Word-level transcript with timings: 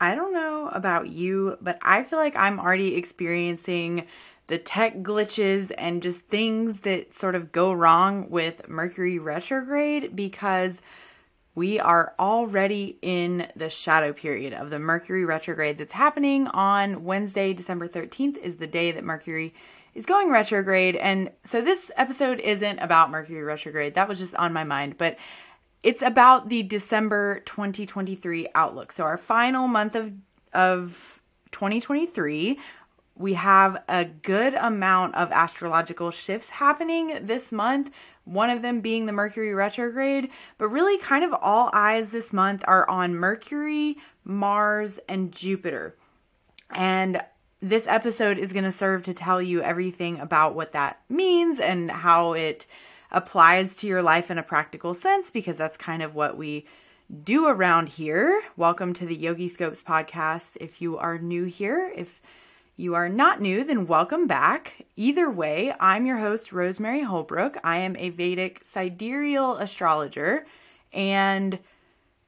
I 0.00 0.14
don't 0.14 0.32
know 0.32 0.68
about 0.68 1.08
you, 1.08 1.56
but 1.60 1.78
I 1.82 2.02
feel 2.02 2.18
like 2.18 2.36
I'm 2.36 2.60
already 2.60 2.96
experiencing 2.96 4.06
the 4.48 4.58
tech 4.58 4.98
glitches 4.98 5.72
and 5.76 6.02
just 6.02 6.20
things 6.22 6.80
that 6.80 7.14
sort 7.14 7.34
of 7.34 7.50
go 7.50 7.72
wrong 7.72 8.30
with 8.30 8.68
Mercury 8.68 9.18
retrograde 9.18 10.14
because 10.14 10.80
we 11.54 11.80
are 11.80 12.14
already 12.18 12.98
in 13.00 13.48
the 13.56 13.70
shadow 13.70 14.12
period 14.12 14.52
of 14.52 14.70
the 14.70 14.78
Mercury 14.78 15.24
retrograde 15.24 15.78
that's 15.78 15.94
happening 15.94 16.46
on 16.48 17.02
Wednesday, 17.02 17.54
December 17.54 17.88
13th, 17.88 18.36
is 18.36 18.56
the 18.56 18.66
day 18.66 18.92
that 18.92 19.02
Mercury 19.02 19.54
is 19.94 20.04
going 20.04 20.30
retrograde. 20.30 20.94
And 20.96 21.30
so 21.42 21.62
this 21.62 21.90
episode 21.96 22.38
isn't 22.40 22.78
about 22.78 23.10
Mercury 23.10 23.42
retrograde. 23.42 23.94
That 23.94 24.08
was 24.08 24.18
just 24.18 24.34
on 24.34 24.52
my 24.52 24.64
mind, 24.64 24.98
but 24.98 25.16
it's 25.86 26.02
about 26.02 26.48
the 26.48 26.64
December 26.64 27.40
2023 27.46 28.48
outlook. 28.56 28.90
So 28.90 29.04
our 29.04 29.16
final 29.16 29.68
month 29.68 29.94
of 29.94 30.12
of 30.52 31.20
2023, 31.52 32.58
we 33.14 33.34
have 33.34 33.84
a 33.88 34.04
good 34.04 34.54
amount 34.54 35.14
of 35.14 35.30
astrological 35.30 36.10
shifts 36.10 36.50
happening 36.50 37.18
this 37.22 37.52
month. 37.52 37.90
One 38.24 38.50
of 38.50 38.62
them 38.62 38.80
being 38.80 39.06
the 39.06 39.12
Mercury 39.12 39.54
retrograde, 39.54 40.30
but 40.58 40.68
really 40.68 40.98
kind 40.98 41.24
of 41.24 41.32
all 41.40 41.70
eyes 41.72 42.10
this 42.10 42.32
month 42.32 42.64
are 42.66 42.88
on 42.90 43.14
Mercury, 43.14 43.98
Mars, 44.24 44.98
and 45.08 45.30
Jupiter. 45.30 45.94
And 46.70 47.22
this 47.62 47.86
episode 47.86 48.38
is 48.38 48.52
going 48.52 48.64
to 48.64 48.72
serve 48.72 49.04
to 49.04 49.14
tell 49.14 49.40
you 49.40 49.62
everything 49.62 50.18
about 50.18 50.56
what 50.56 50.72
that 50.72 51.00
means 51.08 51.60
and 51.60 51.90
how 51.90 52.32
it 52.32 52.66
applies 53.10 53.76
to 53.76 53.86
your 53.86 54.02
life 54.02 54.30
in 54.30 54.38
a 54.38 54.42
practical 54.42 54.94
sense 54.94 55.30
because 55.30 55.56
that's 55.56 55.76
kind 55.76 56.02
of 56.02 56.14
what 56.14 56.36
we 56.36 56.66
do 57.22 57.46
around 57.46 57.88
here. 57.88 58.42
Welcome 58.56 58.92
to 58.94 59.06
the 59.06 59.16
Yogiscopes 59.16 59.82
podcast. 59.82 60.56
If 60.60 60.82
you 60.82 60.98
are 60.98 61.18
new 61.18 61.44
here, 61.44 61.92
if 61.94 62.20
you 62.76 62.94
are 62.94 63.08
not 63.08 63.40
new, 63.40 63.64
then 63.64 63.86
welcome 63.86 64.26
back. 64.26 64.84
Either 64.96 65.30
way, 65.30 65.72
I'm 65.78 66.04
your 66.04 66.18
host, 66.18 66.52
Rosemary 66.52 67.02
Holbrook. 67.02 67.56
I 67.64 67.78
am 67.78 67.96
a 67.96 68.10
Vedic 68.10 68.64
sidereal 68.64 69.56
astrologer 69.56 70.46
and 70.92 71.58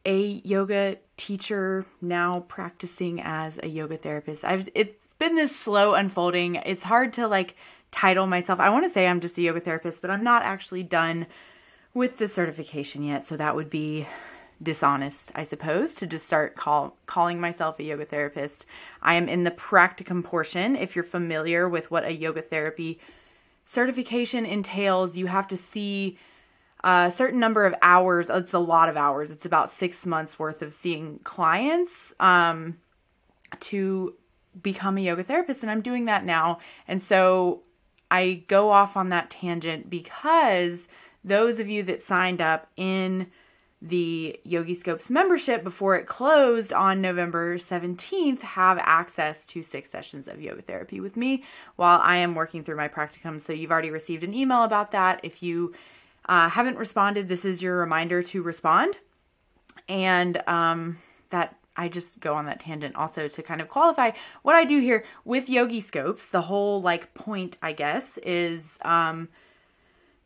a 0.07 0.41
yoga 0.45 0.97
teacher, 1.17 1.85
now 2.01 2.41
practicing 2.49 3.21
as 3.21 3.59
a 3.63 3.69
yoga 3.69 3.99
therapist. 3.99 4.45
I've 4.45 4.69
it's 4.75 5.15
been 5.19 5.35
this 5.35 5.55
slow 5.55 5.95
unfolding. 5.95 6.55
It's 6.55 6.85
hard 6.85 7.13
to 7.15 7.27
like 7.27 7.57
title 7.91 8.27
myself. 8.27 8.61
I 8.61 8.71
want 8.71 8.85
to 8.85 8.91
say 8.91 9.07
I'm 9.07 9.21
just 9.21 9.39
a 9.39 9.43
yoga 9.43 9.61
therapist, 9.61 10.03
but 10.03 10.11
I'm 10.11 10.25
not 10.25 10.43
actually 10.43 10.83
done 10.83 11.27
with 11.95 12.19
the 12.19 12.29
certification 12.29 13.03
yet. 13.03 13.25
So 13.25 13.37
that 13.37 13.57
would 13.57 13.71
be 13.71 14.07
dishonest, 14.63 15.31
I 15.35 15.45
suppose, 15.45 15.95
to 15.97 16.07
just 16.07 16.27
start 16.27 16.57
call, 16.57 16.97
calling 17.07 17.41
myself 17.41 17.79
a 17.79 17.85
yoga 17.85 18.05
therapist. 18.05 18.67
I 19.03 19.15
am 19.15 19.29
in 19.29 19.45
the 19.45 19.51
practicum 19.51 20.25
portion. 20.25 20.77
If 20.77 20.97
you're 20.97 21.05
familiar 21.05 21.69
with 21.69 21.91
what 21.91 22.05
a 22.05 22.13
yoga 22.13 22.43
therapy 22.43 22.99
certification 23.65 24.45
entails, 24.45 25.17
you 25.17 25.27
have 25.27 25.47
to 25.49 25.57
see 25.57 26.19
a 26.85 27.13
certain 27.15 27.41
number 27.41 27.67
of 27.67 27.75
hours. 27.83 28.31
It's 28.31 28.55
a 28.55 28.59
lot 28.59 28.89
of 28.89 28.97
hours. 28.97 29.31
It's 29.31 29.47
about 29.47 29.71
six 29.71 30.07
months 30.07 30.39
worth 30.39 30.63
of 30.63 30.73
seeing 30.73 31.19
clients 31.21 32.15
um, 32.21 32.79
to 33.61 34.15
become 34.61 34.99
a 34.99 35.01
yoga 35.01 35.23
therapist. 35.23 35.63
And 35.63 35.71
I'm 35.71 35.83
doing 35.83 36.07
that 36.07 36.25
now. 36.25 36.59
And 36.87 37.01
so 37.01 37.63
I 38.11 38.45
go 38.49 38.71
off 38.71 38.97
on 38.97 39.11
that 39.11 39.31
tangent 39.31 39.91
because 39.91 40.89
those 41.25 41.59
of 41.59 41.69
you 41.69 41.83
that 41.85 42.03
signed 42.03 42.41
up 42.41 42.69
in 42.77 43.29
the 43.81 44.41
Yogiscopes 44.45 45.09
membership 45.09 45.63
before 45.63 45.95
it 45.97 46.07
closed 46.07 46.73
on 46.73 47.01
November 47.01 47.57
17th 47.59 48.41
have 48.41 48.79
access 48.79 49.47
to 49.47 49.63
six 49.63 49.89
sessions 49.89 50.27
of 50.27 50.41
yoga 50.41 50.63
therapy 50.63 50.99
with 50.99 51.17
me 51.17 51.45
while 51.77 52.01
I 52.03 52.17
am 52.17 52.35
working 52.35 52.65
through 52.65 52.77
my 52.77 52.89
practicum. 52.89 53.41
So 53.41 53.53
you've 53.53 53.71
already 53.71 53.91
received 53.91 54.25
an 54.25 54.35
email 54.35 54.65
about 54.65 54.91
that. 54.93 55.21
If 55.23 55.45
you 55.45 55.75
uh, 56.29 56.49
haven't 56.49 56.77
responded, 56.77 57.29
this 57.29 57.45
is 57.45 57.63
your 57.63 57.79
reminder 57.79 58.23
to 58.25 58.43
respond. 58.43 58.97
And 59.89 60.43
um, 60.49 60.99
that 61.31 61.57
I 61.79 61.89
just 61.89 62.21
go 62.21 62.35
on 62.35 62.47
that 62.47 62.61
tangent 62.61 62.97
also 62.97 63.29
to 63.29 63.43
kind 63.43 63.61
of 63.61 63.69
qualify 63.69 64.11
what 64.43 64.57
I 64.57 64.65
do 64.65 64.81
here 64.81 65.05
with 65.25 65.47
Yogiscopes. 65.47 66.31
The 66.31 66.43
whole 66.43 66.83
like 66.83 67.15
point, 67.15 67.57
I 67.63 67.73
guess, 67.73 68.19
is 68.19 68.79
um, 68.83 69.29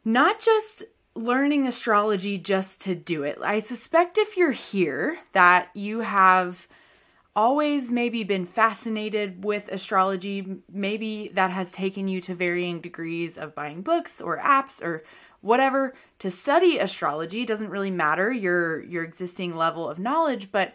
not 0.05 0.41
just 0.41 0.83
learning 1.15 1.67
astrology 1.67 2.39
just 2.39 2.81
to 2.81 2.95
do 2.95 3.23
it. 3.23 3.39
I 3.43 3.61
suspect 3.61 4.17
if 4.17 4.37
you're 4.37 4.51
here 4.53 5.19
that 5.33 5.69
you 5.75 6.01
have 6.01 6.67
always 7.37 7.91
maybe 7.91 8.25
been 8.25 8.47
fascinated 8.47 9.45
with 9.45 9.69
astrology, 9.69 10.57
maybe 10.71 11.31
that 11.35 11.51
has 11.51 11.71
taken 11.71 12.09
you 12.09 12.21
to 12.23 12.35
varying 12.35 12.81
degrees 12.81 13.37
of 13.37 13.55
buying 13.55 13.83
books 13.83 14.21
or 14.21 14.39
apps 14.39 14.83
or 14.83 15.05
whatever 15.43 15.95
to 16.19 16.31
study 16.31 16.79
astrology. 16.79 17.43
It 17.43 17.49
doesn't 17.49 17.71
really 17.71 17.91
matter 17.91 18.33
your 18.33 18.83
your 18.83 19.05
existing 19.05 19.57
level 19.57 19.89
of 19.89 19.99
knowledge, 19.99 20.51
but 20.51 20.73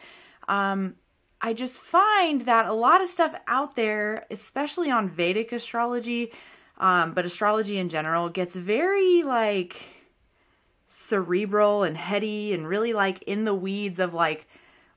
um 0.47 0.95
I 1.39 1.53
just 1.53 1.79
find 1.79 2.41
that 2.41 2.65
a 2.65 2.73
lot 2.73 3.01
of 3.01 3.09
stuff 3.09 3.35
out 3.47 3.75
there, 3.75 4.25
especially 4.31 4.89
on 4.89 5.09
Vedic 5.09 5.51
astrology, 5.51 6.31
um, 6.79 7.11
but 7.11 7.25
astrology 7.25 7.77
in 7.77 7.89
general, 7.89 8.29
gets 8.29 8.55
very 8.55 9.21
like 9.23 9.77
cerebral 10.87 11.83
and 11.83 11.95
heady 11.95 12.53
and 12.53 12.67
really 12.67 12.93
like 12.93 13.21
in 13.23 13.45
the 13.45 13.53
weeds 13.53 13.99
of 13.99 14.13
like 14.13 14.47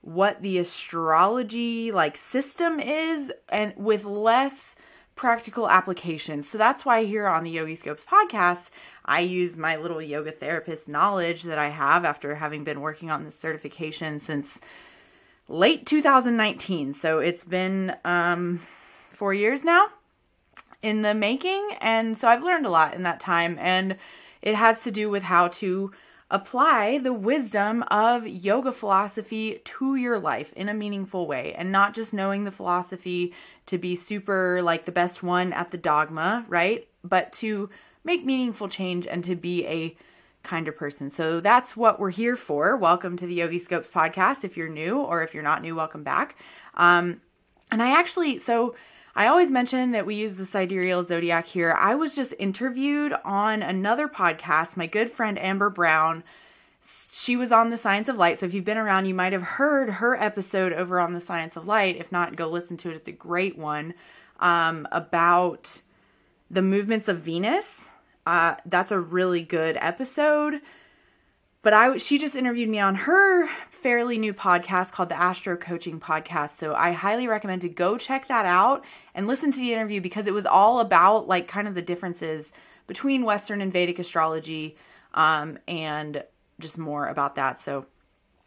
what 0.00 0.40
the 0.40 0.56
astrology 0.58 1.92
like 1.92 2.16
system 2.16 2.80
is 2.80 3.30
and 3.50 3.74
with 3.76 4.04
less 4.04 4.74
practical 5.14 5.68
applications. 5.68 6.48
So 6.48 6.56
that's 6.56 6.86
why 6.86 7.04
here 7.04 7.26
on 7.26 7.44
the 7.44 7.54
Yogiscopes 7.54 8.06
podcast, 8.06 8.70
I 9.04 9.20
use 9.20 9.58
my 9.58 9.76
little 9.76 10.00
yoga 10.00 10.32
therapist 10.32 10.88
knowledge 10.88 11.42
that 11.42 11.58
I 11.58 11.68
have 11.68 12.06
after 12.06 12.36
having 12.36 12.64
been 12.64 12.80
working 12.80 13.10
on 13.10 13.24
this 13.24 13.38
certification 13.38 14.18
since 14.18 14.58
late 15.50 15.84
2019. 15.84 16.94
So 16.94 17.18
it's 17.18 17.44
been 17.44 17.96
um 18.04 18.60
4 19.10 19.34
years 19.34 19.64
now 19.64 19.88
in 20.80 21.02
the 21.02 21.12
making 21.12 21.76
and 21.80 22.16
so 22.16 22.28
I've 22.28 22.42
learned 22.42 22.64
a 22.64 22.70
lot 22.70 22.94
in 22.94 23.02
that 23.02 23.20
time 23.20 23.58
and 23.60 23.96
it 24.40 24.54
has 24.54 24.82
to 24.84 24.90
do 24.90 25.10
with 25.10 25.24
how 25.24 25.48
to 25.48 25.92
apply 26.30 26.98
the 26.98 27.12
wisdom 27.12 27.82
of 27.88 28.26
yoga 28.26 28.70
philosophy 28.72 29.60
to 29.64 29.96
your 29.96 30.18
life 30.18 30.52
in 30.54 30.68
a 30.68 30.74
meaningful 30.74 31.26
way 31.26 31.52
and 31.54 31.72
not 31.72 31.92
just 31.92 32.12
knowing 32.12 32.44
the 32.44 32.52
philosophy 32.52 33.34
to 33.66 33.76
be 33.76 33.96
super 33.96 34.62
like 34.62 34.84
the 34.84 34.92
best 34.92 35.22
one 35.22 35.52
at 35.52 35.72
the 35.72 35.76
dogma, 35.76 36.44
right? 36.48 36.86
But 37.02 37.32
to 37.34 37.68
make 38.04 38.24
meaningful 38.24 38.68
change 38.68 39.06
and 39.06 39.24
to 39.24 39.34
be 39.34 39.66
a 39.66 39.96
kinder 40.42 40.72
person. 40.72 41.10
So 41.10 41.40
that's 41.40 41.76
what 41.76 42.00
we're 42.00 42.10
here 42.10 42.36
for. 42.36 42.76
Welcome 42.76 43.16
to 43.18 43.26
the 43.26 43.38
Yogiscopes 43.38 43.90
podcast. 43.90 44.44
If 44.44 44.56
you're 44.56 44.68
new 44.68 44.98
or 44.98 45.22
if 45.22 45.34
you're 45.34 45.42
not 45.42 45.62
new, 45.62 45.74
welcome 45.74 46.02
back. 46.02 46.36
Um, 46.74 47.20
and 47.70 47.82
I 47.82 47.90
actually, 47.90 48.38
so 48.38 48.74
I 49.14 49.26
always 49.26 49.50
mention 49.50 49.90
that 49.92 50.06
we 50.06 50.14
use 50.14 50.36
the 50.36 50.46
sidereal 50.46 51.04
zodiac 51.04 51.46
here. 51.46 51.72
I 51.72 51.94
was 51.94 52.14
just 52.14 52.34
interviewed 52.38 53.14
on 53.24 53.62
another 53.62 54.08
podcast. 54.08 54.76
My 54.76 54.86
good 54.86 55.10
friend 55.10 55.38
Amber 55.38 55.68
Brown, 55.68 56.24
she 57.12 57.36
was 57.36 57.52
on 57.52 57.70
the 57.70 57.76
Science 57.76 58.08
of 58.08 58.16
Light. 58.16 58.38
So 58.38 58.46
if 58.46 58.54
you've 58.54 58.64
been 58.64 58.78
around, 58.78 59.06
you 59.06 59.14
might 59.14 59.32
have 59.32 59.42
heard 59.42 59.90
her 59.90 60.16
episode 60.16 60.72
over 60.72 60.98
on 61.00 61.12
the 61.12 61.20
Science 61.20 61.56
of 61.56 61.66
Light. 61.66 61.96
If 61.96 62.10
not, 62.10 62.36
go 62.36 62.48
listen 62.48 62.76
to 62.78 62.90
it. 62.90 62.96
It's 62.96 63.08
a 63.08 63.12
great 63.12 63.58
one 63.58 63.94
um, 64.38 64.88
about 64.90 65.82
the 66.50 66.62
movements 66.62 67.08
of 67.08 67.18
Venus. 67.18 67.90
Uh, 68.26 68.56
that's 68.66 68.90
a 68.90 69.00
really 69.00 69.42
good 69.42 69.76
episode. 69.80 70.60
But 71.62 71.74
I 71.74 71.96
she 71.98 72.18
just 72.18 72.36
interviewed 72.36 72.68
me 72.68 72.78
on 72.78 72.94
her 72.94 73.48
fairly 73.70 74.18
new 74.18 74.32
podcast 74.32 74.92
called 74.92 75.08
the 75.08 75.20
Astro 75.20 75.56
Coaching 75.56 76.00
Podcast. 76.00 76.56
So 76.56 76.74
I 76.74 76.92
highly 76.92 77.26
recommend 77.26 77.62
to 77.62 77.68
go 77.68 77.98
check 77.98 78.28
that 78.28 78.46
out 78.46 78.84
and 79.14 79.26
listen 79.26 79.50
to 79.52 79.58
the 79.58 79.72
interview 79.72 80.00
because 80.00 80.26
it 80.26 80.34
was 80.34 80.46
all 80.46 80.80
about 80.80 81.28
like 81.28 81.48
kind 81.48 81.68
of 81.68 81.74
the 81.74 81.82
differences 81.82 82.52
between 82.86 83.24
Western 83.24 83.60
and 83.60 83.72
Vedic 83.72 83.98
astrology 83.98 84.76
um, 85.14 85.58
and 85.68 86.24
just 86.60 86.78
more 86.78 87.06
about 87.08 87.36
that. 87.36 87.58
So 87.58 87.86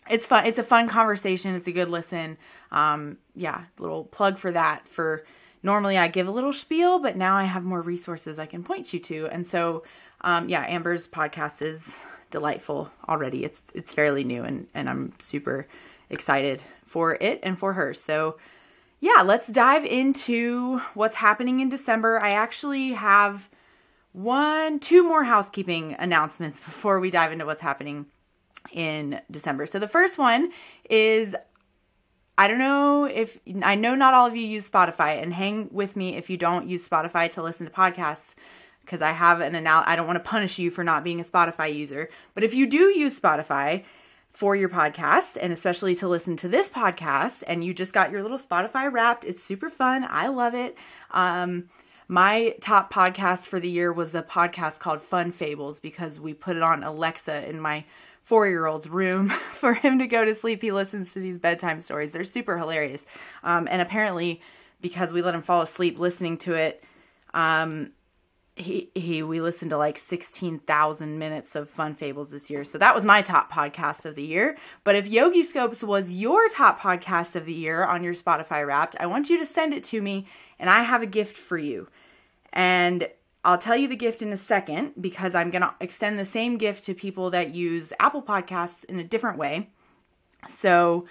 it's 0.09 0.25
fun. 0.25 0.45
It's 0.45 0.59
a 0.59 0.63
fun 0.63 0.87
conversation. 0.87 1.55
It's 1.55 1.67
a 1.67 1.71
good 1.71 1.89
listen. 1.89 2.37
Um, 2.71 3.17
yeah, 3.35 3.63
little 3.79 4.05
plug 4.05 4.37
for 4.37 4.51
that. 4.51 4.87
For 4.87 5.23
normally 5.63 5.97
I 5.97 6.09
give 6.09 6.27
a 6.27 6.31
little 6.31 6.53
spiel, 6.53 6.99
but 6.99 7.15
now 7.15 7.35
I 7.35 7.45
have 7.45 7.63
more 7.63 7.81
resources 7.81 8.37
I 8.37 8.45
can 8.45 8.63
point 8.63 8.93
you 8.93 8.99
to. 8.99 9.27
And 9.27 9.47
so, 9.47 9.83
um, 10.21 10.49
yeah, 10.49 10.65
Amber's 10.67 11.07
podcast 11.07 11.61
is 11.61 11.95
delightful 12.29 12.91
already. 13.07 13.43
It's 13.45 13.61
it's 13.73 13.93
fairly 13.93 14.23
new 14.23 14.43
and 14.43 14.67
and 14.73 14.89
I'm 14.89 15.13
super 15.19 15.67
excited 16.09 16.61
for 16.85 17.15
it 17.15 17.39
and 17.43 17.57
for 17.57 17.73
her. 17.73 17.93
So 17.93 18.37
yeah, 18.99 19.21
let's 19.21 19.47
dive 19.47 19.85
into 19.85 20.79
what's 20.93 21.15
happening 21.15 21.59
in 21.59 21.69
December. 21.69 22.21
I 22.21 22.31
actually 22.31 22.93
have 22.93 23.49
one 24.11 24.79
two 24.79 25.03
more 25.03 25.23
housekeeping 25.23 25.95
announcements 25.99 26.59
before 26.69 26.99
we 26.99 27.09
dive 27.09 27.31
into 27.31 27.45
what's 27.45 27.61
happening 27.61 28.07
in 28.71 29.21
December. 29.29 29.65
So 29.65 29.77
the 29.79 29.87
first 29.87 30.17
one 30.17 30.51
is 30.89 31.35
I 32.37 32.47
don't 32.47 32.59
know 32.59 33.05
if 33.05 33.37
I 33.61 33.75
know 33.75 33.95
not 33.95 34.13
all 34.13 34.25
of 34.25 34.35
you 34.35 34.45
use 34.45 34.69
Spotify, 34.69 35.21
and 35.21 35.33
hang 35.33 35.69
with 35.71 35.95
me 35.95 36.15
if 36.15 36.29
you 36.29 36.37
don't 36.37 36.67
use 36.67 36.87
Spotify 36.87 37.29
to 37.31 37.43
listen 37.43 37.67
to 37.67 37.71
podcasts 37.71 38.33
because 38.81 39.01
I 39.01 39.11
have 39.11 39.39
an 39.39 39.55
anal- 39.55 39.83
I 39.85 39.95
don't 39.95 40.07
want 40.07 40.17
to 40.17 40.29
punish 40.29 40.59
you 40.59 40.69
for 40.71 40.83
not 40.83 41.03
being 41.03 41.19
a 41.19 41.23
Spotify 41.23 41.73
user. 41.73 42.09
But 42.33 42.43
if 42.43 42.53
you 42.53 42.65
do 42.65 42.89
use 42.89 43.19
Spotify 43.19 43.83
for 44.31 44.55
your 44.55 44.69
podcast 44.69 45.37
and 45.39 45.53
especially 45.53 45.95
to 45.95 46.07
listen 46.07 46.35
to 46.37 46.47
this 46.47 46.69
podcast 46.69 47.43
and 47.45 47.63
you 47.63 47.73
just 47.73 47.93
got 47.93 48.11
your 48.11 48.23
little 48.23 48.39
Spotify 48.39 48.91
wrapped, 48.91 49.25
it's 49.25 49.43
super 49.43 49.69
fun. 49.69 50.05
I 50.09 50.27
love 50.27 50.55
it. 50.55 50.75
Um, 51.11 51.69
my 52.07 52.55
top 52.59 52.91
podcast 52.91 53.47
for 53.47 53.59
the 53.59 53.69
year 53.69 53.93
was 53.93 54.13
a 54.15 54.23
podcast 54.23 54.79
called 54.79 55.01
Fun 55.01 55.31
Fables 55.31 55.79
because 55.79 56.19
we 56.19 56.33
put 56.33 56.57
it 56.57 56.63
on 56.63 56.83
Alexa 56.83 57.47
in 57.47 57.61
my 57.61 57.85
four 58.23 58.47
year 58.47 58.65
old's 58.65 58.87
room 58.89 59.29
for 59.51 59.73
him 59.73 59.99
to 59.99 60.07
go 60.07 60.25
to 60.25 60.35
sleep. 60.35 60.61
He 60.61 60.71
listens 60.71 61.13
to 61.13 61.19
these 61.19 61.39
bedtime 61.39 61.81
stories. 61.81 62.11
They're 62.11 62.23
super 62.23 62.57
hilarious. 62.57 63.05
Um, 63.43 63.67
and 63.69 63.81
apparently, 63.81 64.41
because 64.81 65.11
we 65.11 65.21
let 65.21 65.35
him 65.35 65.41
fall 65.41 65.61
asleep 65.61 65.99
listening 65.99 66.37
to 66.39 66.53
it, 66.53 66.83
um, 67.33 67.91
he 68.55 68.91
he 68.93 69.23
we 69.23 69.41
listened 69.41 69.71
to 69.71 69.77
like 69.77 69.97
16,000 69.97 71.17
minutes 71.17 71.55
of 71.55 71.69
fun 71.69 71.95
fables 71.95 72.29
this 72.29 72.49
year. 72.49 72.63
So 72.63 72.77
that 72.77 72.93
was 72.93 73.03
my 73.03 73.21
top 73.21 73.51
podcast 73.51 74.05
of 74.05 74.15
the 74.15 74.23
year. 74.23 74.57
But 74.83 74.95
if 74.95 75.09
Yogiscopes 75.09 75.83
was 75.83 76.11
your 76.11 76.47
top 76.49 76.79
podcast 76.79 77.35
of 77.35 77.45
the 77.45 77.53
year 77.53 77.83
on 77.83 78.03
your 78.03 78.13
Spotify 78.13 78.65
Wrapped, 78.65 78.95
I 78.99 79.07
want 79.07 79.29
you 79.29 79.39
to 79.39 79.45
send 79.45 79.73
it 79.73 79.83
to 79.85 80.01
me 80.01 80.27
and 80.59 80.69
I 80.69 80.83
have 80.83 81.01
a 81.01 81.07
gift 81.07 81.37
for 81.37 81.57
you. 81.57 81.87
And 82.51 83.07
I'll 83.45 83.57
tell 83.57 83.75
you 83.75 83.87
the 83.87 83.95
gift 83.95 84.21
in 84.21 84.31
a 84.31 84.37
second 84.37 84.93
because 84.99 85.35
I'm 85.35 85.49
going 85.49 85.63
to 85.63 85.73
extend 85.81 86.17
the 86.17 86.25
same 86.25 86.57
gift 86.57 86.83
to 86.85 86.93
people 86.93 87.29
that 87.31 87.53
use 87.53 87.91
Apple 87.99 88.21
Podcasts 88.21 88.85
in 88.85 88.99
a 88.99 89.03
different 89.03 89.37
way. 89.37 89.69
So 90.47 91.05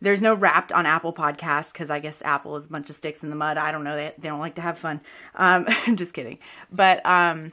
there's 0.00 0.20
no 0.20 0.34
wrapped 0.34 0.72
on 0.72 0.84
Apple 0.86 1.12
Podcasts 1.12 1.72
because 1.72 1.90
I 1.90 1.98
guess 1.98 2.20
Apple 2.22 2.56
is 2.56 2.66
a 2.66 2.68
bunch 2.68 2.90
of 2.90 2.96
sticks 2.96 3.22
in 3.22 3.30
the 3.30 3.36
mud. 3.36 3.56
I 3.56 3.72
don't 3.72 3.84
know. 3.84 3.96
They, 3.96 4.12
they 4.18 4.28
don't 4.28 4.40
like 4.40 4.56
to 4.56 4.62
have 4.62 4.78
fun. 4.78 5.00
Um, 5.34 5.64
I'm 5.86 5.96
just 5.96 6.12
kidding. 6.12 6.38
But 6.70 7.04
um, 7.06 7.52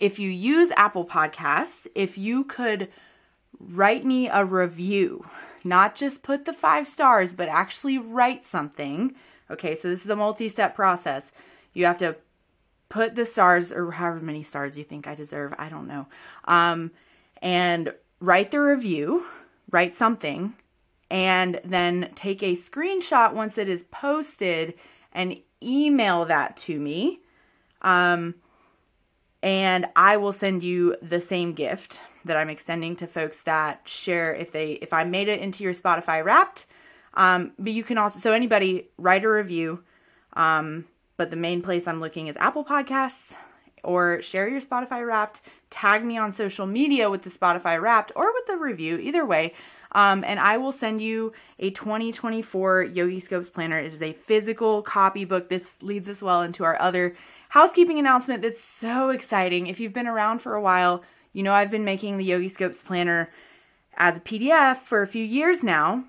if 0.00 0.18
you 0.18 0.30
use 0.30 0.72
Apple 0.76 1.04
Podcasts, 1.04 1.86
if 1.94 2.18
you 2.18 2.44
could 2.44 2.88
write 3.58 4.04
me 4.04 4.28
a 4.28 4.44
review, 4.44 5.24
not 5.64 5.94
just 5.94 6.22
put 6.22 6.44
the 6.44 6.52
five 6.52 6.86
stars, 6.86 7.34
but 7.34 7.48
actually 7.48 7.98
write 7.98 8.44
something. 8.44 9.14
Okay, 9.50 9.74
so 9.74 9.88
this 9.88 10.04
is 10.04 10.10
a 10.10 10.16
multi 10.16 10.48
step 10.48 10.74
process. 10.74 11.32
You 11.72 11.84
have 11.86 11.98
to 11.98 12.16
put 12.88 13.14
the 13.14 13.24
stars 13.24 13.72
or 13.72 13.90
however 13.92 14.20
many 14.20 14.42
stars 14.42 14.78
you 14.78 14.84
think 14.84 15.06
I 15.06 15.14
deserve. 15.14 15.54
I 15.58 15.68
don't 15.68 15.88
know. 15.88 16.06
Um, 16.44 16.92
and 17.42 17.92
write 18.20 18.50
the 18.50 18.60
review, 18.60 19.26
write 19.70 19.94
something, 19.94 20.54
and 21.10 21.60
then 21.64 22.10
take 22.14 22.42
a 22.42 22.52
screenshot 22.52 23.32
once 23.32 23.58
it 23.58 23.68
is 23.68 23.84
posted 23.84 24.74
and 25.12 25.36
email 25.62 26.24
that 26.24 26.56
to 26.56 26.78
me. 26.78 27.20
Um, 27.82 28.34
and 29.42 29.86
I 29.94 30.16
will 30.16 30.32
send 30.32 30.62
you 30.62 30.96
the 31.02 31.20
same 31.20 31.52
gift 31.52 32.00
that 32.24 32.36
I'm 32.36 32.50
extending 32.50 32.96
to 32.96 33.06
folks 33.06 33.42
that 33.44 33.82
share 33.88 34.34
if 34.34 34.50
they 34.50 34.72
if 34.72 34.92
I 34.92 35.04
made 35.04 35.28
it 35.28 35.40
into 35.40 35.62
your 35.62 35.72
Spotify 35.72 36.24
Wrapped. 36.24 36.66
Um, 37.14 37.52
but 37.58 37.72
you 37.72 37.84
can 37.84 37.98
also 37.98 38.18
so 38.18 38.32
anybody 38.32 38.88
write 38.98 39.24
a 39.24 39.30
review. 39.30 39.84
Um, 40.32 40.86
but 41.16 41.30
the 41.30 41.36
main 41.36 41.62
place 41.62 41.86
I'm 41.86 42.00
looking 42.00 42.26
is 42.26 42.36
Apple 42.36 42.64
Podcasts 42.64 43.34
or 43.82 44.20
share 44.20 44.48
your 44.48 44.60
Spotify 44.60 45.06
Wrapped. 45.06 45.40
Tag 45.70 46.04
me 46.04 46.18
on 46.18 46.32
social 46.32 46.66
media 46.66 47.08
with 47.10 47.22
the 47.22 47.30
Spotify 47.30 47.80
Wrapped 47.80 48.12
or 48.14 48.32
with 48.32 48.46
the 48.46 48.56
review. 48.56 48.98
Either 48.98 49.24
way. 49.24 49.54
Um, 49.92 50.24
and 50.24 50.38
I 50.38 50.58
will 50.58 50.72
send 50.72 51.00
you 51.00 51.32
a 51.58 51.70
2024 51.70 52.86
Yogiscopes 52.86 53.52
planner. 53.52 53.78
It 53.78 53.94
is 53.94 54.02
a 54.02 54.12
physical 54.12 54.82
copy 54.82 55.24
book. 55.24 55.48
This 55.48 55.82
leads 55.82 56.08
us 56.08 56.20
well 56.20 56.42
into 56.42 56.64
our 56.64 56.78
other 56.80 57.16
housekeeping 57.50 57.98
announcement 57.98 58.42
that's 58.42 58.62
so 58.62 59.10
exciting. 59.10 59.68
If 59.68 59.80
you've 59.80 59.92
been 59.92 60.08
around 60.08 60.40
for 60.40 60.54
a 60.54 60.60
while, 60.60 61.02
you 61.32 61.42
know 61.42 61.54
I've 61.54 61.70
been 61.70 61.84
making 61.84 62.18
the 62.18 62.28
Yogiscopes 62.28 62.84
planner 62.84 63.30
as 63.96 64.18
a 64.18 64.20
PDF 64.20 64.78
for 64.78 65.02
a 65.02 65.06
few 65.06 65.24
years 65.24 65.62
now. 65.62 66.04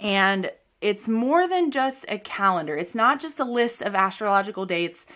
And 0.00 0.50
it's 0.80 1.08
more 1.08 1.48
than 1.48 1.70
just 1.70 2.04
a 2.08 2.18
calendar. 2.18 2.76
It's 2.76 2.94
not 2.94 3.20
just 3.20 3.40
a 3.40 3.44
list 3.44 3.82
of 3.82 3.94
astrological 3.94 4.66
dates 4.66 5.06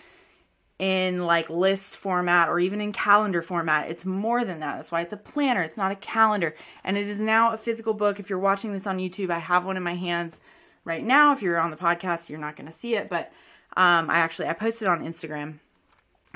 in 0.79 1.25
like 1.27 1.47
list 1.49 1.95
format 1.95 2.49
or 2.49 2.59
even 2.59 2.81
in 2.81 2.91
calendar 2.91 3.43
format. 3.43 3.89
It's 3.89 4.03
more 4.03 4.43
than 4.43 4.59
that. 4.61 4.75
That's 4.75 4.91
why 4.91 5.01
it's 5.01 5.13
a 5.13 5.17
planner. 5.17 5.61
It's 5.61 5.77
not 5.77 5.91
a 5.91 5.95
calendar. 5.95 6.55
And 6.83 6.97
it 6.97 7.07
is 7.07 7.19
now 7.19 7.53
a 7.53 7.57
physical 7.57 7.93
book. 7.93 8.19
If 8.19 8.29
you're 8.29 8.39
watching 8.39 8.73
this 8.73 8.87
on 8.87 8.97
YouTube, 8.97 9.29
I 9.29 9.37
have 9.37 9.63
one 9.63 9.77
in 9.77 9.83
my 9.83 9.93
hands 9.93 10.39
right 10.83 11.03
now. 11.03 11.33
If 11.33 11.43
you're 11.43 11.59
on 11.59 11.69
the 11.69 11.77
podcast, 11.77 12.29
you're 12.29 12.39
not 12.39 12.55
going 12.55 12.65
to 12.65 12.73
see 12.73 12.95
it, 12.95 13.09
but 13.09 13.31
um, 13.77 14.09
I 14.09 14.17
actually 14.17 14.47
I 14.47 14.53
posted 14.53 14.87
on 14.87 15.05
Instagram 15.05 15.59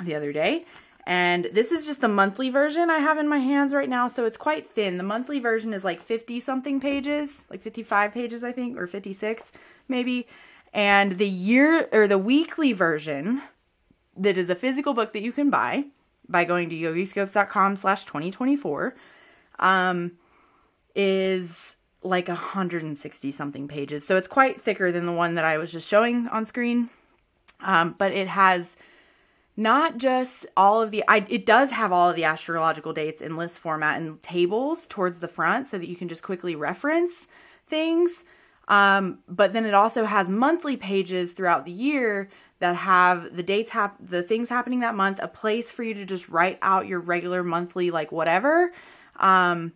the 0.04 0.14
other 0.14 0.32
day 0.32 0.66
and 1.06 1.50
this 1.54 1.72
is 1.72 1.86
just 1.86 2.02
the 2.02 2.08
monthly 2.08 2.50
version 2.50 2.90
I 2.90 2.98
have 2.98 3.20
in 3.20 3.28
my 3.28 3.38
hands 3.38 3.74
right 3.74 3.90
now. 3.90 4.08
So 4.08 4.26
it's 4.26 4.38
quite 4.38 4.72
thin. 4.72 4.98
The 4.98 5.04
monthly 5.04 5.40
version 5.40 5.72
is 5.72 5.84
like 5.84 6.02
50 6.02 6.40
something 6.40 6.80
pages, 6.80 7.44
like 7.50 7.62
55 7.62 8.12
pages, 8.12 8.44
I 8.44 8.52
think, 8.52 8.78
or 8.78 8.88
56 8.88 9.52
maybe. 9.88 10.28
And 10.74 11.18
the 11.20 11.30
year 11.30 11.88
or 11.92 12.08
the 12.08 12.18
weekly 12.18 12.74
version 12.74 13.44
that 14.18 14.38
is 14.38 14.50
a 14.50 14.56
physical 14.56 14.94
book 14.94 15.14
that 15.14 15.22
you 15.22 15.32
can 15.32 15.50
buy 15.50 15.86
by 16.28 16.44
going 16.44 16.70
to 16.70 16.76
yogiscopes.com 16.76 17.76
slash 17.76 18.06
2024 18.06 18.96
um, 19.60 20.14
is 20.96 21.76
like 22.02 22.28
160 22.28 23.32
something 23.32 23.68
pages. 23.68 24.06
So 24.08 24.18
it's 24.18 24.28
quite 24.28 24.62
thicker 24.62 24.92
than 24.92 25.06
the 25.06 25.14
one 25.14 25.36
that 25.36 25.46
I 25.46 25.58
was 25.58 25.72
just 25.72 25.88
showing 25.88 26.28
on 26.30 26.46
screen. 26.46 26.90
Um, 27.62 27.96
but 27.98 28.12
it 28.12 28.28
has 28.28 28.76
not 29.58 29.98
just 29.98 30.46
all 30.58 30.82
of 30.82 30.92
the 30.92 31.04
I, 31.08 31.26
it 31.30 31.46
does 31.46 31.72
have 31.72 31.92
all 31.92 32.10
of 32.10 32.16
the 32.16 32.26
astrological 32.26 32.94
dates 32.94 33.22
in 33.22 33.38
list 33.38 33.60
format 33.60 33.98
and 33.98 34.22
tables 34.22 34.86
towards 34.88 35.20
the 35.20 35.28
front 35.28 35.68
so 35.68 35.78
that 35.78 35.88
you 35.88 35.96
can 35.96 36.08
just 36.08 36.24
quickly 36.24 36.56
reference 36.56 37.28
things. 37.68 38.24
Um, 38.68 39.20
but 39.28 39.54
then 39.54 39.66
it 39.66 39.74
also 39.74 40.06
has 40.06 40.28
monthly 40.28 40.76
pages 40.76 41.34
throughout 41.34 41.66
the 41.66 41.72
year 41.72 42.30
that 42.60 42.76
have 42.76 43.36
the 43.36 43.44
dates 43.44 43.72
hap- 43.72 43.98
the 44.00 44.24
things 44.24 44.50
happening 44.50 44.80
that 44.80 44.96
month 44.96 45.20
a 45.22 45.28
place 45.28 45.72
for 45.72 45.84
you 45.84 45.94
to 45.94 46.06
just 46.06 46.30
write 46.30 46.58
out 46.62 46.88
your 46.88 47.00
regular 47.00 47.44
monthly 47.44 47.92
like 47.92 48.12
whatever. 48.12 48.72
Um, 49.18 49.74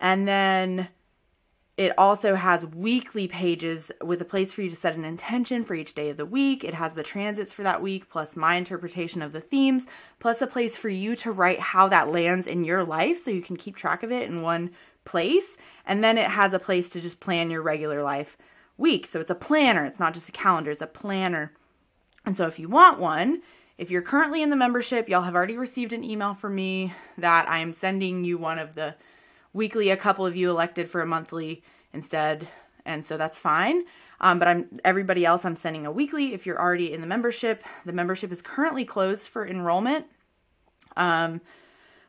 and 0.00 0.26
then 0.26 0.88
it 1.76 1.92
also 1.98 2.36
has 2.36 2.64
weekly 2.66 3.26
pages 3.26 3.90
with 4.00 4.22
a 4.22 4.24
place 4.24 4.52
for 4.52 4.62
you 4.62 4.70
to 4.70 4.76
set 4.76 4.94
an 4.94 5.04
intention 5.04 5.64
for 5.64 5.74
each 5.74 5.94
day 5.94 6.08
of 6.08 6.16
the 6.16 6.26
week. 6.26 6.62
It 6.62 6.74
has 6.74 6.92
the 6.92 7.02
transits 7.02 7.52
for 7.52 7.64
that 7.64 7.82
week, 7.82 8.08
plus 8.08 8.36
my 8.36 8.54
interpretation 8.54 9.22
of 9.22 9.32
the 9.32 9.40
themes, 9.40 9.86
plus 10.20 10.40
a 10.40 10.46
place 10.46 10.76
for 10.76 10.88
you 10.88 11.16
to 11.16 11.32
write 11.32 11.58
how 11.58 11.88
that 11.88 12.12
lands 12.12 12.46
in 12.46 12.64
your 12.64 12.84
life 12.84 13.18
so 13.18 13.32
you 13.32 13.42
can 13.42 13.56
keep 13.56 13.74
track 13.74 14.04
of 14.04 14.12
it 14.12 14.28
in 14.28 14.42
one 14.42 14.70
place. 15.04 15.56
And 15.84 16.04
then 16.04 16.16
it 16.16 16.30
has 16.30 16.52
a 16.52 16.60
place 16.60 16.88
to 16.90 17.00
just 17.00 17.18
plan 17.18 17.50
your 17.50 17.62
regular 17.62 18.02
life 18.02 18.38
week. 18.76 19.04
So 19.06 19.20
it's 19.20 19.30
a 19.30 19.34
planner, 19.34 19.84
it's 19.84 20.00
not 20.00 20.14
just 20.14 20.28
a 20.28 20.32
calendar, 20.32 20.70
it's 20.70 20.82
a 20.82 20.86
planner. 20.86 21.52
And 22.24 22.36
so 22.36 22.46
if 22.46 22.58
you 22.58 22.68
want 22.68 23.00
one, 23.00 23.42
if 23.78 23.90
you're 23.90 24.02
currently 24.02 24.42
in 24.42 24.50
the 24.50 24.56
membership, 24.56 25.08
y'all 25.08 25.22
have 25.22 25.34
already 25.34 25.56
received 25.56 25.92
an 25.92 26.04
email 26.04 26.34
from 26.34 26.54
me 26.54 26.92
that 27.18 27.48
I 27.48 27.58
am 27.58 27.72
sending 27.72 28.24
you 28.24 28.38
one 28.38 28.60
of 28.60 28.76
the 28.76 28.94
weekly 29.52 29.88
a 29.90 29.96
couple 29.96 30.26
of 30.26 30.36
you 30.36 30.50
elected 30.50 30.90
for 30.90 31.00
a 31.00 31.06
monthly 31.06 31.62
instead 31.94 32.48
and 32.86 33.04
so 33.04 33.16
that's 33.16 33.38
fine. 33.38 33.84
Um, 34.20 34.38
but 34.38 34.48
i'm 34.48 34.80
everybody 34.84 35.24
else 35.24 35.44
i'm 35.44 35.56
sending 35.56 35.86
a 35.86 35.92
weekly. 35.92 36.34
If 36.34 36.46
you're 36.46 36.60
already 36.60 36.92
in 36.92 37.00
the 37.00 37.06
membership 37.06 37.64
the 37.84 37.92
membership 37.92 38.30
is 38.32 38.42
currently 38.42 38.84
closed 38.84 39.28
for 39.28 39.46
enrollment. 39.46 40.06
Um, 40.96 41.40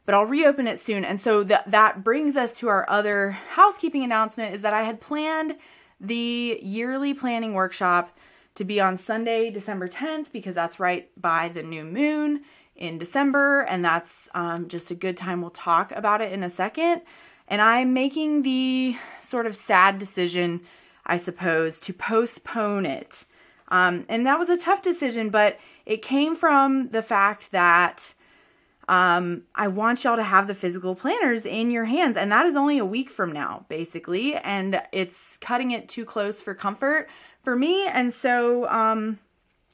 but 0.06 0.15
i'll 0.15 0.25
reopen 0.25 0.68
it 0.68 0.80
soon. 0.80 1.06
And 1.06 1.20
so 1.20 1.44
that 1.44 1.70
that 1.72 2.04
brings 2.04 2.36
us 2.36 2.54
to 2.56 2.68
our 2.68 2.89
other 2.89 3.32
housekeeping 3.32 4.04
announcement 4.04 4.54
is 4.54 4.62
that 4.62 4.74
i 4.74 4.84
had 4.84 5.01
planned 5.01 5.56
the 6.00 6.60
yearly 6.62 7.13
planning 7.13 7.54
workshop 7.54 8.18
to 8.56 8.63
be 8.63 8.80
on 8.82 8.98
sunday 8.98 9.50
december 9.50 9.88
10th 9.88 10.27
because 10.32 10.56
that's 10.56 10.80
right 10.80 11.10
by 11.20 11.48
the 11.50 11.63
new 11.63 11.84
moon 11.84 12.44
in 12.75 12.98
december. 12.98 13.62
And 13.62 13.84
that's 13.84 14.30
um, 14.36 14.68
just 14.68 14.92
a 14.92 14.96
good 14.96 15.18
time. 15.18 15.42
We'll 15.42 15.51
talk 15.51 15.92
about 15.92 16.22
it 16.22 16.32
in 16.32 16.44
a 16.44 16.50
second 16.50 17.01
and 17.48 17.62
I'm 17.62 17.94
making 17.94 18.42
the 18.42 18.98
sort 19.22 19.46
of 19.46 19.56
sad 19.56 20.00
decision, 20.00 20.62
I 21.06 21.18
suppose, 21.18 21.80
to 21.82 21.94
postpone 21.94 22.86
it. 22.86 23.25
Um, 23.70 24.06
and 24.10 24.25
that 24.25 24.40
was 24.40 24.50
a 24.50 24.58
tough 24.58 24.82
decision, 24.82 25.30
but 25.30 25.60
it 25.86 26.02
came 26.02 26.36
from 26.36 26.90
the 26.90 27.02
fact 27.02 27.52
that 27.52 28.14
um, 28.88 29.44
I 29.56 29.68
want 29.68 30.04
y'all 30.04 30.16
to 30.16 30.24
have 30.24 30.48
the 30.48 30.54
physical 30.54 30.96
planners 30.96 31.46
in 31.46 31.72
your 31.72 31.86
hands. 31.86 32.18
And 32.18 32.32
that 32.32 32.46
is 32.46 32.56
only 32.56 32.78
a 32.78 32.86
week 32.86 33.10
from 33.10 33.32
now, 33.32 33.66
basically. 33.68 34.36
And 34.36 34.82
it's 34.92 35.38
cutting 35.38 35.72
it 35.72 35.90
too 35.90 36.06
close 36.06 36.42
for 36.42 36.54
comfort 36.54 37.10
for 37.44 37.56
me. 37.56 37.88
And 37.88 38.14
so, 38.14 38.70
um, 38.70 39.20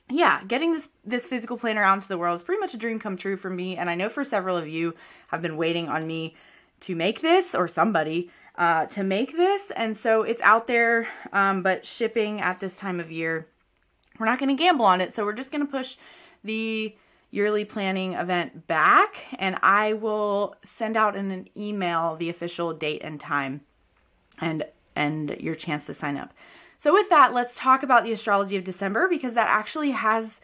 yeah, 0.10 0.44
getting 0.46 0.74
this 0.74 0.90
this 1.06 1.26
physical 1.26 1.58
planner 1.58 1.84
out 1.84 1.96
into 1.96 2.08
the 2.08 2.18
world 2.18 2.36
is 2.36 2.44
pretty 2.44 2.60
much 2.60 2.74
a 2.74 2.78
dream 2.78 3.00
come 3.00 3.18
true 3.18 3.38
for 3.38 3.50
me. 3.50 3.78
And 3.78 3.90
I 3.90 3.96
know 3.96 4.10
for 4.10 4.24
several 4.24 4.58
of 4.58 4.68
you 4.68 4.94
have 5.30 5.42
been 5.42 5.58
waiting 5.58 5.90
on 5.90 6.06
me 6.06 6.36
to 6.82 6.96
make 6.96 7.22
this 7.22 7.56
or 7.56 7.68
somebody 7.68 8.30
uh, 8.56 8.86
to 8.88 9.04
make 9.04 9.38
this. 9.38 9.72
And 9.76 9.96
so 9.96 10.24
it's 10.24 10.42
out 10.42 10.68
there, 10.68 11.08
um, 11.34 11.64
but 11.64 11.86
shipping 11.86 12.42
at 12.42 12.60
this 12.60 12.76
time 12.76 13.00
of 13.00 13.12
year, 13.12 13.48
we're 14.20 14.26
not 14.26 14.40
going 14.40 14.56
to 14.56 14.62
gamble 14.62 14.86
on 14.86 15.02
it. 15.02 15.14
So 15.14 15.26
we're 15.26 15.34
just 15.34 15.52
going 15.52 15.66
to 15.66 15.72
push 15.72 15.98
the 16.44 16.96
yearly 17.32 17.64
planning 17.64 18.14
event 18.14 18.68
back 18.68 19.26
and 19.40 19.58
I 19.64 19.94
will 19.94 20.56
send 20.64 20.98
out 20.98 21.16
in 21.16 21.32
an 21.32 21.48
email 21.58 22.18
the 22.18 22.30
official 22.30 22.74
date 22.74 23.02
and 23.04 23.20
time 23.20 23.62
and 24.40 24.66
and 24.96 25.38
your 25.40 25.56
chance 25.56 25.86
to 25.86 25.94
sign 25.94 26.18
up. 26.18 26.34
So 26.78 26.92
with 26.92 27.10
that, 27.10 27.34
let's 27.34 27.56
talk 27.56 27.84
about 27.84 28.04
the 28.04 28.12
astrology 28.12 28.58
of 28.58 28.66
December 28.66 29.08
because 29.08 29.36
that 29.36 29.48
actually 29.48 29.92
has 29.92 30.42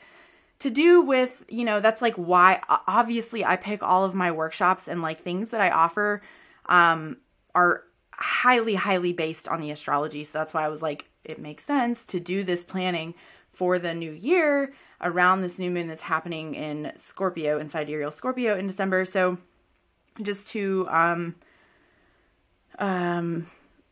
to 0.59 0.69
do 0.69 1.01
with, 1.01 1.43
you 1.47 1.63
know, 1.63 1.79
that's 1.79 2.01
like 2.01 2.15
why 2.15 2.61
obviously 2.87 3.45
I 3.45 3.55
pick 3.55 3.83
all 3.83 4.03
of 4.03 4.15
my 4.15 4.31
workshops 4.31 4.87
and 4.87 5.01
like 5.01 5.21
things 5.21 5.51
that 5.51 5.61
I 5.61 5.69
offer 5.69 6.21
um 6.65 7.17
are 7.55 7.83
highly 8.11 8.75
highly 8.75 9.13
based 9.13 9.47
on 9.47 9.61
the 9.61 9.71
astrology. 9.71 10.23
So 10.23 10.37
that's 10.37 10.53
why 10.53 10.65
I 10.65 10.69
was 10.69 10.81
like 10.81 11.09
it 11.23 11.39
makes 11.39 11.63
sense 11.63 12.05
to 12.05 12.19
do 12.19 12.43
this 12.43 12.63
planning 12.63 13.13
for 13.53 13.79
the 13.79 13.93
new 13.93 14.11
year 14.11 14.73
around 15.01 15.41
this 15.41 15.59
new 15.59 15.69
moon 15.69 15.87
that's 15.87 16.03
happening 16.03 16.55
in 16.55 16.91
Scorpio, 16.95 17.59
in 17.59 17.67
sidereal 17.67 18.11
Scorpio 18.11 18.55
in 18.55 18.67
December. 18.67 19.03
So 19.05 19.37
just 20.21 20.47
to 20.49 20.87
um, 20.89 21.35
um, 22.79 23.47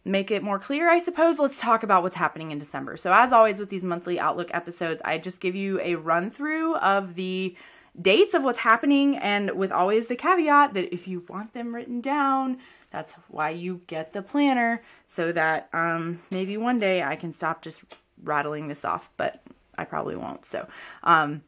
make 0.05 0.29
it 0.29 0.43
more 0.43 0.59
clear, 0.59 0.87
I 0.87 0.99
suppose, 0.99 1.39
let's 1.39 1.59
talk 1.59 1.81
about 1.81 2.03
what's 2.03 2.15
happening 2.15 2.51
in 2.51 2.59
December. 2.59 2.95
So, 2.95 3.11
as 3.11 3.33
always 3.33 3.59
with 3.59 3.69
these 3.69 3.83
monthly 3.83 4.19
Outlook 4.19 4.49
episodes, 4.53 5.01
I 5.03 5.17
just 5.17 5.39
give 5.39 5.55
you 5.55 5.81
a 5.81 5.95
run 5.95 6.29
through 6.29 6.75
of 6.77 7.15
the 7.15 7.55
dates 7.99 8.33
of 8.33 8.43
what's 8.43 8.59
happening, 8.59 9.17
and 9.17 9.51
with 9.51 9.71
always 9.71 10.07
the 10.07 10.15
caveat 10.15 10.75
that 10.75 10.93
if 10.93 11.07
you 11.07 11.25
want 11.27 11.53
them 11.53 11.73
written 11.73 12.01
down, 12.01 12.59
that's 12.91 13.13
why 13.27 13.49
you 13.49 13.81
get 13.87 14.13
the 14.13 14.21
planner 14.21 14.83
so 15.07 15.31
that 15.31 15.69
um, 15.73 16.21
maybe 16.29 16.55
one 16.55 16.79
day 16.79 17.01
I 17.01 17.15
can 17.15 17.33
stop 17.33 17.61
just 17.61 17.81
rattling 18.23 18.67
this 18.67 18.85
off. 18.85 19.09
But 19.17 19.41
I 19.77 19.85
probably 19.85 20.15
won't. 20.15 20.45
So, 20.45 20.67
um, 21.03 21.41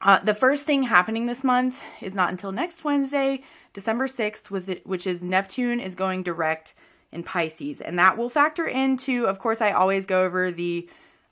uh, 0.00 0.20
the 0.20 0.34
first 0.34 0.66
thing 0.66 0.84
happening 0.84 1.26
this 1.26 1.44
month 1.44 1.80
is 2.00 2.14
not 2.14 2.30
until 2.30 2.52
next 2.52 2.84
Wednesday, 2.84 3.42
December 3.72 4.06
6th, 4.06 4.50
with 4.50 4.68
it, 4.68 4.86
which 4.86 5.06
is 5.06 5.22
Neptune 5.22 5.78
is 5.80 5.94
going 5.94 6.22
direct 6.22 6.74
in 7.12 7.22
Pisces. 7.22 7.80
And 7.80 7.98
that 7.98 8.16
will 8.16 8.30
factor 8.30 8.66
into, 8.66 9.26
of 9.26 9.38
course, 9.38 9.60
I 9.60 9.70
always 9.70 10.06
go 10.06 10.24
over 10.24 10.50
the 10.50 10.88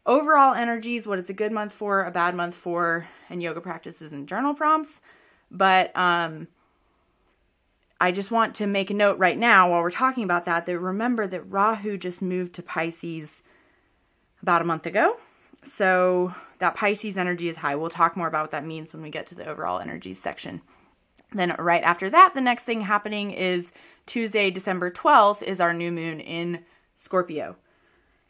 overall 0.06 0.54
energies, 0.54 1.06
what 1.06 1.18
it's 1.18 1.30
a 1.30 1.34
good 1.34 1.52
month 1.52 1.72
for, 1.72 2.04
a 2.04 2.10
bad 2.10 2.34
month 2.34 2.54
for, 2.54 3.08
and 3.28 3.42
yoga 3.42 3.60
practices 3.60 4.12
and 4.12 4.28
journal 4.28 4.54
prompts. 4.54 5.00
But 5.50 5.96
um, 5.96 6.48
I 8.00 8.12
just 8.12 8.30
want 8.30 8.54
to 8.56 8.66
make 8.66 8.90
a 8.90 8.94
note 8.94 9.18
right 9.18 9.38
now 9.38 9.70
while 9.70 9.82
we're 9.82 9.90
talking 9.90 10.24
about 10.24 10.44
that 10.44 10.66
that 10.66 10.78
remember 10.78 11.26
that 11.26 11.50
Rahu 11.50 11.96
just 11.96 12.22
moved 12.22 12.54
to 12.54 12.62
Pisces 12.62 13.42
about 14.42 14.62
a 14.62 14.66
month 14.66 14.86
ago. 14.86 15.16
So 15.64 16.34
that 16.58 16.74
Pisces 16.74 17.16
energy 17.16 17.48
is 17.48 17.56
high. 17.56 17.74
We'll 17.74 17.90
talk 17.90 18.16
more 18.16 18.28
about 18.28 18.44
what 18.44 18.50
that 18.52 18.64
means 18.64 18.92
when 18.92 19.02
we 19.02 19.10
get 19.10 19.26
to 19.28 19.34
the 19.34 19.46
overall 19.46 19.80
energies 19.80 20.20
section. 20.20 20.62
Then 21.32 21.54
right 21.58 21.82
after 21.82 22.08
that, 22.10 22.34
the 22.34 22.40
next 22.40 22.64
thing 22.64 22.80
happening 22.82 23.30
is 23.32 23.70
Tuesday, 24.06 24.50
December 24.50 24.90
12th 24.90 25.42
is 25.42 25.60
our 25.60 25.72
new 25.72 25.92
moon 25.92 26.20
in 26.20 26.64
Scorpio. 26.94 27.56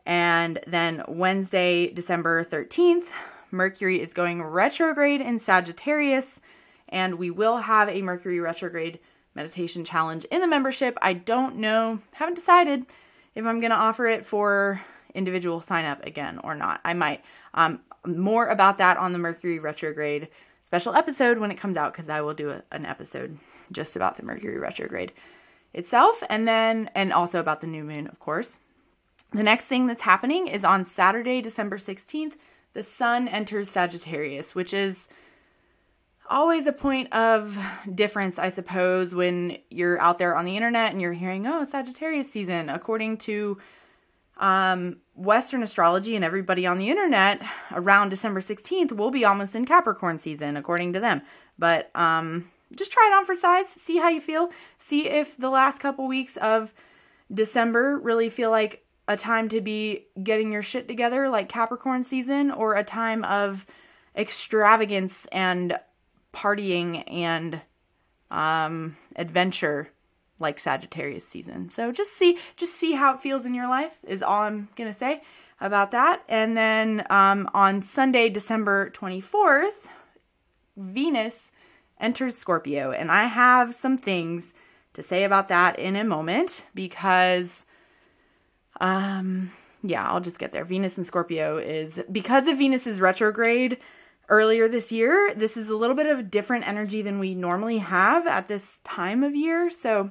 And 0.07 0.61
then 0.67 1.03
Wednesday, 1.09 1.93
December 1.93 2.45
13th, 2.45 3.07
Mercury 3.51 4.01
is 4.01 4.13
going 4.13 4.43
retrograde 4.43 5.21
in 5.21 5.39
Sagittarius, 5.39 6.41
and 6.89 7.17
we 7.17 7.31
will 7.31 7.59
have 7.59 7.89
a 7.89 8.03
Mercury 8.03 8.41
retrograde 8.41 8.99
meditation 9.35 9.85
challenge 9.85 10.25
in 10.27 10.41
the 10.41 10.47
membership. 10.47 10.97
I 11.03 11.13
don't 11.13 11.57
know, 11.57 12.01
haven't 12.13 12.35
decided 12.35 12.87
if 13.35 13.45
I'm 13.45 13.61
going 13.61 13.71
to 13.71 13.77
offer 13.77 14.07
it 14.07 14.25
for 14.25 14.81
individual 15.15 15.61
sign 15.61 15.85
up 15.85 16.05
again 16.05 16.39
or 16.45 16.55
not. 16.55 16.81
I 16.85 16.95
might. 16.95 17.25
Um, 17.55 17.81
more 18.07 18.47
about 18.47 18.79
that 18.79 18.97
on 18.97 19.13
the 19.13 19.19
Mercury 19.19 19.59
retrograde 19.59 20.29
special 20.65 20.95
episode 20.95 21.39
when 21.39 21.51
it 21.51 21.59
comes 21.59 21.77
out 21.77 21.93
because 21.93 22.09
I 22.09 22.21
will 22.21 22.35
do 22.35 22.51
a, 22.51 22.63
an 22.71 22.87
episode 22.87 23.39
just 23.73 23.97
about 23.97 24.17
the 24.17 24.25
Mercury 24.25 24.59
retrograde 24.59 25.13
itself 25.73 26.23
and 26.29 26.47
then 26.47 26.91
and 26.95 27.13
also 27.13 27.41
about 27.41 27.61
the 27.61 27.67
new 27.67 27.85
moon, 27.85 28.07
of 28.07 28.19
course. 28.19 28.59
The 29.33 29.43
next 29.43 29.67
thing 29.67 29.87
that's 29.87 30.03
happening 30.03 30.49
is 30.49 30.65
on 30.65 30.85
Saturday, 30.85 31.41
December 31.41 31.79
16th, 31.79 32.33
the 32.73 32.83
sun 32.83 33.29
enters 33.29 33.71
Sagittarius, 33.71 34.55
which 34.55 34.75
is 34.75 35.09
always 36.29 36.67
a 36.67 36.73
point 36.73 37.13
of 37.13 37.59
difference, 37.93 38.39
I 38.39 38.49
suppose, 38.49 39.15
when 39.15 39.59
you're 39.71 40.01
out 40.01 40.19
there 40.19 40.37
on 40.37 40.45
the 40.45 40.57
internet 40.57 40.93
and 40.93 41.01
you're 41.01 41.13
hearing, 41.13 41.47
oh, 41.47 41.65
Sagittarius 41.65 42.31
season, 42.31 42.69
according 42.69 43.19
to 43.19 43.59
um, 44.39 44.99
Western 45.15 45.63
astrology 45.63 46.17
and 46.17 46.25
everybody 46.25 46.67
on 46.67 46.79
the 46.79 46.89
internet 46.89 47.43
around 47.73 48.09
December 48.09 48.41
16th 48.41 48.93
will 48.93 49.11
be 49.11 49.25
almost 49.25 49.55
in 49.55 49.67
Capricorn 49.67 50.19
season, 50.19 50.57
according 50.57 50.93
to 50.95 51.01
them. 51.01 51.23
But 51.59 51.91
um, 51.95 52.51
just 52.75 52.93
try 52.93 53.09
it 53.13 53.17
on 53.17 53.25
for 53.25 53.35
size, 53.35 53.69
see 53.69 53.99
how 53.99 54.09
you 54.09 54.21
feel, 54.21 54.51
see 54.79 55.09
if 55.09 55.37
the 55.37 55.51
last 55.51 55.81
couple 55.81 56.07
weeks 56.07 56.37
of 56.37 56.73
December 57.33 57.99
really 57.99 58.29
feel 58.29 58.51
like 58.51 58.85
a 59.09 59.17
time 59.17 59.49
to 59.49 59.61
be 59.61 60.07
getting 60.23 60.53
your 60.53 60.63
shit 60.63 60.87
together, 60.87 61.29
like 61.29 61.49
Capricorn 61.49 62.05
season, 62.05 62.51
or 62.51 62.75
a 62.75 62.85
time 62.85 63.25
of 63.25 63.67
extravagance 64.17 65.27
and 65.33 65.79
partying 66.33 67.03
and 67.11 67.61
um, 68.31 68.97
adventure 69.17 69.91
like 70.39 70.59
Sagittarius 70.59 71.27
season. 71.27 71.71
So 71.71 71.93
just 71.93 72.17
see 72.17 72.39
just 72.57 72.75
see 72.75 72.93
how 72.93 73.15
it 73.15 73.21
feels 73.21 73.45
in 73.45 73.55
your 73.55 73.69
life 73.69 73.93
is 74.07 74.23
all 74.23 74.43
I'm 74.43 74.69
gonna 74.77 74.95
say 74.95 75.23
about 75.61 75.91
that. 75.91 76.23
And 76.29 76.57
then 76.57 77.05
um, 77.11 77.49
on 77.53 77.83
Sunday, 77.83 78.29
December 78.29 78.91
24th, 78.91 79.89
Venus 80.77 81.53
enters 82.01 82.37
Scorpio, 82.37 82.91
and 82.93 83.11
I 83.11 83.27
have 83.27 83.75
some 83.75 83.97
things 83.97 84.53
to 84.95 85.03
say 85.03 85.25
about 85.25 85.49
that 85.49 85.79
in 85.79 85.97
a 85.97 86.05
moment 86.05 86.65
because 86.75 87.65
um 88.81 89.53
yeah, 89.83 90.07
I'll 90.07 90.21
just 90.21 90.39
get 90.39 90.53
there. 90.53 90.65
Venus 90.65 90.99
and 90.99 91.07
Scorpio 91.07 91.57
is 91.57 92.01
because 92.13 92.47
of 92.47 92.59
Venus's 92.59 93.01
retrograde 93.01 93.79
earlier 94.29 94.69
this 94.69 94.93
year. 94.93 95.33
This 95.35 95.57
is 95.57 95.69
a 95.69 95.77
little 95.77 95.97
bit 95.97 96.07
of 96.07 96.19
a 96.19 96.23
different 96.23 96.69
energy 96.69 97.03
than 97.03 97.19
we 97.19 97.35
normally 97.35 97.79
have 97.79 98.27
at 98.27 98.49
this 98.49 98.81
time 98.85 99.25
of 99.25 99.35
year. 99.35 99.71
So 99.71 100.11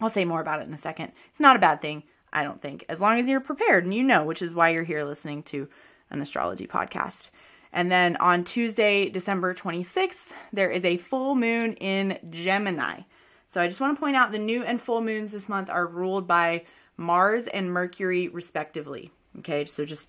I'll 0.00 0.10
say 0.10 0.24
more 0.24 0.40
about 0.40 0.60
it 0.60 0.68
in 0.68 0.74
a 0.74 0.78
second. 0.78 1.12
It's 1.30 1.40
not 1.40 1.56
a 1.56 1.60
bad 1.60 1.80
thing, 1.80 2.02
I 2.32 2.42
don't 2.42 2.60
think, 2.60 2.84
as 2.88 3.00
long 3.00 3.18
as 3.18 3.28
you're 3.28 3.40
prepared 3.40 3.84
and 3.84 3.94
you 3.94 4.02
know, 4.02 4.24
which 4.24 4.42
is 4.42 4.52
why 4.52 4.70
you're 4.70 4.82
here 4.82 5.04
listening 5.04 5.42
to 5.44 5.68
an 6.10 6.20
astrology 6.20 6.66
podcast. 6.66 7.30
And 7.72 7.90
then 7.90 8.16
on 8.16 8.44
Tuesday, 8.44 9.08
December 9.08 9.54
26th, 9.54 10.32
there 10.52 10.70
is 10.70 10.84
a 10.84 10.96
full 10.96 11.34
moon 11.34 11.74
in 11.74 12.18
Gemini. 12.30 13.00
So 13.46 13.60
I 13.60 13.68
just 13.68 13.80
want 13.80 13.96
to 13.96 14.00
point 14.00 14.16
out 14.16 14.32
the 14.32 14.38
new 14.38 14.64
and 14.64 14.80
full 14.80 15.00
moons 15.00 15.32
this 15.32 15.48
month 15.48 15.70
are 15.70 15.86
ruled 15.86 16.26
by 16.26 16.64
Mars 16.96 17.46
and 17.46 17.72
Mercury, 17.72 18.28
respectively. 18.28 19.10
Okay, 19.38 19.64
so 19.64 19.84
just 19.84 20.08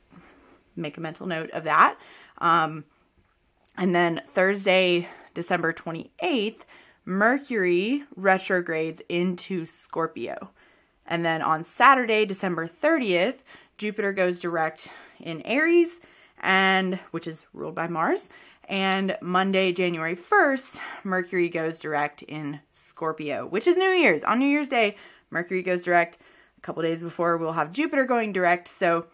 make 0.76 0.98
a 0.98 1.02
mental 1.02 1.28
note 1.28 1.52
of 1.52 1.66
that. 1.66 1.98
Um, 2.40 2.86
and 3.78 3.94
then 3.94 4.22
Thursday, 4.28 5.08
December 5.34 5.74
28th, 5.74 6.62
Mercury 7.06 8.04
retrogrades 8.16 9.02
into 9.08 9.66
Scorpio. 9.66 10.52
And 11.06 11.24
then 11.24 11.42
on 11.42 11.64
Saturday, 11.64 12.26
December 12.26 12.68
30th, 12.68 13.40
Jupiter 13.78 14.12
goes 14.12 14.40
direct 14.40 14.90
in 15.20 15.42
Aries 15.44 16.00
and 16.39 17.00
which 17.12 17.27
is 17.27 17.46
ruled 17.53 17.75
by 17.75 17.88
Mars. 17.88 18.29
And 18.70 19.17
Monday, 19.22 19.72
January 19.72 20.15
1st, 20.15 20.79
Mercury 21.03 21.48
goes 21.48 21.79
direct 21.79 22.22
in 22.24 22.60
Scorpio, 22.72 23.46
which 23.48 23.65
is 23.65 23.77
New 23.77 23.91
Year's. 23.91 24.24
On 24.24 24.39
New 24.39 24.48
Year's 24.48 24.70
Day, 24.70 24.96
Mercury 25.29 25.62
goes 25.62 25.84
direct. 25.84 26.17
A 26.58 26.62
couple 26.62 26.84
days 26.84 27.01
before, 27.01 27.38
we'll 27.38 27.53
have 27.53 27.72
Jupiter 27.72 28.03
going 28.06 28.34
direct. 28.34 28.67
So 28.67 29.06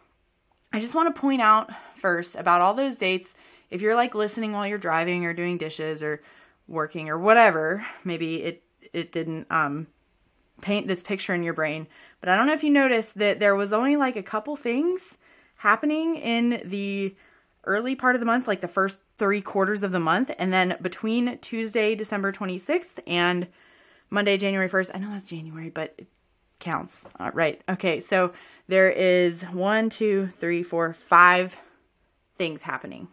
I 0.71 0.79
just 0.79 0.95
want 0.95 1.13
to 1.13 1.21
point 1.21 1.41
out 1.41 1.71
first 1.95 2.35
about 2.35 2.61
all 2.61 2.73
those 2.73 2.97
dates. 2.97 3.35
If 3.69 3.81
you're 3.81 3.95
like 3.95 4.15
listening 4.15 4.53
while 4.53 4.65
you're 4.67 4.77
driving 4.77 5.25
or 5.25 5.33
doing 5.33 5.57
dishes 5.57 6.01
or 6.01 6.21
working 6.67 7.09
or 7.09 7.17
whatever. 7.17 7.85
Maybe 8.03 8.43
it 8.43 8.63
it 8.91 9.11
didn't 9.11 9.47
um, 9.51 9.87
paint 10.61 10.87
this 10.87 11.01
picture 11.01 11.33
in 11.33 11.43
your 11.43 11.53
brain. 11.53 11.87
But 12.19 12.29
I 12.29 12.37
don't 12.37 12.47
know 12.47 12.53
if 12.53 12.63
you 12.63 12.69
noticed 12.69 13.17
that 13.17 13.39
there 13.39 13.55
was 13.55 13.73
only 13.73 13.95
like 13.95 14.15
a 14.15 14.23
couple 14.23 14.55
things 14.55 15.17
happening 15.63 16.17
in 16.17 16.61
the 16.65 17.15
early 17.63 17.95
part 17.95 18.15
of 18.15 18.19
the 18.19 18.25
month, 18.25 18.49
like 18.49 18.59
the 18.59 18.67
first 18.67 18.99
three 19.17 19.39
quarters 19.39 19.81
of 19.81 19.93
the 19.93 19.99
month, 19.99 20.29
and 20.37 20.51
then 20.51 20.75
between 20.81 21.37
Tuesday, 21.37 21.95
December 21.95 22.33
26th, 22.33 22.99
and 23.07 23.47
Monday, 24.09 24.37
January 24.37 24.67
1st. 24.67 24.91
I 24.93 24.97
know 24.99 25.09
that's 25.11 25.25
January, 25.25 25.69
but 25.69 25.95
it 25.97 26.07
counts. 26.59 27.05
Uh, 27.17 27.31
right. 27.33 27.61
Okay. 27.69 28.01
So 28.01 28.33
there 28.67 28.91
is 28.91 29.43
one, 29.43 29.89
two, 29.89 30.27
three, 30.37 30.63
four, 30.63 30.91
five 30.91 31.57
things 32.37 32.63
happening. 32.63 33.07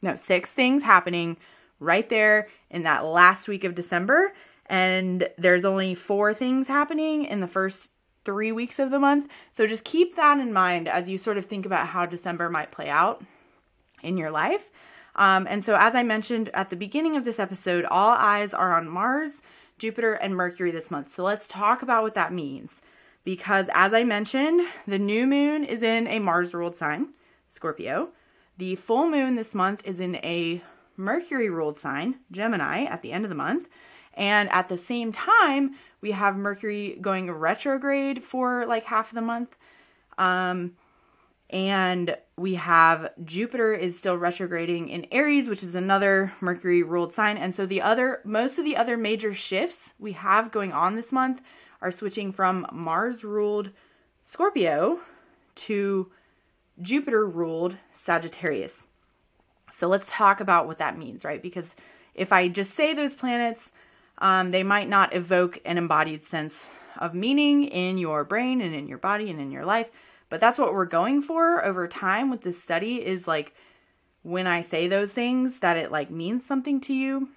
No, 0.00 0.16
six 0.16 0.50
things 0.50 0.82
happening 0.82 1.36
right 1.80 2.08
there 2.08 2.48
in 2.70 2.84
that 2.84 3.04
last 3.04 3.46
week 3.46 3.62
of 3.62 3.74
December. 3.74 4.32
And 4.66 5.28
there's 5.36 5.66
only 5.66 5.94
four 5.94 6.32
things 6.32 6.66
happening 6.66 7.26
in 7.26 7.40
the 7.40 7.46
first 7.46 7.90
three 8.24 8.52
weeks 8.52 8.78
of 8.78 8.90
the 8.90 8.98
month. 8.98 9.28
So 9.52 9.66
just 9.66 9.84
keep 9.84 10.16
that 10.16 10.38
in 10.38 10.52
mind 10.52 10.88
as 10.88 11.08
you 11.08 11.18
sort 11.18 11.38
of 11.38 11.46
think 11.46 11.66
about 11.66 11.88
how 11.88 12.06
December 12.06 12.48
might 12.50 12.72
play 12.72 12.88
out 12.88 13.24
in 14.02 14.16
your 14.16 14.30
life. 14.30 14.70
Um, 15.16 15.46
and 15.48 15.64
so, 15.64 15.76
as 15.76 15.94
I 15.94 16.02
mentioned 16.02 16.50
at 16.54 16.70
the 16.70 16.76
beginning 16.76 17.16
of 17.16 17.24
this 17.24 17.38
episode, 17.38 17.84
all 17.84 18.10
eyes 18.10 18.52
are 18.52 18.74
on 18.74 18.88
Mars, 18.88 19.42
Jupiter, 19.78 20.14
and 20.14 20.34
Mercury 20.34 20.70
this 20.70 20.90
month. 20.90 21.12
So, 21.12 21.22
let's 21.22 21.46
talk 21.46 21.82
about 21.82 22.02
what 22.02 22.14
that 22.14 22.32
means. 22.32 22.80
Because, 23.22 23.70
as 23.72 23.94
I 23.94 24.04
mentioned, 24.04 24.66
the 24.86 24.98
new 24.98 25.26
moon 25.26 25.64
is 25.64 25.82
in 25.82 26.06
a 26.08 26.18
Mars 26.18 26.52
ruled 26.52 26.76
sign, 26.76 27.10
Scorpio. 27.48 28.08
The 28.58 28.76
full 28.76 29.08
moon 29.08 29.36
this 29.36 29.54
month 29.54 29.82
is 29.84 29.98
in 29.98 30.16
a 30.16 30.62
Mercury 30.96 31.48
ruled 31.48 31.76
sign, 31.76 32.16
Gemini, 32.30 32.84
at 32.84 33.02
the 33.02 33.12
end 33.12 33.24
of 33.24 33.28
the 33.28 33.34
month. 33.34 33.68
And 34.14 34.48
at 34.50 34.68
the 34.68 34.76
same 34.76 35.10
time, 35.10 35.74
we 36.04 36.10
have 36.10 36.36
Mercury 36.36 36.98
going 37.00 37.30
retrograde 37.30 38.22
for 38.22 38.66
like 38.66 38.84
half 38.84 39.08
of 39.08 39.14
the 39.14 39.22
month. 39.22 39.56
Um, 40.18 40.76
and 41.48 42.14
we 42.36 42.56
have 42.56 43.10
Jupiter 43.24 43.72
is 43.72 43.98
still 43.98 44.18
retrograding 44.18 44.90
in 44.90 45.06
Aries, 45.10 45.48
which 45.48 45.62
is 45.62 45.74
another 45.74 46.34
Mercury 46.42 46.82
ruled 46.82 47.14
sign. 47.14 47.38
And 47.38 47.54
so 47.54 47.64
the 47.64 47.80
other, 47.80 48.20
most 48.22 48.58
of 48.58 48.66
the 48.66 48.76
other 48.76 48.98
major 48.98 49.32
shifts 49.32 49.94
we 49.98 50.12
have 50.12 50.52
going 50.52 50.72
on 50.72 50.94
this 50.94 51.10
month 51.10 51.40
are 51.80 51.90
switching 51.90 52.32
from 52.32 52.66
Mars 52.70 53.24
ruled 53.24 53.70
Scorpio 54.24 55.00
to 55.54 56.12
Jupiter 56.82 57.26
ruled 57.26 57.78
Sagittarius. 57.94 58.86
So 59.70 59.88
let's 59.88 60.10
talk 60.10 60.40
about 60.40 60.66
what 60.66 60.76
that 60.80 60.98
means, 60.98 61.24
right? 61.24 61.40
Because 61.40 61.74
if 62.14 62.30
I 62.30 62.48
just 62.48 62.72
say 62.72 62.92
those 62.92 63.14
planets, 63.14 63.72
um, 64.18 64.50
they 64.50 64.62
might 64.62 64.88
not 64.88 65.14
evoke 65.14 65.58
an 65.64 65.78
embodied 65.78 66.24
sense 66.24 66.74
of 66.98 67.14
meaning 67.14 67.64
in 67.64 67.98
your 67.98 68.24
brain 68.24 68.60
and 68.60 68.74
in 68.74 68.86
your 68.86 68.98
body 68.98 69.30
and 69.30 69.40
in 69.40 69.50
your 69.50 69.64
life. 69.64 69.88
But 70.28 70.40
that's 70.40 70.58
what 70.58 70.72
we're 70.72 70.86
going 70.86 71.22
for 71.22 71.64
over 71.64 71.86
time 71.86 72.30
with 72.30 72.42
this 72.42 72.62
study 72.62 73.04
is 73.04 73.26
like 73.28 73.54
when 74.22 74.46
I 74.46 74.62
say 74.62 74.88
those 74.88 75.12
things 75.12 75.58
that 75.58 75.76
it 75.76 75.92
like 75.92 76.10
means 76.10 76.46
something 76.46 76.80
to 76.82 76.94
you, 76.94 77.28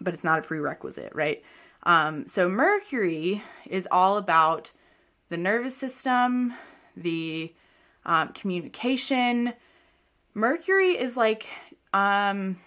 but 0.00 0.14
it's 0.14 0.24
not 0.24 0.38
a 0.38 0.42
prerequisite, 0.42 1.12
right? 1.14 1.42
Um, 1.82 2.26
so 2.26 2.48
Mercury 2.48 3.42
is 3.66 3.86
all 3.90 4.16
about 4.16 4.72
the 5.28 5.36
nervous 5.36 5.76
system, 5.76 6.54
the 6.96 7.54
um, 8.06 8.28
communication. 8.28 9.52
Mercury 10.34 10.98
is 10.98 11.16
like 11.16 11.46
um, 11.92 12.58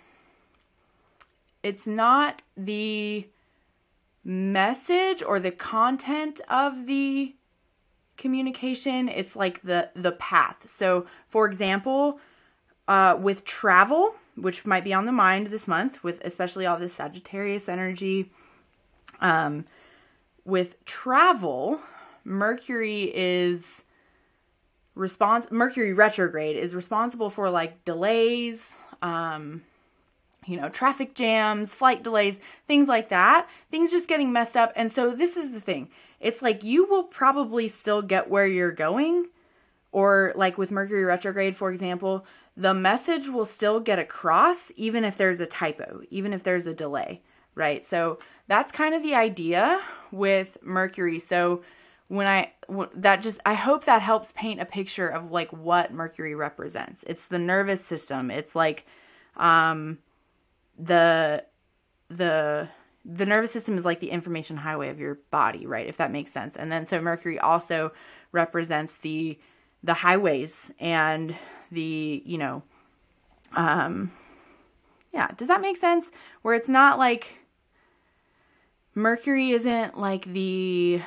it's 1.63 1.87
not 1.87 2.41
the 2.57 3.27
message 4.23 5.23
or 5.23 5.39
the 5.39 5.51
content 5.51 6.41
of 6.49 6.85
the 6.85 7.35
communication 8.17 9.09
it's 9.09 9.35
like 9.35 9.61
the 9.63 9.89
the 9.95 10.11
path. 10.13 10.69
So 10.69 11.07
for 11.27 11.45
example 11.47 12.19
uh, 12.87 13.17
with 13.19 13.45
travel 13.45 14.15
which 14.35 14.65
might 14.65 14.83
be 14.83 14.93
on 14.93 15.05
the 15.05 15.11
mind 15.11 15.47
this 15.47 15.67
month 15.67 16.03
with 16.03 16.21
especially 16.23 16.65
all 16.65 16.77
this 16.77 16.93
sagittarius 16.93 17.67
energy 17.67 18.31
um, 19.21 19.65
with 20.45 20.83
travel 20.85 21.79
mercury 22.23 23.11
is 23.15 23.83
response 24.93 25.47
mercury 25.49 25.93
retrograde 25.93 26.55
is 26.55 26.75
responsible 26.75 27.29
for 27.29 27.49
like 27.49 27.83
delays 27.85 28.75
um, 29.01 29.63
you 30.45 30.59
know, 30.59 30.69
traffic 30.69 31.13
jams, 31.13 31.73
flight 31.73 32.03
delays, 32.03 32.39
things 32.67 32.87
like 32.87 33.09
that. 33.09 33.47
Things 33.69 33.91
just 33.91 34.07
getting 34.07 34.33
messed 34.33 34.57
up. 34.57 34.73
And 34.75 34.91
so 34.91 35.11
this 35.11 35.37
is 35.37 35.51
the 35.51 35.61
thing. 35.61 35.89
It's 36.19 36.41
like 36.41 36.63
you 36.63 36.85
will 36.85 37.03
probably 37.03 37.67
still 37.67 38.01
get 38.01 38.29
where 38.29 38.47
you're 38.47 38.71
going 38.71 39.27
or 39.91 40.33
like 40.35 40.57
with 40.57 40.71
Mercury 40.71 41.03
retrograde 41.03 41.55
for 41.55 41.71
example, 41.71 42.25
the 42.57 42.73
message 42.73 43.29
will 43.29 43.45
still 43.45 43.79
get 43.79 43.99
across 43.99 44.71
even 44.75 45.03
if 45.03 45.15
there's 45.17 45.39
a 45.39 45.45
typo, 45.45 46.01
even 46.09 46.33
if 46.33 46.43
there's 46.43 46.67
a 46.67 46.73
delay, 46.73 47.21
right? 47.55 47.85
So 47.85 48.19
that's 48.47 48.71
kind 48.71 48.95
of 48.95 49.03
the 49.03 49.15
idea 49.15 49.81
with 50.11 50.57
Mercury. 50.61 51.19
So 51.19 51.63
when 52.07 52.27
I 52.27 52.51
that 52.95 53.21
just 53.21 53.39
I 53.45 53.53
hope 53.53 53.85
that 53.85 54.01
helps 54.01 54.33
paint 54.33 54.59
a 54.59 54.65
picture 54.65 55.07
of 55.07 55.31
like 55.31 55.51
what 55.53 55.93
Mercury 55.93 56.35
represents. 56.35 57.03
It's 57.07 57.27
the 57.27 57.39
nervous 57.39 57.85
system. 57.85 58.31
It's 58.31 58.55
like 58.55 58.85
um 59.37 59.99
the 60.81 61.45
the 62.09 62.67
the 63.05 63.25
nervous 63.25 63.51
system 63.51 63.77
is 63.77 63.85
like 63.85 63.99
the 63.99 64.11
information 64.11 64.57
highway 64.57 64.89
of 64.89 64.99
your 64.99 65.19
body, 65.31 65.65
right? 65.65 65.87
If 65.87 65.97
that 65.97 66.11
makes 66.11 66.31
sense. 66.31 66.55
And 66.55 66.71
then 66.71 66.85
so 66.85 67.01
Mercury 67.01 67.39
also 67.39 67.93
represents 68.31 68.97
the 68.97 69.39
the 69.83 69.95
highways 69.95 70.71
and 70.79 71.35
the, 71.71 72.21
you 72.25 72.37
know, 72.37 72.63
um 73.55 74.11
yeah, 75.13 75.29
does 75.35 75.47
that 75.49 75.61
make 75.61 75.77
sense? 75.77 76.09
Where 76.41 76.55
it's 76.55 76.69
not 76.69 76.97
like 76.97 77.39
Mercury 78.93 79.51
isn't 79.51 79.97
like 79.97 80.25
the 80.25 81.01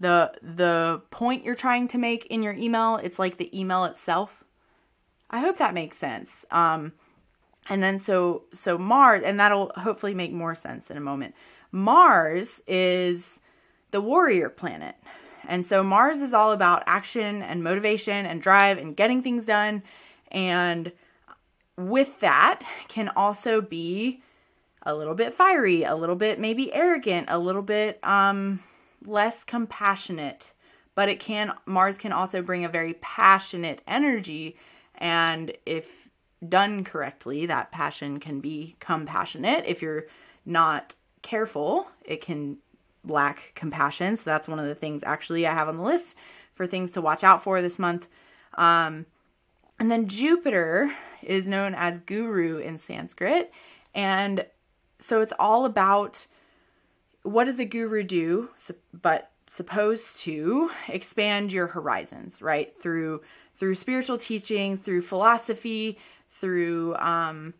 the 0.00 0.32
the 0.42 1.02
point 1.10 1.44
you're 1.44 1.54
trying 1.54 1.88
to 1.88 1.98
make 1.98 2.26
in 2.26 2.42
your 2.42 2.54
email, 2.54 2.96
it's 2.96 3.18
like 3.18 3.38
the 3.38 3.58
email 3.58 3.84
itself. 3.84 4.44
I 5.30 5.40
hope 5.40 5.58
that 5.58 5.74
makes 5.74 5.96
sense. 5.96 6.44
Um 6.50 6.92
and 7.68 7.82
then 7.82 7.98
so 7.98 8.44
so 8.54 8.78
Mars 8.78 9.22
and 9.24 9.38
that'll 9.40 9.72
hopefully 9.76 10.14
make 10.14 10.32
more 10.32 10.54
sense 10.54 10.90
in 10.90 10.96
a 10.96 11.00
moment. 11.00 11.34
Mars 11.72 12.60
is 12.66 13.40
the 13.90 14.00
warrior 14.00 14.48
planet. 14.48 14.94
And 15.48 15.64
so 15.64 15.84
Mars 15.84 16.20
is 16.22 16.32
all 16.32 16.50
about 16.50 16.82
action 16.86 17.42
and 17.42 17.62
motivation 17.62 18.26
and 18.26 18.42
drive 18.42 18.78
and 18.78 18.96
getting 18.96 19.22
things 19.22 19.44
done 19.46 19.82
and 20.30 20.92
with 21.76 22.20
that 22.20 22.62
can 22.88 23.10
also 23.10 23.60
be 23.60 24.22
a 24.82 24.94
little 24.94 25.14
bit 25.14 25.34
fiery, 25.34 25.82
a 25.82 25.94
little 25.94 26.16
bit 26.16 26.38
maybe 26.38 26.72
arrogant, 26.72 27.26
a 27.28 27.38
little 27.38 27.62
bit 27.62 27.98
um 28.04 28.60
less 29.04 29.44
compassionate. 29.44 30.52
But 30.94 31.08
it 31.08 31.20
can 31.20 31.52
Mars 31.66 31.98
can 31.98 32.12
also 32.12 32.42
bring 32.42 32.64
a 32.64 32.68
very 32.68 32.94
passionate 32.94 33.82
energy 33.86 34.56
and 34.98 35.52
if 35.66 36.05
done 36.46 36.84
correctly, 36.84 37.46
that 37.46 37.72
passion 37.72 38.20
can 38.20 38.40
become 38.40 39.06
passionate. 39.06 39.64
If 39.66 39.82
you're 39.82 40.04
not 40.44 40.94
careful, 41.22 41.88
it 42.04 42.20
can 42.20 42.58
lack 43.04 43.52
compassion. 43.54 44.16
So 44.16 44.24
that's 44.24 44.48
one 44.48 44.58
of 44.58 44.66
the 44.66 44.74
things 44.74 45.02
actually 45.04 45.46
I 45.46 45.54
have 45.54 45.68
on 45.68 45.76
the 45.76 45.82
list 45.82 46.16
for 46.54 46.66
things 46.66 46.92
to 46.92 47.00
watch 47.00 47.24
out 47.24 47.42
for 47.42 47.62
this 47.62 47.78
month. 47.78 48.06
Um, 48.54 49.06
and 49.78 49.90
then 49.90 50.08
Jupiter 50.08 50.92
is 51.22 51.46
known 51.46 51.74
as 51.74 51.98
Guru 51.98 52.58
in 52.58 52.78
Sanskrit. 52.78 53.52
And 53.94 54.46
so 54.98 55.20
it's 55.20 55.32
all 55.38 55.64
about 55.64 56.26
what 57.22 57.44
does 57.44 57.58
a 57.58 57.64
guru 57.64 58.02
do, 58.02 58.50
but 58.92 59.30
supposed 59.48 60.20
to 60.20 60.70
expand 60.88 61.52
your 61.52 61.66
horizons, 61.68 62.40
right? 62.40 62.72
Through 62.80 63.22
through 63.58 63.74
spiritual 63.74 64.18
teachings, 64.18 64.80
through 64.80 65.00
philosophy, 65.00 65.98
through 66.32 66.94
um, 66.96 67.54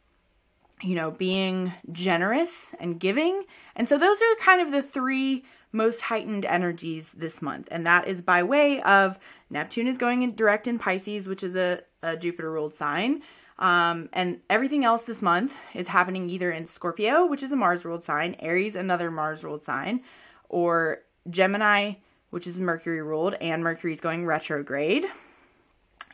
you 0.82 0.94
know, 0.94 1.10
being 1.10 1.72
generous 1.92 2.74
and 2.78 3.00
giving. 3.00 3.44
And 3.74 3.88
so 3.88 3.96
those 3.96 4.18
are 4.20 4.44
kind 4.44 4.60
of 4.60 4.72
the 4.72 4.82
three 4.82 5.44
most 5.72 6.02
heightened 6.02 6.44
energies 6.44 7.12
this 7.12 7.40
month. 7.40 7.68
And 7.70 7.86
that 7.86 8.08
is 8.08 8.22
by 8.22 8.42
way 8.42 8.80
of 8.82 9.18
Neptune 9.50 9.88
is 9.88 9.98
going 9.98 10.22
in 10.22 10.34
direct 10.34 10.66
in 10.66 10.78
Pisces, 10.78 11.28
which 11.28 11.42
is 11.42 11.56
a, 11.56 11.80
a 12.02 12.16
Jupiter 12.16 12.50
ruled 12.50 12.74
sign. 12.74 13.22
Um, 13.58 14.10
and 14.12 14.40
everything 14.50 14.84
else 14.84 15.04
this 15.04 15.22
month 15.22 15.56
is 15.74 15.88
happening 15.88 16.28
either 16.28 16.50
in 16.50 16.66
Scorpio, 16.66 17.24
which 17.24 17.42
is 17.42 17.52
a 17.52 17.56
Mars 17.56 17.86
ruled 17.86 18.04
sign, 18.04 18.36
Aries, 18.38 18.74
another 18.74 19.10
Mars 19.10 19.42
ruled 19.42 19.62
sign, 19.62 20.02
or 20.50 21.00
Gemini, 21.30 21.94
which 22.30 22.46
is 22.46 22.60
Mercury 22.60 23.00
ruled, 23.00 23.34
and 23.40 23.64
Mercury 23.64 23.94
is 23.94 24.00
going 24.00 24.26
retrograde 24.26 25.06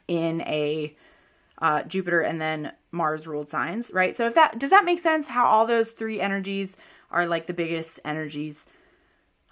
in 0.06 0.40
a 0.42 0.96
uh, 1.62 1.85
Jupiter, 1.85 2.20
and 2.20 2.40
then 2.40 2.72
Mars 2.90 3.27
ruled 3.27 3.48
signs, 3.48 3.90
right? 3.94 4.16
So 4.16 4.27
if 4.27 4.35
that 4.35 4.59
does 4.59 4.70
that 4.70 4.85
make 4.85 4.98
sense? 4.98 5.29
How 5.29 5.46
all 5.46 5.64
those 5.64 5.92
three 5.92 6.20
energies 6.20 6.77
are 7.11 7.27
like 7.27 7.46
the 7.46 7.55
biggest 7.55 8.01
energies 8.05 8.66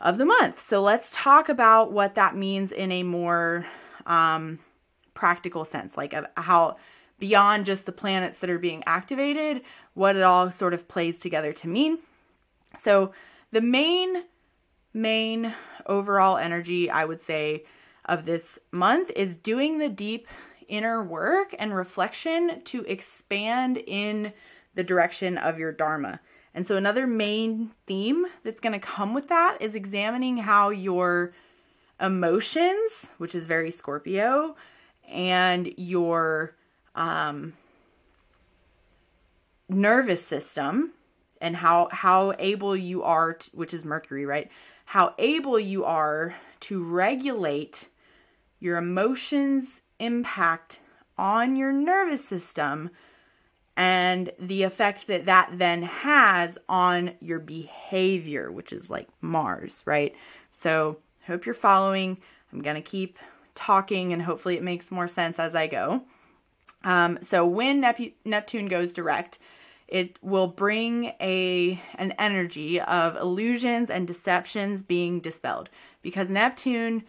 of 0.01 0.18
the 0.18 0.27
month. 0.27 0.61
So 0.61 0.83
let's 0.83 1.11
talk 1.12 1.49
about 1.49 1.92
what 1.92 2.16
that 2.16 2.35
means 2.35 2.73
in 2.73 2.90
a 2.90 3.05
more 3.05 3.66
um, 4.07 4.59
practical 5.14 5.64
sense, 5.64 5.96
like 5.96 6.14
how 6.37 6.79
beyond 7.20 7.66
just 7.66 7.87
the 7.87 7.92
planets 7.92 8.40
that 8.40 8.51
are 8.51 8.59
being 8.59 8.83
activated, 8.87 9.62
what 9.94 10.16
it 10.16 10.23
all 10.23 10.51
sort 10.51 10.75
of 10.75 10.88
plays 10.88 11.20
together 11.20 11.53
to 11.53 11.68
mean. 11.68 11.99
So 12.77 13.12
the 13.53 13.61
main 13.61 14.25
main 14.92 15.55
overall 15.87 16.37
energy 16.37 16.90
I 16.90 17.05
would 17.05 17.20
say 17.20 17.64
of 18.05 18.25
this 18.25 18.59
month 18.73 19.12
is 19.14 19.37
doing 19.37 19.79
the 19.79 19.88
deep 19.88 20.27
inner 20.70 21.02
work 21.02 21.54
and 21.59 21.74
reflection 21.74 22.62
to 22.64 22.85
expand 22.85 23.76
in 23.76 24.33
the 24.74 24.85
direction 24.85 25.37
of 25.37 25.59
your 25.59 25.72
Dharma. 25.72 26.20
And 26.54 26.66
so, 26.66 26.76
another 26.76 27.06
main 27.06 27.72
theme 27.87 28.26
that's 28.42 28.61
going 28.61 28.72
to 28.72 28.78
come 28.78 29.14
with 29.14 29.28
that 29.28 29.59
is 29.61 29.74
examining 29.74 30.38
how 30.38 30.70
your 30.70 31.33
emotions, 32.00 33.12
which 33.18 33.35
is 33.35 33.46
very 33.46 33.70
Scorpio, 33.70 34.56
and 35.09 35.72
your 35.76 36.56
um, 36.94 37.52
nervous 39.68 40.24
system 40.24 40.92
and 41.40 41.56
how 41.56 41.88
how 41.92 42.35
able 42.38 42.76
you 42.76 43.02
are 43.02 43.35
to, 43.35 43.50
which 43.52 43.72
is 43.72 43.85
mercury 43.85 44.26
right 44.26 44.50
how 44.87 45.14
able 45.18 45.59
you 45.59 45.85
are 45.85 46.35
to 46.59 46.83
regulate 46.83 47.88
your 48.59 48.76
emotions 48.76 49.80
impact 50.00 50.80
on 51.16 51.54
your 51.54 51.72
nervous 51.72 52.24
system 52.24 52.90
and 53.76 54.32
the 54.38 54.62
effect 54.62 55.06
that 55.06 55.26
that 55.26 55.50
then 55.52 55.82
has 55.82 56.58
on 56.68 57.12
your 57.20 57.38
behavior 57.38 58.50
which 58.50 58.72
is 58.72 58.90
like 58.90 59.08
mars 59.20 59.82
right? 59.86 60.14
So 60.50 60.98
hope 61.26 61.46
you're 61.46 61.54
following. 61.54 62.18
I'm 62.52 62.62
going 62.62 62.76
to 62.76 62.82
keep 62.82 63.18
talking 63.54 64.12
and 64.12 64.22
hopefully 64.22 64.56
it 64.56 64.62
makes 64.62 64.90
more 64.90 65.08
sense 65.08 65.38
as 65.38 65.54
i 65.54 65.66
go. 65.66 66.02
Um, 66.82 67.18
so 67.20 67.46
when 67.46 67.80
Nep- 67.80 68.14
neptune 68.24 68.66
goes 68.66 68.92
direct 68.92 69.38
it 69.90 70.16
will 70.22 70.46
bring 70.46 71.12
a 71.20 71.80
an 71.96 72.12
energy 72.12 72.80
of 72.80 73.16
illusions 73.16 73.90
and 73.90 74.06
deceptions 74.06 74.82
being 74.82 75.20
dispelled 75.20 75.68
because 76.00 76.30
Neptune 76.30 77.02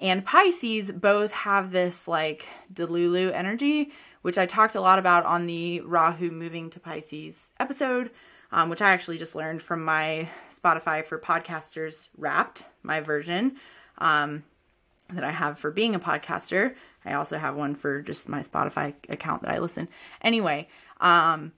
and 0.00 0.24
Pisces 0.24 0.90
both 0.90 1.32
have 1.32 1.72
this 1.72 2.08
like 2.08 2.46
Delulu 2.72 3.32
energy, 3.32 3.92
which 4.22 4.38
I 4.38 4.46
talked 4.46 4.74
a 4.74 4.80
lot 4.80 4.98
about 4.98 5.24
on 5.26 5.46
the 5.46 5.80
Rahu 5.80 6.30
moving 6.30 6.70
to 6.70 6.80
Pisces 6.80 7.48
episode, 7.60 8.10
um, 8.50 8.70
which 8.70 8.82
I 8.82 8.90
actually 8.90 9.18
just 9.18 9.34
learned 9.34 9.62
from 9.62 9.84
my 9.84 10.28
Spotify 10.50 11.04
for 11.04 11.18
podcasters 11.18 12.08
Wrapped, 12.16 12.64
my 12.82 13.00
version 13.00 13.56
um, 13.98 14.44
that 15.12 15.24
I 15.24 15.30
have 15.30 15.58
for 15.58 15.70
being 15.70 15.94
a 15.94 16.00
podcaster. 16.00 16.74
I 17.04 17.14
also 17.14 17.38
have 17.38 17.56
one 17.56 17.74
for 17.74 18.02
just 18.02 18.28
my 18.28 18.42
Spotify 18.42 18.94
account 19.08 19.42
that 19.42 19.52
I 19.52 19.58
listen. 19.58 19.88
Anyway, 20.22 20.68
um, 21.00 21.52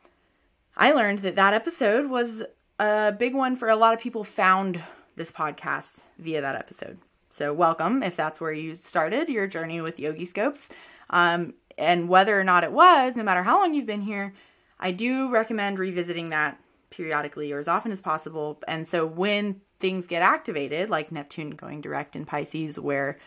I 0.77 0.93
learned 0.93 1.21
that 1.21 1.37
that 1.37 1.55
episode 1.55 2.09
was 2.09 2.43
a 2.79 3.13
big 3.13 3.35
one 3.35 3.57
for 3.57 3.69
a 3.69 3.77
lot 3.77 3.95
of 3.95 4.01
people 4.01 4.25
found 4.25 4.83
this 5.17 5.31
podcast 5.31 6.03
via 6.19 6.41
that 6.41 6.57
episode. 6.57 6.99
So 7.33 7.51
welcome 7.55 8.03
if 8.03 8.15
that's 8.15 8.43
where 8.43 8.53
you 8.53 8.75
started 8.75 9.31
your 9.31 9.47
journey 9.47 9.81
with 9.81 9.97
Yogiscopes. 9.97 10.69
Um, 11.09 11.55
and 11.79 12.07
whether 12.07 12.39
or 12.39 12.45
not 12.45 12.63
it 12.63 12.73
was, 12.73 13.17
no 13.17 13.23
matter 13.23 13.43
how 13.43 13.59
long 13.59 13.73
you've 13.73 13.87
been 13.87 14.03
here, 14.03 14.35
I 14.79 14.93
do 14.93 15.31
recommend 15.31 15.79
revisiting 15.79 16.29
that 16.29 16.61
periodically 16.91 17.51
or 17.51 17.59
as 17.59 17.69
often 17.69 17.91
as 17.91 18.03
possible. 18.03 18.61
And 18.69 18.87
so 18.87 19.07
when 19.07 19.63
things 19.81 20.07
get 20.07 20.21
activated, 20.21 20.91
like 20.91 21.11
Neptune 21.11 21.53
going 21.53 21.81
direct 21.81 22.15
in 22.15 22.27
Pisces, 22.27 22.79
where 22.79 23.19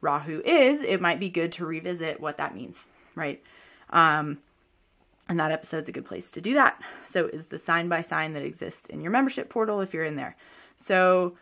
Rahu 0.00 0.40
is, 0.42 0.80
it 0.80 1.02
might 1.02 1.20
be 1.20 1.28
good 1.28 1.52
to 1.52 1.66
revisit 1.66 2.18
what 2.18 2.38
that 2.38 2.54
means, 2.54 2.88
right? 3.14 3.42
Um, 3.90 4.38
and 5.28 5.38
that 5.38 5.52
episode's 5.52 5.90
a 5.90 5.92
good 5.92 6.06
place 6.06 6.30
to 6.30 6.40
do 6.40 6.54
that. 6.54 6.80
So 7.06 7.26
is 7.26 7.48
the 7.48 7.58
sign 7.58 7.90
by 7.90 8.00
sign 8.00 8.32
that 8.32 8.42
exists 8.42 8.86
in 8.86 9.02
your 9.02 9.12
membership 9.12 9.50
portal 9.50 9.82
if 9.82 9.92
you're 9.92 10.04
in 10.04 10.16
there. 10.16 10.34
So 10.78 11.36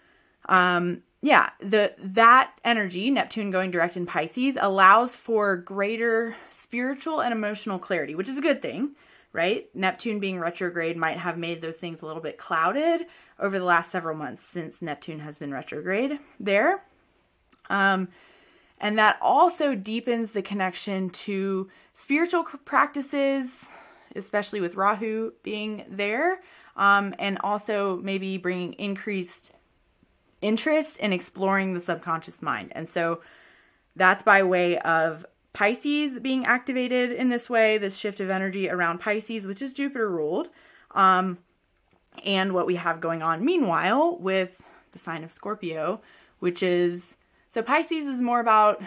um 0.48 1.02
yeah, 1.20 1.50
the 1.60 1.94
that 1.98 2.52
energy, 2.64 3.10
Neptune 3.10 3.50
going 3.50 3.70
direct 3.70 3.96
in 3.96 4.06
Pisces, 4.06 4.56
allows 4.60 5.16
for 5.16 5.56
greater 5.56 6.36
spiritual 6.48 7.20
and 7.20 7.32
emotional 7.32 7.78
clarity, 7.78 8.14
which 8.14 8.28
is 8.28 8.38
a 8.38 8.42
good 8.42 8.62
thing, 8.62 8.92
right? 9.32 9.68
Neptune 9.74 10.20
being 10.20 10.38
retrograde 10.38 10.96
might 10.96 11.18
have 11.18 11.36
made 11.36 11.60
those 11.60 11.78
things 11.78 12.02
a 12.02 12.06
little 12.06 12.22
bit 12.22 12.38
clouded 12.38 13.06
over 13.40 13.58
the 13.58 13.64
last 13.64 13.90
several 13.90 14.16
months 14.16 14.42
since 14.42 14.80
Neptune 14.80 15.20
has 15.20 15.38
been 15.38 15.52
retrograde 15.52 16.20
there. 16.38 16.84
Um, 17.68 18.08
and 18.80 18.96
that 18.98 19.18
also 19.20 19.74
deepens 19.74 20.32
the 20.32 20.42
connection 20.42 21.10
to 21.10 21.68
spiritual 21.94 22.44
practices, 22.44 23.66
especially 24.14 24.60
with 24.60 24.76
Rahu 24.76 25.32
being 25.42 25.84
there, 25.88 26.40
um, 26.76 27.12
and 27.18 27.38
also 27.42 27.96
maybe 27.96 28.38
bringing 28.38 28.74
increased 28.74 29.50
interest 30.40 30.98
in 30.98 31.12
exploring 31.12 31.74
the 31.74 31.80
subconscious 31.80 32.42
mind. 32.42 32.72
And 32.74 32.88
so 32.88 33.20
that's 33.96 34.22
by 34.22 34.42
way 34.42 34.78
of 34.78 35.26
Pisces 35.52 36.20
being 36.20 36.46
activated 36.46 37.10
in 37.10 37.30
this 37.30 37.50
way, 37.50 37.78
this 37.78 37.96
shift 37.96 38.20
of 38.20 38.30
energy 38.30 38.70
around 38.70 39.00
Pisces, 39.00 39.46
which 39.46 39.62
is 39.62 39.72
Jupiter 39.72 40.08
ruled, 40.08 40.48
um, 40.92 41.38
and 42.24 42.52
what 42.52 42.66
we 42.66 42.76
have 42.76 43.00
going 43.00 43.22
on 43.22 43.44
meanwhile 43.44 44.16
with 44.18 44.62
the 44.92 44.98
sign 44.98 45.24
of 45.24 45.32
Scorpio, 45.32 46.00
which 46.38 46.62
is 46.62 47.16
so 47.50 47.62
Pisces 47.62 48.06
is 48.06 48.20
more 48.20 48.40
about 48.40 48.82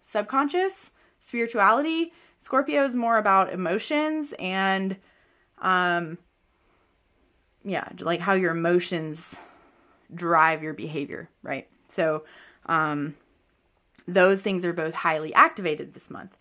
subconscious 0.00 0.90
spirituality. 1.20 2.12
Scorpio 2.40 2.84
is 2.84 2.94
more 2.94 3.18
about 3.18 3.52
emotions 3.52 4.32
and 4.38 4.96
um 5.58 6.18
yeah, 7.64 7.88
like 8.00 8.20
how 8.20 8.34
your 8.34 8.52
emotions 8.52 9.36
drive 10.14 10.62
your 10.62 10.74
behavior, 10.74 11.28
right? 11.42 11.68
So 11.88 12.24
um 12.66 13.14
those 14.06 14.40
things 14.40 14.64
are 14.64 14.72
both 14.72 14.94
highly 14.94 15.34
activated 15.34 15.92
this 15.92 16.10
month. 16.10 16.36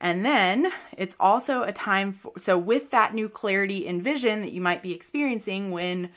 And 0.00 0.24
then 0.24 0.70
it's 0.96 1.16
also 1.18 1.64
a 1.64 1.72
time 1.72 2.12
for, 2.12 2.32
so 2.38 2.56
with 2.56 2.90
that 2.90 3.14
new 3.14 3.28
clarity 3.28 3.88
and 3.88 4.02
vision 4.02 4.40
that 4.42 4.52
you 4.52 4.60
might 4.60 4.82
be 4.82 4.92
experiencing 4.92 5.70
when 5.70 6.10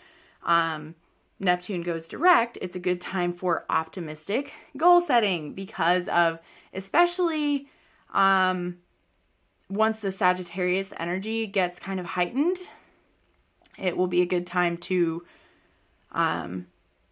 um 0.44 0.96
Neptune 1.40 1.82
goes 1.82 2.08
direct, 2.08 2.60
it's 2.62 2.76
a 2.76 2.80
good 2.80 3.02
time 3.02 3.34
for 3.34 3.66
optimistic 3.68 4.54
goal 4.78 5.02
setting 5.02 5.54
because 5.54 6.08
of 6.08 6.40
especially 6.72 7.68
um, 8.14 8.78
once 9.70 10.00
the 10.00 10.12
Sagittarius 10.12 10.94
energy 10.98 11.48
gets 11.48 11.80
kind 11.80 12.00
of 12.00 12.06
heightened, 12.06 12.58
it 13.78 13.98
will 13.98 14.08
be 14.08 14.22
a 14.22 14.26
good 14.26 14.46
time 14.46 14.78
to 14.78 15.24
um, 16.12 16.68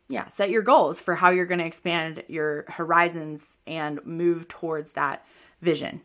yeah, 0.09 0.27
set 0.27 0.49
your 0.49 0.63
goals 0.63 0.99
for 0.99 1.15
how 1.15 1.29
you're 1.29 1.45
going 1.45 1.59
to 1.59 1.65
expand 1.65 2.23
your 2.27 2.65
horizons 2.67 3.45
and 3.65 4.03
move 4.05 4.47
towards 4.47 4.93
that 4.93 5.25
vision. 5.61 6.01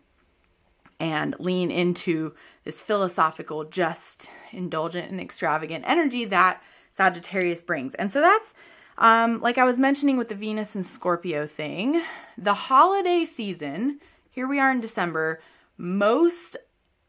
And 1.00 1.34
lean 1.40 1.70
into 1.70 2.34
this 2.64 2.80
philosophical, 2.80 3.64
just 3.64 4.30
indulgent 4.52 5.10
and 5.10 5.20
extravagant 5.20 5.84
energy 5.88 6.24
that 6.26 6.62
Sagittarius 6.92 7.62
brings. 7.62 7.94
And 7.94 8.12
so 8.12 8.20
that's 8.20 8.54
um, 8.96 9.40
like 9.40 9.58
I 9.58 9.64
was 9.64 9.80
mentioning 9.80 10.16
with 10.16 10.28
the 10.28 10.34
Venus 10.34 10.74
and 10.74 10.86
Scorpio 10.86 11.46
thing, 11.46 12.02
the 12.38 12.54
holiday 12.54 13.24
season, 13.24 13.98
here 14.30 14.46
we 14.46 14.60
are 14.60 14.70
in 14.70 14.80
December, 14.80 15.40
most 15.76 16.56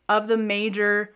of 0.10 0.28
the 0.28 0.38
major 0.38 1.14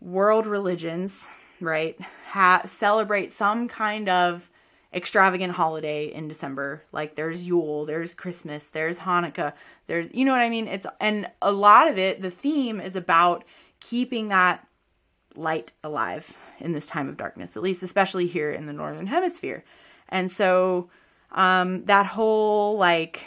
world 0.00 0.46
religions, 0.46 1.28
right, 1.60 1.96
ha- 2.30 2.62
celebrate 2.66 3.30
some 3.30 3.68
kind 3.68 4.08
of 4.08 4.50
extravagant 4.94 5.54
holiday 5.54 6.06
in 6.06 6.28
December. 6.28 6.84
Like 6.92 7.16
there's 7.16 7.46
Yule, 7.46 7.84
there's 7.84 8.14
Christmas, 8.14 8.68
there's 8.68 9.00
Hanukkah, 9.00 9.52
there's, 9.86 10.08
you 10.14 10.24
know 10.24 10.32
what 10.32 10.40
I 10.40 10.48
mean? 10.48 10.68
It's, 10.68 10.86
and 11.00 11.28
a 11.42 11.52
lot 11.52 11.88
of 11.88 11.98
it, 11.98 12.22
the 12.22 12.30
theme 12.30 12.80
is 12.80 12.94
about 12.94 13.44
keeping 13.80 14.28
that 14.28 14.66
light 15.34 15.72
alive 15.82 16.36
in 16.60 16.72
this 16.72 16.86
time 16.86 17.08
of 17.08 17.16
darkness, 17.16 17.56
at 17.56 17.62
least 17.62 17.82
especially 17.82 18.26
here 18.26 18.52
in 18.52 18.66
the 18.66 18.72
northern 18.72 19.08
hemisphere. 19.08 19.64
And 20.08 20.30
so 20.30 20.88
um, 21.32 21.84
that 21.84 22.06
whole 22.06 22.78
like 22.78 23.26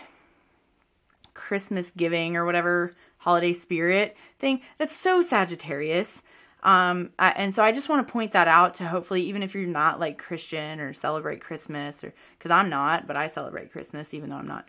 Christmas 1.33 1.91
giving 1.95 2.37
or 2.37 2.45
whatever 2.45 2.95
holiday 3.17 3.53
spirit 3.53 4.15
thing, 4.39 4.61
that's 4.77 4.95
so 4.95 5.21
Sagittarius. 5.21 6.23
Um, 6.63 7.11
and 7.19 7.53
so 7.53 7.63
I 7.63 7.71
just 7.71 7.87
want 7.87 8.05
to 8.05 8.11
point 8.11 8.33
that 8.33 8.47
out 8.47 8.73
to 8.75 8.87
hopefully, 8.87 9.21
even 9.23 9.43
if 9.43 9.53
you're 9.53 9.67
not 9.67 9.99
like 9.99 10.17
Christian 10.17 10.79
or 10.79 10.93
celebrate 10.93 11.39
Christmas, 11.39 12.03
or 12.03 12.13
because 12.37 12.51
I'm 12.51 12.69
not, 12.69 13.07
but 13.07 13.15
I 13.15 13.27
celebrate 13.27 13.71
Christmas 13.71 14.13
even 14.13 14.29
though 14.29 14.37
I'm 14.37 14.47
not 14.47 14.67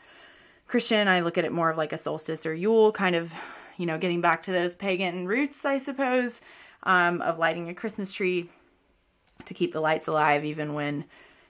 Christian. 0.67 1.09
I 1.09 1.21
look 1.21 1.39
at 1.39 1.45
it 1.45 1.53
more 1.53 1.71
of 1.71 1.79
like 1.79 1.93
a 1.93 1.99
solstice 1.99 2.45
or 2.45 2.55
Yule, 2.55 2.93
kind 2.93 3.17
of, 3.17 3.33
you 3.79 3.87
know, 3.87 3.99
getting 3.99 4.21
back 4.21 4.43
to 4.45 4.53
those 4.53 4.75
pagan 4.75 5.27
roots, 5.27 5.65
I 5.65 5.79
suppose 5.79 6.41
um, 6.83 7.21
of 7.23 7.39
lighting 7.39 7.69
a 7.69 7.75
Christmas 7.75 8.13
tree 8.13 8.49
to 9.45 9.55
keep 9.55 9.73
the 9.73 9.81
lights 9.81 10.07
alive 10.07 10.45
even 10.45 10.75
when 10.75 11.05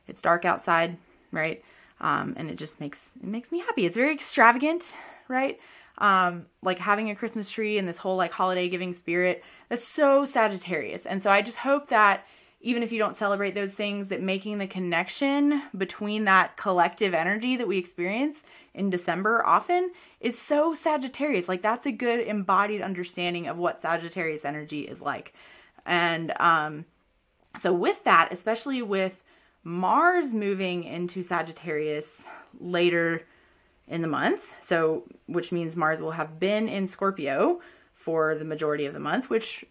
it's 0.07 0.23
dark 0.23 0.45
outside, 0.45 0.97
right? 1.33 1.63
Um, 2.01 2.35
and 2.37 2.51
it 2.51 2.57
just 2.57 2.81
makes 2.81 3.11
it 3.21 3.27
makes 3.27 3.51
me 3.51 3.59
happy. 3.59 3.85
It's 3.85 3.97
very 3.97 4.13
extravagant, 4.13 4.97
right? 5.27 5.59
Um, 5.99 6.47
like 6.63 6.79
having 6.79 7.11
a 7.11 7.17
Christmas 7.17 7.51
tree 7.51 7.77
and 7.77 7.89
this 7.89 7.99
whole 7.99 8.17
like 8.17 8.33
holiday 8.33 8.69
giving 8.69 8.95
spirit. 8.95 9.43
That's 9.69 9.87
so 9.87 10.25
Sagittarius. 10.25 11.07
And 11.07 11.21
so 11.21 11.29
I 11.31 11.43
just 11.43 11.59
hope 11.59 11.89
that 11.89 12.25
even 12.61 12.83
if 12.83 12.91
you 12.91 12.99
don't 12.99 13.17
celebrate 13.17 13.55
those 13.55 13.75
things, 13.75 14.09
that 14.09 14.21
making 14.21 14.59
the 14.59 14.67
connection 14.67 15.63
between 15.77 16.25
that 16.25 16.57
collective 16.57 17.15
energy 17.15 17.57
that 17.57 17.69
we 17.69 17.79
experience 17.79 18.43
in 18.75 18.91
December 18.91 19.45
often 19.47 19.93
is 20.21 20.39
so 20.39 20.75
Sagittarius. 20.75 21.49
Like 21.49 21.63
that's 21.63 21.87
a 21.87 21.93
good 21.93 22.27
embodied 22.27 22.83
understanding 22.83 23.47
of 23.47 23.59
what 23.59 23.79
Sagittarius 23.79 24.45
energy 24.45 24.83
is 24.83 25.01
like. 25.01 25.35
And 25.87 26.33
um, 26.41 26.85
so 27.59 27.73
with 27.73 28.03
that, 28.05 28.29
especially 28.33 28.83
with 28.83 29.23
Mars 29.63 30.33
moving 30.33 30.83
into 30.85 31.23
Sagittarius 31.23 32.27
later 32.59 33.27
in 33.89 34.03
the 34.03 34.09
month. 34.09 34.55
So, 34.61 35.05
which 35.27 35.53
means 35.53 35.77
Mars 35.77 36.01
will 36.01 36.13
have 36.13 36.39
been 36.39 36.69
in 36.69 36.87
Scorpio 36.87 37.61
for 37.95 38.35
the 38.35 38.45
majority 38.45 38.87
of 38.87 38.95
the 38.95 39.01
month, 39.01 39.29
which 39.29 39.65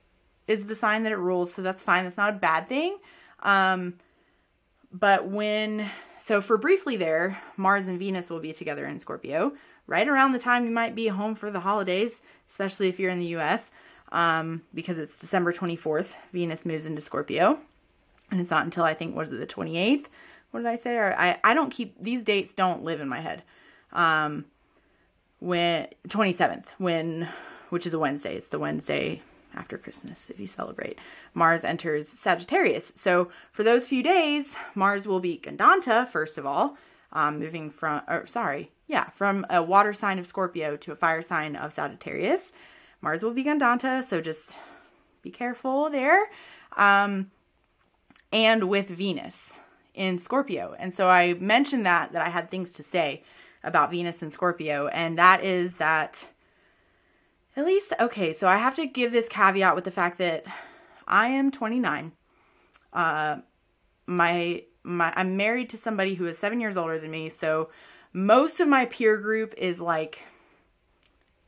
is 0.48 0.68
the 0.68 0.76
sign 0.76 1.04
that 1.04 1.12
it 1.12 1.18
rules. 1.18 1.54
So 1.54 1.62
that's 1.62 1.84
fine. 1.84 2.04
That's 2.04 2.18
not 2.18 2.30
a 2.30 2.38
bad 2.38 2.68
thing. 2.68 2.98
Um, 3.44 3.96
but 4.92 5.28
when, 5.28 5.90
so 6.20 6.42
for 6.42 6.58
briefly 6.58 6.96
there, 6.96 7.42
Mars 7.58 7.88
and 7.88 8.00
Venus 8.00 8.30
will 8.30 8.40
be 8.40 8.54
together 8.54 8.86
in 8.86 9.00
Scorpio 9.00 9.54
right 9.86 10.08
around 10.08 10.34
the 10.34 10.40
time 10.40 10.66
you 10.66 10.72
might 10.72 10.96
be 10.96 11.08
home 11.08 11.36
for 11.36 11.50
the 11.52 11.62
holidays, 11.62 12.22
especially 12.50 12.90
if 12.90 13.00
you're 13.00 13.12
in 13.12 13.20
the 13.20 13.36
US, 13.38 13.72
um, 14.12 14.64
because 14.74 14.98
it's 14.98 15.18
December 15.18 15.52
24th. 15.52 16.14
Venus 16.32 16.66
moves 16.66 16.86
into 16.86 17.02
Scorpio. 17.02 17.60
And 18.30 18.42
it's 18.42 18.52
not 18.52 18.66
until 18.66 18.84
I 18.84 18.94
think, 18.94 19.16
what 19.16 19.26
is 19.26 19.34
it, 19.34 19.40
the 19.40 19.48
28th? 19.48 20.06
What 20.52 20.62
did 20.62 20.68
I 20.68 20.76
say? 20.76 20.98
Or 20.98 21.16
I, 21.18 21.40
I 21.44 21.54
don't 21.54 21.70
keep, 21.70 21.96
these 22.02 22.24
dates 22.24 22.54
don't 22.54 22.84
live 22.84 23.00
in 23.00 23.08
my 23.08 23.22
head. 23.22 23.44
Um, 23.94 24.46
when, 25.40 25.88
27th, 26.08 26.66
when, 26.78 27.30
which 27.70 27.86
is 27.86 27.94
a 27.94 28.00
Wednesday. 28.00 28.36
It's 28.36 28.50
the 28.50 28.60
Wednesday 28.60 29.22
after 29.56 29.78
Christmas 29.78 30.30
if 30.30 30.40
you 30.40 30.48
celebrate. 30.48 31.00
Mars 31.34 31.64
enters 31.64 32.08
Sagittarius. 32.08 32.92
So 32.96 33.30
for 33.52 33.64
those 33.64 33.86
few 33.86 34.04
days, 34.04 34.56
Mars 34.76 35.08
will 35.08 35.20
be 35.20 35.40
Gandanta, 35.40 36.08
first 36.08 36.38
of 36.38 36.46
all, 36.46 36.78
um, 37.14 37.40
moving 37.40 37.70
from, 37.70 38.02
or 38.08 38.26
sorry, 38.26 38.72
yeah, 38.88 39.10
from 39.12 39.46
a 39.50 39.62
water 39.62 39.94
sign 39.94 40.20
of 40.20 40.28
Scorpio 40.28 40.78
to 40.78 40.92
a 40.92 40.96
fire 40.96 41.22
sign 41.22 41.56
of 41.56 41.74
Sagittarius. 41.74 42.52
Mars 43.02 43.24
will 43.24 43.34
be 43.34 43.44
Gandanta, 43.44 44.04
so 44.04 44.22
just 44.22 44.58
be 45.22 45.30
careful 45.30 45.90
there. 45.90 46.30
Um, 46.76 47.32
and 48.32 48.70
with 48.70 48.90
Venus 48.90 49.54
in 49.94 50.20
Scorpio. 50.20 50.76
And 50.78 50.94
so 50.94 51.10
I 51.10 51.34
mentioned 51.36 51.86
that, 51.86 52.12
that 52.12 52.22
I 52.22 52.30
had 52.30 52.52
things 52.52 52.74
to 52.74 52.84
say 52.84 53.24
about 53.68 53.92
Venus 53.92 54.22
and 54.22 54.32
Scorpio, 54.32 54.88
and 54.88 55.18
that 55.18 55.44
is 55.44 55.78
that 55.78 56.26
at 57.56 57.66
least, 57.66 57.92
okay, 58.00 58.34
so 58.34 58.48
I 58.48 58.58
have 58.58 58.76
to 58.76 58.86
give 58.86 59.12
this 59.12 59.28
caveat 59.28 59.76
with 59.76 59.84
the 59.84 59.92
fact 59.92 60.20
that 60.20 60.46
I 61.08 61.30
am 61.30 61.52
29. 61.52 62.12
Uh, 62.94 63.38
my 64.06 64.64
my 64.84 65.12
I'm 65.16 65.36
married 65.36 65.70
to 65.72 65.78
somebody 65.78 66.16
who 66.16 66.26
is 66.26 66.38
7 66.38 66.62
years 66.62 66.78
older 66.78 66.98
than 66.98 67.12
me, 67.12 67.30
so 67.30 67.70
most 68.14 68.60
of 68.60 68.68
my 68.68 68.86
peer 68.86 69.18
group 69.18 69.54
is 69.58 69.82
like 69.82 70.20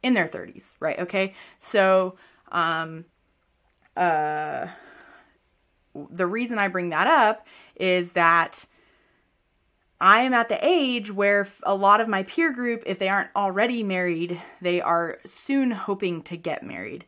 in 0.04 0.14
their 0.14 0.28
30s, 0.28 0.74
right? 0.80 1.00
Okay? 1.00 1.34
So 1.60 2.18
um 2.52 3.06
uh 3.96 4.68
the 6.12 6.28
reason 6.28 6.60
I 6.60 6.68
bring 6.68 6.90
that 6.90 7.08
up 7.08 7.48
is 7.76 8.12
that 8.14 8.66
I 10.02 10.22
am 10.22 10.34
at 10.34 10.50
the 10.50 10.66
age 10.66 11.12
where 11.12 11.48
a 11.64 11.76
lot 11.76 12.00
of 12.00 12.08
my 12.08 12.24
peer 12.24 12.54
group, 12.54 12.84
if 12.86 13.00
they 13.00 13.10
aren't 13.10 13.36
already 13.36 13.84
married, 13.84 14.42
they 14.62 14.82
are 14.82 15.20
soon 15.26 15.72
hoping 15.72 16.22
to 16.24 16.38
get 16.38 16.64
married. 16.64 17.06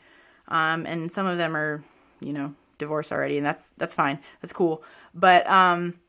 Um, 0.50 0.86
and 0.86 1.12
some 1.12 1.26
of 1.26 1.38
them 1.38 1.56
are, 1.56 1.84
you 2.20 2.34
know, 2.34 2.54
divorced 2.78 3.14
already, 3.14 3.38
and 3.38 3.46
that's 3.46 3.72
that's 3.78 3.96
fine. 3.96 4.20
That's 4.42 4.52
cool. 4.52 4.84
But 5.14 5.50
um, 5.50 6.00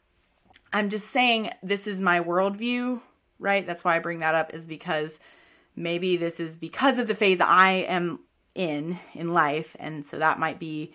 I'm 0.72 0.90
just 0.90 1.08
saying 1.08 1.50
this 1.62 1.86
is 1.86 2.00
my 2.00 2.18
worldview, 2.20 3.00
right? 3.38 3.64
That's 3.64 3.84
why 3.84 3.94
I 3.94 4.00
bring 4.00 4.18
that 4.18 4.34
up, 4.34 4.52
is 4.52 4.66
because 4.66 5.20
maybe 5.76 6.16
this 6.16 6.40
is 6.40 6.56
because 6.56 6.98
of 6.98 7.06
the 7.06 7.14
phase 7.14 7.40
I 7.40 7.70
am 7.70 8.20
in 8.56 8.98
in 9.14 9.32
life, 9.32 9.76
and 9.78 10.04
so 10.04 10.18
that 10.18 10.40
might 10.40 10.58
be 10.58 10.92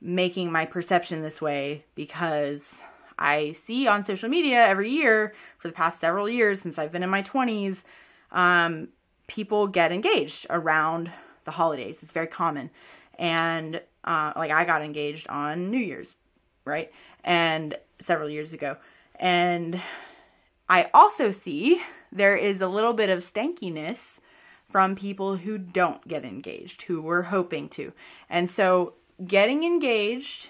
making 0.00 0.50
my 0.50 0.64
perception 0.64 1.22
this 1.22 1.40
way 1.40 1.84
because 1.94 2.82
I 3.20 3.52
see 3.52 3.86
on 3.86 4.02
social 4.02 4.28
media 4.28 4.66
every 4.66 4.90
year 4.90 5.34
for 5.58 5.68
the 5.68 5.74
past 5.74 6.00
several 6.00 6.28
years 6.28 6.60
since 6.60 6.78
I've 6.78 6.90
been 6.90 7.02
in 7.02 7.10
my 7.10 7.22
20s, 7.22 7.84
um, 8.32 8.88
people 9.26 9.66
get 9.66 9.92
engaged 9.92 10.46
around 10.48 11.10
the 11.44 11.50
holidays. 11.50 12.02
It's 12.02 12.12
very 12.12 12.26
common. 12.26 12.70
And 13.18 13.82
uh, 14.04 14.32
like 14.34 14.50
I 14.50 14.64
got 14.64 14.82
engaged 14.82 15.28
on 15.28 15.70
New 15.70 15.78
Year's, 15.78 16.14
right? 16.64 16.90
And 17.22 17.76
several 18.00 18.30
years 18.30 18.52
ago. 18.54 18.78
And 19.16 19.80
I 20.68 20.88
also 20.94 21.30
see 21.30 21.82
there 22.10 22.36
is 22.36 22.60
a 22.60 22.68
little 22.68 22.94
bit 22.94 23.10
of 23.10 23.20
stankiness 23.20 24.18
from 24.66 24.96
people 24.96 25.36
who 25.36 25.58
don't 25.58 26.06
get 26.08 26.24
engaged, 26.24 26.82
who 26.82 27.02
were 27.02 27.24
hoping 27.24 27.68
to. 27.68 27.92
And 28.30 28.48
so 28.48 28.94
getting 29.24 29.64
engaged 29.64 30.48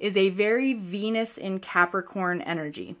is 0.00 0.16
a 0.16 0.30
very 0.30 0.72
Venus 0.72 1.38
in 1.38 1.60
Capricorn 1.60 2.42
energy 2.42 2.96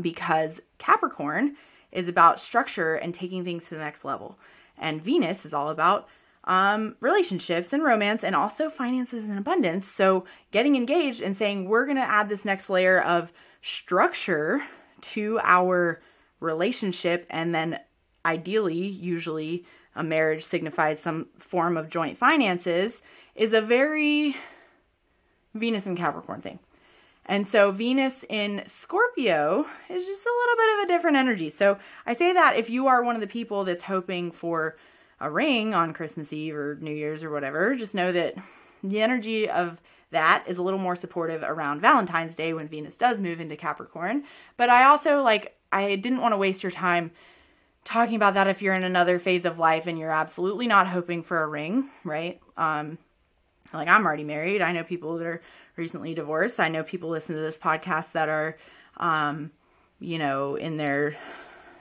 because 0.00 0.60
Capricorn 0.78 1.56
is 1.90 2.06
about 2.06 2.38
structure 2.38 2.94
and 2.94 3.14
taking 3.14 3.42
things 3.42 3.66
to 3.66 3.74
the 3.74 3.80
next 3.80 4.04
level. 4.04 4.38
And 4.78 5.02
Venus 5.02 5.46
is 5.46 5.54
all 5.54 5.70
about 5.70 6.08
um, 6.44 6.96
relationships 7.00 7.72
and 7.72 7.82
romance 7.82 8.22
and 8.22 8.36
also 8.36 8.68
finances 8.68 9.26
and 9.26 9.38
abundance. 9.38 9.86
So, 9.86 10.26
getting 10.50 10.76
engaged 10.76 11.22
and 11.22 11.34
saying, 11.34 11.68
we're 11.68 11.86
going 11.86 11.96
to 11.96 12.02
add 12.02 12.28
this 12.28 12.44
next 12.44 12.68
layer 12.68 13.00
of 13.00 13.32
structure 13.62 14.62
to 15.00 15.40
our 15.42 16.02
relationship, 16.40 17.26
and 17.30 17.54
then 17.54 17.80
ideally, 18.26 18.86
usually, 18.86 19.64
a 19.96 20.02
marriage 20.02 20.44
signifies 20.44 21.00
some 21.00 21.28
form 21.38 21.78
of 21.78 21.88
joint 21.88 22.18
finances, 22.18 23.00
is 23.34 23.54
a 23.54 23.62
very 23.62 24.36
Venus 25.54 25.86
and 25.86 25.96
Capricorn 25.96 26.40
thing. 26.40 26.58
And 27.26 27.46
so 27.46 27.70
Venus 27.70 28.24
in 28.28 28.62
Scorpio 28.66 29.66
is 29.88 30.06
just 30.06 30.26
a 30.26 30.28
little 30.28 30.56
bit 30.56 30.78
of 30.78 30.84
a 30.84 30.88
different 30.88 31.16
energy. 31.16 31.48
So 31.48 31.78
I 32.04 32.12
say 32.12 32.32
that 32.32 32.56
if 32.56 32.68
you 32.68 32.86
are 32.86 33.02
one 33.02 33.14
of 33.14 33.20
the 33.20 33.26
people 33.26 33.64
that's 33.64 33.84
hoping 33.84 34.30
for 34.30 34.76
a 35.20 35.30
ring 35.30 35.72
on 35.72 35.94
Christmas 35.94 36.32
Eve 36.32 36.54
or 36.54 36.78
New 36.80 36.92
Year's 36.92 37.24
or 37.24 37.30
whatever, 37.30 37.74
just 37.74 37.94
know 37.94 38.12
that 38.12 38.34
the 38.82 39.00
energy 39.00 39.48
of 39.48 39.80
that 40.10 40.44
is 40.46 40.58
a 40.58 40.62
little 40.62 40.78
more 40.78 40.94
supportive 40.94 41.42
around 41.42 41.80
Valentine's 41.80 42.36
Day 42.36 42.52
when 42.52 42.68
Venus 42.68 42.98
does 42.98 43.18
move 43.20 43.40
into 43.40 43.56
Capricorn. 43.56 44.24
But 44.56 44.68
I 44.68 44.84
also 44.84 45.22
like 45.22 45.56
I 45.72 45.96
didn't 45.96 46.20
want 46.20 46.32
to 46.32 46.38
waste 46.38 46.62
your 46.62 46.72
time 46.72 47.10
talking 47.84 48.16
about 48.16 48.34
that 48.34 48.46
if 48.46 48.62
you're 48.62 48.74
in 48.74 48.84
another 48.84 49.18
phase 49.18 49.44
of 49.44 49.58
life 49.58 49.86
and 49.86 49.98
you're 49.98 50.10
absolutely 50.10 50.66
not 50.66 50.88
hoping 50.88 51.22
for 51.22 51.42
a 51.42 51.48
ring, 51.48 51.88
right? 52.04 52.40
Um 52.56 52.98
like 53.78 53.88
I'm 53.88 54.06
already 54.06 54.24
married. 54.24 54.62
I 54.62 54.72
know 54.72 54.84
people 54.84 55.18
that 55.18 55.26
are 55.26 55.42
recently 55.76 56.14
divorced. 56.14 56.60
I 56.60 56.68
know 56.68 56.82
people 56.82 57.08
listen 57.08 57.34
to 57.34 57.40
this 57.42 57.58
podcast 57.58 58.12
that 58.12 58.28
are, 58.28 58.56
um, 58.96 59.50
you 60.00 60.18
know, 60.18 60.56
in 60.56 60.76
their 60.76 61.16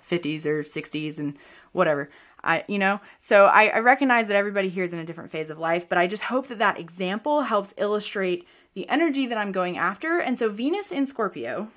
50s 0.09 0.45
or 0.45 0.63
60s 0.63 1.19
and 1.19 1.37
whatever. 1.71 2.09
I, 2.43 2.65
you 2.67 2.77
know, 2.77 2.99
so 3.19 3.45
I, 3.45 3.67
I 3.67 3.79
recognize 3.79 4.27
that 4.27 4.35
everybody 4.35 4.67
here 4.67 4.83
is 4.83 4.91
in 4.91 4.99
a 4.99 5.05
different 5.05 5.31
phase 5.31 5.49
of 5.49 5.59
life, 5.59 5.87
but 5.87 5.97
I 5.97 6.07
just 6.07 6.23
hope 6.23 6.47
that 6.47 6.59
that 6.59 6.77
example 6.77 7.43
helps 7.43 7.73
illustrate 7.77 8.45
the 8.73 8.87
energy 8.89 9.25
that 9.27 9.37
I'm 9.37 9.51
going 9.51 9.77
after. 9.77 10.19
And 10.19 10.37
so 10.37 10.49
Venus 10.49 10.91
in 10.91 11.05
Scorpio 11.05 11.69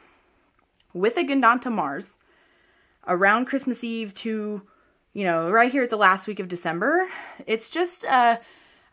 with 0.92 1.16
a 1.16 1.22
Gandanta 1.22 1.70
Mars 1.70 2.18
around 3.06 3.46
Christmas 3.46 3.84
Eve 3.84 4.12
to, 4.14 4.62
you 5.12 5.24
know, 5.24 5.50
right 5.50 5.70
here 5.70 5.84
at 5.84 5.90
the 5.90 5.96
last 5.96 6.26
week 6.26 6.40
of 6.40 6.48
December, 6.48 7.06
it's 7.46 7.68
just, 7.68 8.04
uh, 8.04 8.38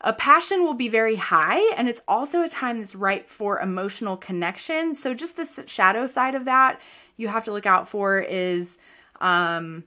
a 0.04 0.14
passion 0.14 0.64
will 0.64 0.74
be 0.74 0.90
very 0.90 1.16
high, 1.16 1.60
and 1.78 1.88
it's 1.88 2.02
also 2.08 2.44
a 2.44 2.50
time 2.50 2.78
that's 2.78 2.94
ripe 2.94 3.30
for 3.30 3.60
emotional 3.60 4.18
connection. 4.18 4.96
So, 4.96 5.14
just 5.14 5.38
the 5.38 5.64
shadow 5.68 6.08
side 6.08 6.36
of 6.36 6.46
that 6.46 6.80
you 7.18 7.28
have 7.28 7.44
to 7.46 7.52
look 7.52 7.66
out 7.66 7.88
for 7.88 8.20
is 8.20 8.78
um, 9.22 9.84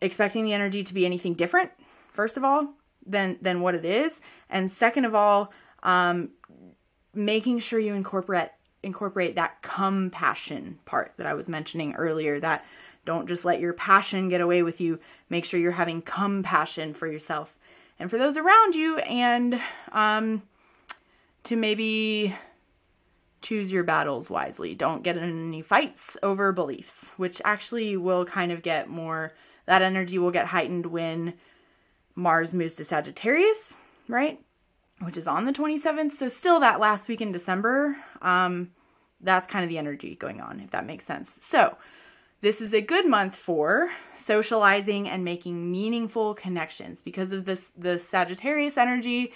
expecting 0.00 0.44
the 0.44 0.52
energy 0.52 0.82
to 0.84 0.94
be 0.94 1.06
anything 1.06 1.34
different, 1.34 1.70
first 2.12 2.36
of 2.36 2.44
all, 2.44 2.74
than, 3.06 3.38
than 3.40 3.60
what 3.60 3.74
it 3.74 3.84
is. 3.84 4.20
And 4.48 4.70
second 4.70 5.04
of 5.04 5.14
all, 5.14 5.52
um, 5.82 6.30
making 7.14 7.60
sure 7.60 7.78
you 7.78 7.94
incorporate 7.94 8.48
incorporate 8.82 9.34
that 9.34 9.60
compassion 9.60 10.78
part 10.86 11.12
that 11.18 11.26
I 11.26 11.34
was 11.34 11.48
mentioning 11.48 11.92
earlier 11.96 12.40
that 12.40 12.64
don't 13.04 13.28
just 13.28 13.44
let 13.44 13.60
your 13.60 13.74
passion 13.74 14.30
get 14.30 14.40
away 14.40 14.62
with 14.62 14.80
you. 14.80 14.98
Make 15.28 15.44
sure 15.44 15.60
you're 15.60 15.72
having 15.72 16.00
compassion 16.00 16.94
for 16.94 17.06
yourself 17.06 17.54
and 18.00 18.10
for 18.10 18.18
those 18.18 18.38
around 18.38 18.74
you 18.74 18.98
and 18.98 19.60
um, 19.92 20.42
to 21.44 21.54
maybe 21.54 22.34
choose 23.42 23.70
your 23.70 23.84
battles 23.84 24.30
wisely. 24.30 24.74
Don't 24.74 25.02
get 25.02 25.16
in 25.16 25.48
any 25.48 25.62
fights 25.62 26.16
over 26.22 26.50
beliefs, 26.50 27.12
which 27.16 27.40
actually 27.44 27.96
will 27.96 28.24
kind 28.24 28.52
of 28.52 28.62
get 28.62 28.88
more, 28.88 29.32
that 29.66 29.82
energy 29.82 30.18
will 30.18 30.30
get 30.30 30.46
heightened 30.46 30.86
when 30.86 31.34
Mars 32.14 32.52
moves 32.52 32.74
to 32.74 32.84
Sagittarius, 32.84 33.76
right? 34.08 34.40
Which 35.00 35.16
is 35.16 35.28
on 35.28 35.44
the 35.44 35.52
27th. 35.52 36.12
So, 36.12 36.28
still 36.28 36.60
that 36.60 36.80
last 36.80 37.08
week 37.08 37.20
in 37.20 37.32
December. 37.32 37.96
Um, 38.20 38.70
that's 39.20 39.46
kind 39.46 39.62
of 39.62 39.68
the 39.68 39.78
energy 39.78 40.16
going 40.16 40.40
on, 40.40 40.60
if 40.60 40.70
that 40.70 40.86
makes 40.86 41.04
sense. 41.04 41.38
So, 41.42 41.76
this 42.40 42.60
is 42.60 42.72
a 42.72 42.80
good 42.80 43.06
month 43.06 43.36
for 43.36 43.90
socializing 44.16 45.08
and 45.08 45.24
making 45.24 45.70
meaningful 45.70 46.34
connections 46.34 47.02
because 47.02 47.32
of 47.32 47.44
this 47.44 47.72
the 47.76 47.98
Sagittarius 47.98 48.76
energy 48.76 49.32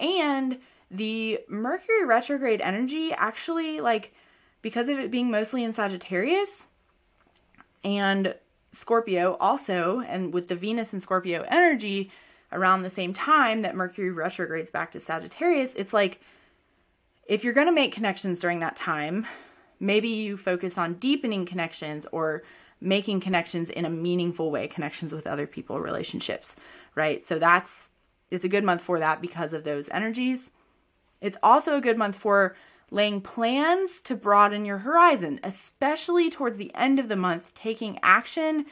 and 0.00 0.58
the 0.90 1.40
Mercury 1.48 2.04
retrograde 2.04 2.60
energy. 2.60 3.12
Actually 3.12 3.80
like 3.80 4.14
because 4.62 4.88
of 4.88 4.98
it 4.98 5.10
being 5.10 5.30
mostly 5.30 5.64
in 5.64 5.72
Sagittarius 5.72 6.68
and 7.84 8.34
Scorpio 8.72 9.36
also, 9.40 10.00
and 10.00 10.34
with 10.34 10.48
the 10.48 10.56
Venus 10.56 10.92
and 10.92 11.00
Scorpio 11.00 11.44
energy 11.48 12.10
around 12.52 12.82
the 12.82 12.90
same 12.90 13.14
time 13.14 13.62
that 13.62 13.74
Mercury 13.74 14.10
retrogrades 14.10 14.70
back 14.70 14.92
to 14.92 15.00
Sagittarius, 15.00 15.74
it's 15.74 15.92
like 15.92 16.20
if 17.26 17.42
you're 17.42 17.52
going 17.52 17.66
to 17.66 17.72
make 17.72 17.92
connections 17.92 18.38
during 18.40 18.60
that 18.60 18.76
time, 18.76 19.26
maybe 19.80 20.08
you 20.08 20.36
focus 20.36 20.78
on 20.78 20.94
deepening 20.94 21.46
connections 21.46 22.06
or 22.12 22.42
making 22.80 23.20
connections 23.20 23.70
in 23.70 23.84
a 23.84 23.90
meaningful 23.90 24.50
way, 24.50 24.68
connections 24.68 25.12
with 25.12 25.26
other 25.26 25.46
people, 25.46 25.80
relationships, 25.80 26.56
right? 26.94 27.24
So 27.24 27.38
that's 27.38 27.90
it's 28.30 28.44
a 28.44 28.48
good 28.48 28.64
month 28.64 28.82
for 28.82 28.98
that 28.98 29.20
because 29.20 29.52
of 29.52 29.64
those 29.64 29.88
energies. 29.90 30.50
It's 31.20 31.36
also 31.42 31.76
a 31.76 31.80
good 31.80 31.96
month 31.96 32.16
for 32.16 32.56
laying 32.90 33.20
plans 33.20 34.00
to 34.02 34.14
broaden 34.14 34.64
your 34.64 34.78
horizon, 34.78 35.40
especially 35.42 36.30
towards 36.30 36.56
the 36.56 36.74
end 36.74 36.98
of 36.98 37.08
the 37.08 37.16
month, 37.16 37.54
taking 37.54 37.98
action 38.02 38.66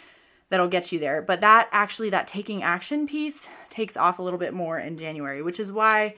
that'll 0.48 0.68
get 0.68 0.92
you 0.92 0.98
there. 0.98 1.22
But 1.22 1.40
that 1.40 1.68
actually, 1.72 2.10
that 2.10 2.28
taking 2.28 2.62
action 2.62 3.06
piece 3.06 3.48
takes 3.70 3.96
off 3.96 4.18
a 4.18 4.22
little 4.22 4.38
bit 4.38 4.54
more 4.54 4.78
in 4.78 4.98
January, 4.98 5.42
which 5.42 5.58
is 5.58 5.72
why 5.72 6.14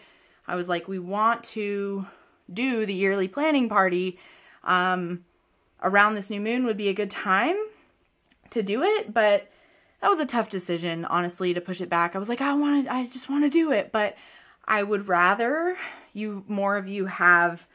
I 0.47 0.57
was 0.57 0.69
like, 0.69 0.89
we 0.89 0.99
want 0.99 1.45
to 1.45 2.07
do 2.53 2.87
the 2.87 2.95
yearly 2.95 3.29
planning 3.29 3.69
party 3.69 4.19
um, 4.67 5.25
around 5.83 6.15
this 6.15 6.29
new 6.29 6.41
moon 6.41 6.67
would 6.67 6.77
be 6.77 6.89
a 6.89 6.95
good 6.95 7.11
time 7.11 7.57
to 8.51 8.63
do 8.63 8.83
it, 8.83 9.15
but 9.15 9.51
that 10.03 10.09
was 10.11 10.21
a 10.21 10.27
tough 10.27 10.51
decision, 10.51 11.05
honestly, 11.07 11.55
to 11.55 11.61
push 11.61 11.81
it 11.81 11.89
back. 11.89 12.15
I 12.15 12.19
was 12.19 12.29
like, 12.29 12.41
I 12.41 12.53
want 12.53 12.85
to, 12.85 12.93
I 12.93 13.07
just 13.07 13.31
want 13.31 13.45
to 13.45 13.51
do 13.51 13.73
it, 13.73 13.93
but 13.93 14.17
I 14.67 14.83
would 14.83 15.09
rather 15.09 15.77
you, 16.13 16.45
more 16.49 16.77
of 16.77 16.89
you 16.89 17.07
have 17.07 17.67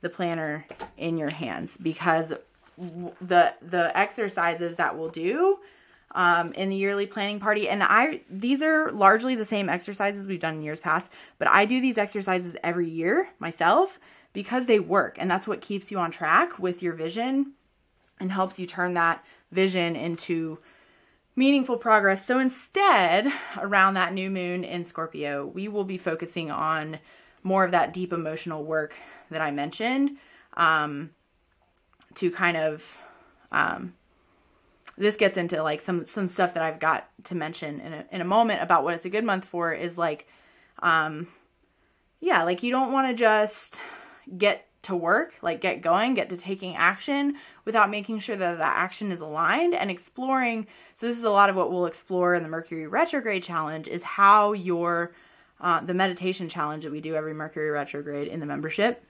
the 0.00 0.08
planner 0.08 0.66
in 0.96 1.16
your 1.16 1.30
hands 1.30 1.76
because 1.76 2.32
the 3.20 3.54
the 3.60 3.96
exercises 3.96 4.76
that 4.76 4.96
we'll 4.96 5.10
do 5.10 5.58
um, 6.14 6.52
in 6.54 6.70
the 6.70 6.76
yearly 6.76 7.06
planning 7.06 7.38
party 7.38 7.68
and 7.68 7.82
i 7.82 8.22
these 8.30 8.62
are 8.62 8.90
largely 8.92 9.34
the 9.34 9.44
same 9.44 9.68
exercises 9.68 10.26
we've 10.26 10.40
done 10.40 10.54
in 10.54 10.62
years 10.62 10.80
past 10.80 11.10
but 11.38 11.46
i 11.48 11.66
do 11.66 11.80
these 11.80 11.98
exercises 11.98 12.56
every 12.62 12.88
year 12.88 13.28
myself 13.38 14.00
because 14.32 14.66
they 14.66 14.78
work 14.78 15.16
and 15.18 15.30
that's 15.30 15.46
what 15.46 15.60
keeps 15.60 15.90
you 15.90 15.98
on 15.98 16.10
track 16.10 16.58
with 16.58 16.82
your 16.82 16.92
vision 16.92 17.52
and 18.18 18.32
helps 18.32 18.58
you 18.58 18.66
turn 18.66 18.94
that 18.94 19.24
vision 19.50 19.96
into 19.96 20.58
meaningful 21.34 21.76
progress. 21.76 22.24
So 22.24 22.38
instead 22.38 23.32
around 23.58 23.94
that 23.94 24.12
new 24.12 24.30
moon 24.30 24.64
in 24.64 24.84
scorpio 24.84 25.46
we 25.46 25.68
will 25.68 25.84
be 25.84 25.98
focusing 25.98 26.50
on 26.50 26.98
more 27.42 27.64
of 27.64 27.70
that 27.70 27.92
deep 27.92 28.12
emotional 28.12 28.64
work 28.64 28.94
that 29.30 29.40
I 29.40 29.50
mentioned 29.50 30.18
um, 30.54 31.10
to 32.14 32.30
kind 32.30 32.56
of 32.56 32.98
um, 33.52 33.94
this 35.00 35.16
gets 35.16 35.36
into 35.36 35.62
like 35.62 35.80
some 35.80 36.04
some 36.04 36.28
stuff 36.28 36.54
that 36.54 36.62
I've 36.62 36.78
got 36.78 37.08
to 37.24 37.34
mention 37.34 37.80
in 37.80 37.92
a, 37.92 38.04
in 38.12 38.20
a 38.20 38.24
moment 38.24 38.62
about 38.62 38.84
what 38.84 38.94
it's 38.94 39.04
a 39.04 39.10
good 39.10 39.24
month 39.24 39.46
for 39.46 39.72
is 39.72 39.96
like 39.96 40.28
um 40.80 41.28
yeah 42.20 42.42
like 42.42 42.62
you 42.62 42.70
don't 42.70 42.92
want 42.92 43.08
to 43.08 43.14
just 43.14 43.80
get 44.38 44.66
to 44.82 44.96
work 44.96 45.34
like 45.42 45.60
get 45.60 45.82
going 45.82 46.14
get 46.14 46.30
to 46.30 46.36
taking 46.36 46.74
action 46.74 47.34
without 47.66 47.90
making 47.90 48.18
sure 48.18 48.36
that 48.36 48.58
that 48.58 48.76
action 48.76 49.12
is 49.12 49.20
aligned 49.20 49.74
and 49.74 49.90
exploring. 49.90 50.66
So 50.96 51.06
this 51.06 51.18
is 51.18 51.24
a 51.24 51.30
lot 51.30 51.50
of 51.50 51.56
what 51.56 51.70
we'll 51.70 51.86
explore 51.86 52.34
in 52.34 52.42
the 52.42 52.48
mercury 52.48 52.86
retrograde 52.86 53.42
challenge 53.42 53.88
is 53.88 54.02
how 54.02 54.52
your 54.52 55.12
uh, 55.60 55.80
the 55.80 55.92
meditation 55.92 56.48
challenge 56.48 56.84
that 56.84 56.92
we 56.92 57.02
do 57.02 57.14
every 57.14 57.34
mercury 57.34 57.70
retrograde 57.70 58.28
in 58.28 58.40
the 58.40 58.46
membership 58.46 59.04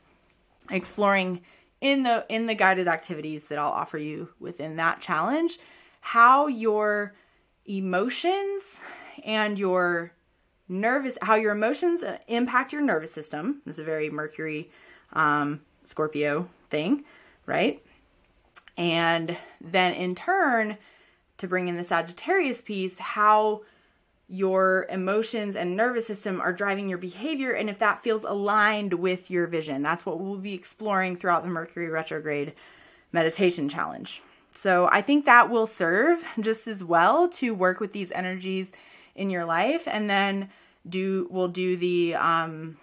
exploring 0.70 1.42
in 1.80 2.02
the 2.02 2.26
in 2.28 2.46
the 2.46 2.54
guided 2.54 2.88
activities 2.88 3.46
that 3.46 3.59
I'll 3.59 3.70
offer 3.70 3.98
you 3.98 4.30
within 4.40 4.76
that 4.76 5.00
challenge 5.00 5.59
how 6.00 6.46
your 6.46 7.14
emotions 7.66 8.80
and 9.24 9.59
your 9.59 10.12
nervous 10.68 11.16
how 11.22 11.35
your 11.35 11.52
emotions 11.52 12.02
impact 12.26 12.72
your 12.72 12.83
nervous 12.83 13.12
system. 13.12 13.62
This 13.66 13.76
is 13.76 13.80
a 13.80 13.85
very 13.85 14.11
mercury 14.11 14.70
um, 15.12 15.61
scorpio 15.85 16.49
thing 16.68 17.05
right 17.46 17.83
and 18.77 19.37
then 19.61 19.92
in 19.94 20.14
turn 20.14 20.77
to 21.38 21.49
bring 21.49 21.68
in 21.68 21.77
the 21.77 21.85
sagittarius 21.85 22.61
piece 22.61 22.99
how 22.99 23.62
your 24.31 24.87
emotions 24.90 25.57
and 25.57 25.77
nervous 25.77 26.07
system 26.07 26.40
are 26.40 26.53
driving 26.53 26.88
your 26.88 26.99
behavior 26.99 27.51
and 27.51 27.68
if 27.68 27.81
that 27.81 28.01
feels 28.01 28.23
aligned 28.23 28.94
with 28.94 29.29
your 29.29 29.49
vision. 29.49 29.83
That's 29.83 30.07
what 30.07 30.20
we'll 30.20 30.37
be 30.37 30.55
exploring 30.55 31.16
throughout 31.16 31.42
the 31.42 31.49
Mercury 31.49 31.88
retrograde 31.88 32.53
meditation 33.11 33.68
challenge. 33.68 34.23
So 34.55 34.88
I 34.92 35.03
think 35.03 35.27
that 35.27 35.51
will 35.51 35.66
serve 35.66 36.25
just 36.38 36.68
as 36.68 36.85
well 36.85 37.29
to 37.31 37.53
work 37.53 37.81
with 37.81 37.92
these 37.92 38.12
energies 38.12 38.70
in 39.16 39.31
your 39.31 39.44
life 39.44 39.83
and 39.88 40.09
then 40.09 40.49
do 40.88 41.29
we'll 41.31 41.49
do 41.49 41.77
the 41.77 42.14
um 42.14 42.79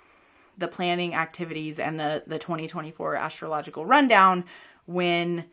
the 0.58 0.68
planning 0.68 1.14
activities 1.14 1.80
and 1.80 2.00
the 2.00 2.24
the 2.28 2.40
2024 2.40 3.16
astrological 3.16 3.86
rundown 3.86 4.44
when 4.86 5.46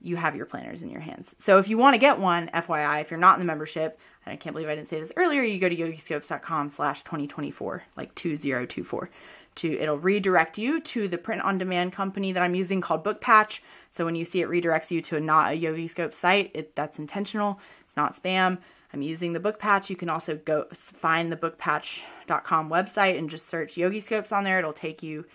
you 0.00 0.16
have 0.16 0.34
your 0.34 0.46
planners 0.46 0.82
in 0.82 0.90
your 0.90 1.00
hands. 1.00 1.34
So 1.38 1.58
if 1.58 1.68
you 1.68 1.76
want 1.76 1.94
to 1.94 1.98
get 1.98 2.18
one, 2.18 2.48
FYI, 2.54 3.02
if 3.02 3.10
you're 3.10 3.20
not 3.20 3.34
in 3.34 3.40
the 3.40 3.46
membership, 3.46 3.98
and 4.24 4.32
I 4.32 4.36
can't 4.36 4.54
believe 4.54 4.68
I 4.68 4.74
didn't 4.74 4.88
say 4.88 4.98
this 5.00 5.12
earlier, 5.16 5.42
you 5.42 5.58
go 5.58 5.68
to 5.68 5.76
yogiscopes.com 5.76 6.70
slash 6.70 7.02
2024, 7.02 7.82
like 7.96 8.14
2024. 8.14 9.10
To, 9.56 9.78
it'll 9.78 9.98
redirect 9.98 10.58
you 10.58 10.80
to 10.80 11.08
the 11.08 11.18
print 11.18 11.42
on 11.42 11.58
demand 11.58 11.92
company 11.92 12.32
that 12.32 12.42
I'm 12.42 12.54
using 12.54 12.80
called 12.80 13.04
Bookpatch. 13.04 13.60
So 13.90 14.04
when 14.04 14.14
you 14.14 14.24
see 14.24 14.40
it 14.40 14.48
redirects 14.48 14.90
you 14.90 15.02
to 15.02 15.16
a 15.16 15.20
not 15.20 15.52
a 15.52 15.60
Yogiscope 15.60 16.14
site, 16.14 16.50
it, 16.54 16.76
that's 16.76 16.98
intentional. 16.98 17.60
It's 17.84 17.96
not 17.96 18.14
spam. 18.14 18.58
I'm 18.92 19.02
using 19.02 19.32
the 19.32 19.40
book 19.40 19.58
patch. 19.58 19.88
You 19.88 19.96
can 19.96 20.10
also 20.10 20.36
go 20.36 20.66
find 20.72 21.30
the 21.30 21.36
bookpatch.com 21.36 22.68
website 22.70 23.18
and 23.18 23.30
just 23.30 23.46
search 23.46 23.76
Yogiscopes 23.76 24.32
on 24.32 24.44
there. 24.44 24.58
It'll 24.58 24.72
take 24.72 25.02
you 25.02 25.26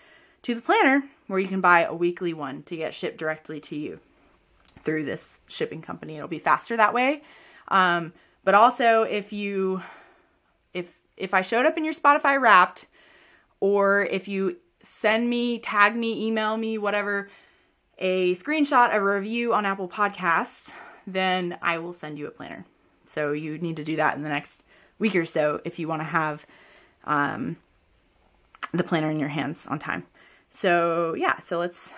to 0.42 0.54
the 0.54 0.60
planner 0.60 1.04
where 1.26 1.38
you 1.38 1.48
can 1.48 1.60
buy 1.60 1.82
a 1.82 1.94
weekly 1.94 2.32
one 2.34 2.62
to 2.64 2.76
get 2.76 2.94
shipped 2.94 3.18
directly 3.18 3.60
to 3.60 3.76
you 3.76 4.00
through 4.80 5.04
this 5.04 5.40
shipping 5.48 5.82
company. 5.82 6.16
It'll 6.16 6.28
be 6.28 6.38
faster 6.38 6.76
that 6.76 6.94
way. 6.94 7.22
Um, 7.68 8.12
but 8.44 8.54
also 8.54 9.02
if 9.02 9.32
you 9.32 9.82
if 10.72 10.86
if 11.16 11.34
I 11.34 11.42
showed 11.42 11.66
up 11.66 11.76
in 11.76 11.84
your 11.84 11.94
Spotify 11.94 12.40
wrapped 12.40 12.86
or 13.58 14.04
if 14.04 14.28
you 14.28 14.58
send 14.82 15.28
me, 15.28 15.58
tag 15.58 15.96
me, 15.96 16.26
email 16.26 16.56
me, 16.56 16.78
whatever, 16.78 17.28
a 17.98 18.34
screenshot 18.36 18.94
a 18.94 19.02
review 19.02 19.52
on 19.54 19.66
Apple 19.66 19.88
Podcasts, 19.88 20.72
then 21.06 21.58
I 21.62 21.78
will 21.78 21.92
send 21.92 22.18
you 22.18 22.26
a 22.26 22.30
planner. 22.30 22.66
So 23.08 23.32
you 23.32 23.58
need 23.58 23.76
to 23.76 23.84
do 23.84 23.96
that 23.96 24.16
in 24.16 24.22
the 24.22 24.28
next 24.28 24.62
week 24.98 25.14
or 25.14 25.24
so 25.24 25.60
if 25.64 25.78
you 25.78 25.88
want 25.88 26.00
to 26.00 26.06
have 26.06 26.46
um, 27.04 27.56
the 28.72 28.84
planner 28.84 29.10
in 29.10 29.20
your 29.20 29.28
hands 29.28 29.66
on 29.66 29.78
time. 29.78 30.04
So 30.50 31.14
yeah, 31.14 31.38
so 31.38 31.58
let's 31.58 31.92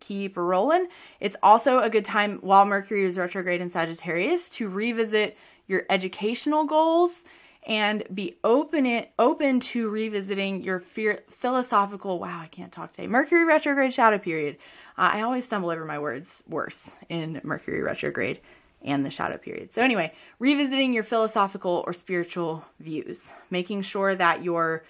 keep 0.00 0.36
rolling. 0.36 0.88
It's 1.20 1.36
also 1.42 1.78
a 1.80 1.88
good 1.88 2.04
time 2.04 2.38
while 2.38 2.66
Mercury 2.66 3.04
is 3.04 3.16
retrograde 3.16 3.60
in 3.60 3.70
Sagittarius 3.70 4.50
to 4.50 4.68
revisit 4.68 5.36
your 5.66 5.84
educational 5.88 6.64
goals 6.64 7.24
and 7.64 8.02
be 8.12 8.36
open 8.42 8.86
it 8.86 9.12
open 9.18 9.60
to 9.60 9.88
revisiting 9.88 10.62
your 10.62 10.80
fear, 10.80 11.22
philosophical 11.30 12.18
wow 12.18 12.40
i 12.40 12.46
can't 12.46 12.72
talk 12.72 12.92
today 12.92 13.06
mercury 13.06 13.44
retrograde 13.44 13.94
shadow 13.94 14.18
period 14.18 14.56
uh, 14.98 15.10
i 15.12 15.20
always 15.20 15.44
stumble 15.44 15.70
over 15.70 15.84
my 15.84 15.98
words 15.98 16.42
worse 16.48 16.96
in 17.08 17.40
mercury 17.44 17.80
retrograde 17.80 18.40
and 18.84 19.04
the 19.04 19.10
shadow 19.10 19.36
period 19.36 19.72
so 19.72 19.82
anyway 19.82 20.12
revisiting 20.38 20.92
your 20.92 21.02
philosophical 21.02 21.82
or 21.86 21.92
spiritual 21.92 22.64
views 22.80 23.32
making 23.50 23.82
sure 23.82 24.14
that 24.14 24.42
your 24.42 24.84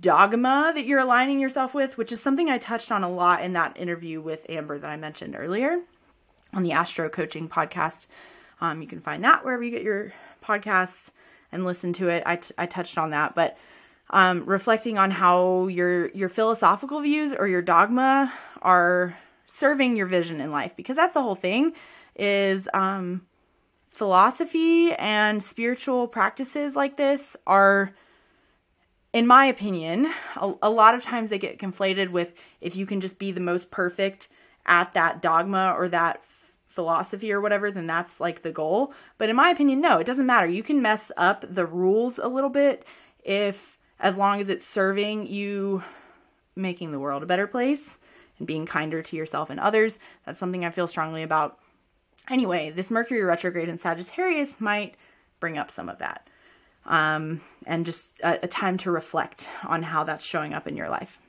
dogma 0.00 0.72
that 0.74 0.86
you're 0.86 1.00
aligning 1.00 1.40
yourself 1.40 1.74
with 1.74 1.96
which 1.96 2.12
is 2.12 2.20
something 2.20 2.48
i 2.48 2.58
touched 2.58 2.92
on 2.92 3.02
a 3.02 3.10
lot 3.10 3.42
in 3.42 3.52
that 3.52 3.76
interview 3.76 4.20
with 4.20 4.46
amber 4.48 4.78
that 4.78 4.90
i 4.90 4.96
mentioned 4.96 5.34
earlier 5.36 5.80
on 6.52 6.62
the 6.62 6.72
astro 6.72 7.08
coaching 7.08 7.48
podcast 7.48 8.06
um, 8.60 8.80
you 8.80 8.86
can 8.86 9.00
find 9.00 9.24
that 9.24 9.44
wherever 9.44 9.62
you 9.62 9.70
get 9.70 9.82
your 9.82 10.12
podcasts 10.42 11.10
and 11.52 11.64
listen 11.64 11.92
to 11.92 12.08
it. 12.08 12.22
I, 12.26 12.36
t- 12.36 12.54
I 12.56 12.66
touched 12.66 12.96
on 12.98 13.10
that, 13.10 13.34
but 13.34 13.56
um, 14.10 14.44
reflecting 14.44 14.98
on 14.98 15.10
how 15.10 15.68
your 15.68 16.08
your 16.10 16.28
philosophical 16.28 17.00
views 17.00 17.32
or 17.32 17.46
your 17.46 17.62
dogma 17.62 18.32
are 18.60 19.16
serving 19.46 19.96
your 19.96 20.06
vision 20.06 20.40
in 20.40 20.50
life, 20.50 20.72
because 20.76 20.96
that's 20.96 21.14
the 21.14 21.22
whole 21.22 21.34
thing. 21.34 21.72
Is 22.14 22.68
um, 22.74 23.26
philosophy 23.90 24.92
and 24.94 25.42
spiritual 25.42 26.08
practices 26.08 26.76
like 26.76 26.96
this 26.96 27.36
are 27.46 27.94
in 29.12 29.26
my 29.26 29.44
opinion, 29.44 30.10
a, 30.36 30.54
a, 30.62 30.70
lot 30.70 30.94
of 30.94 31.02
times 31.02 31.28
they 31.28 31.38
get 31.38 31.58
conflated 31.58 32.08
with 32.08 32.32
if 32.60 32.74
you 32.74 32.86
can 32.86 33.00
just 33.00 33.18
be 33.18 33.30
the 33.30 33.40
most 33.40 33.70
perfect 33.70 34.28
at 34.64 34.94
that 34.94 35.20
dogma 35.20 35.74
or 35.76 35.88
that 35.88 36.22
philosophy 36.66 37.30
or 37.30 37.40
whatever, 37.40 37.70
then 37.70 37.86
that's 37.86 38.20
like 38.20 38.42
the 38.42 38.52
goal. 38.52 38.94
But 39.18 39.28
in 39.28 39.36
my 39.36 39.50
opinion, 39.50 39.80
no, 39.80 39.98
it 39.98 40.06
doesn't 40.06 40.24
matter. 40.24 40.48
You 40.48 40.62
can 40.62 40.80
mess 40.80 41.12
up 41.16 41.44
the 41.46 41.66
rules 41.66 42.18
a 42.18 42.28
little 42.28 42.48
bit 42.48 42.86
if, 43.22 43.78
as 44.00 44.16
long 44.16 44.40
as 44.40 44.48
it's 44.48 44.64
serving 44.64 45.26
you 45.26 45.82
making 46.56 46.92
the 46.92 46.98
world 46.98 47.22
a 47.22 47.26
better 47.26 47.46
place 47.46 47.98
and 48.42 48.46
being 48.48 48.66
kinder 48.66 49.02
to 49.02 49.16
yourself 49.16 49.50
and 49.50 49.60
others. 49.60 50.00
That's 50.26 50.38
something 50.38 50.64
I 50.64 50.70
feel 50.70 50.88
strongly 50.88 51.22
about. 51.22 51.60
Anyway, 52.28 52.70
this 52.70 52.90
Mercury 52.90 53.22
retrograde 53.22 53.68
in 53.68 53.78
Sagittarius 53.78 54.60
might 54.60 54.96
bring 55.38 55.56
up 55.56 55.70
some 55.70 55.88
of 55.88 55.98
that. 55.98 56.26
Um, 56.84 57.40
and 57.66 57.86
just 57.86 58.10
a, 58.24 58.44
a 58.44 58.48
time 58.48 58.76
to 58.78 58.90
reflect 58.90 59.48
on 59.64 59.84
how 59.84 60.02
that's 60.02 60.26
showing 60.26 60.52
up 60.52 60.66
in 60.66 60.76
your 60.76 60.88
life. 60.88 61.20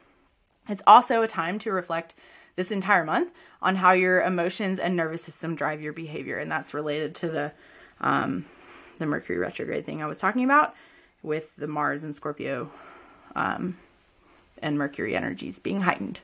It's 0.67 0.81
also 0.87 1.21
a 1.21 1.27
time 1.27 1.59
to 1.59 1.71
reflect 1.71 2.15
this 2.55 2.71
entire 2.71 3.05
month 3.05 3.31
on 3.61 3.75
how 3.75 3.91
your 3.91 4.23
emotions 4.23 4.79
and 4.79 4.95
nervous 4.95 5.23
system 5.23 5.55
drive 5.55 5.81
your 5.81 5.93
behavior, 5.93 6.39
and 6.39 6.51
that's 6.51 6.73
related 6.73 7.13
to 7.15 7.29
the 7.29 7.51
um, 8.01 8.45
the 8.97 9.05
Mercury 9.05 9.37
retrograde 9.37 9.85
thing 9.85 10.01
I 10.01 10.07
was 10.07 10.19
talking 10.19 10.43
about 10.43 10.73
with 11.21 11.55
the 11.55 11.67
Mars 11.67 12.03
and 12.03 12.15
Scorpio 12.15 12.71
um, 13.35 13.77
and 14.61 14.77
Mercury 14.77 15.15
energies 15.15 15.59
being 15.59 15.81
heightened 15.81 16.19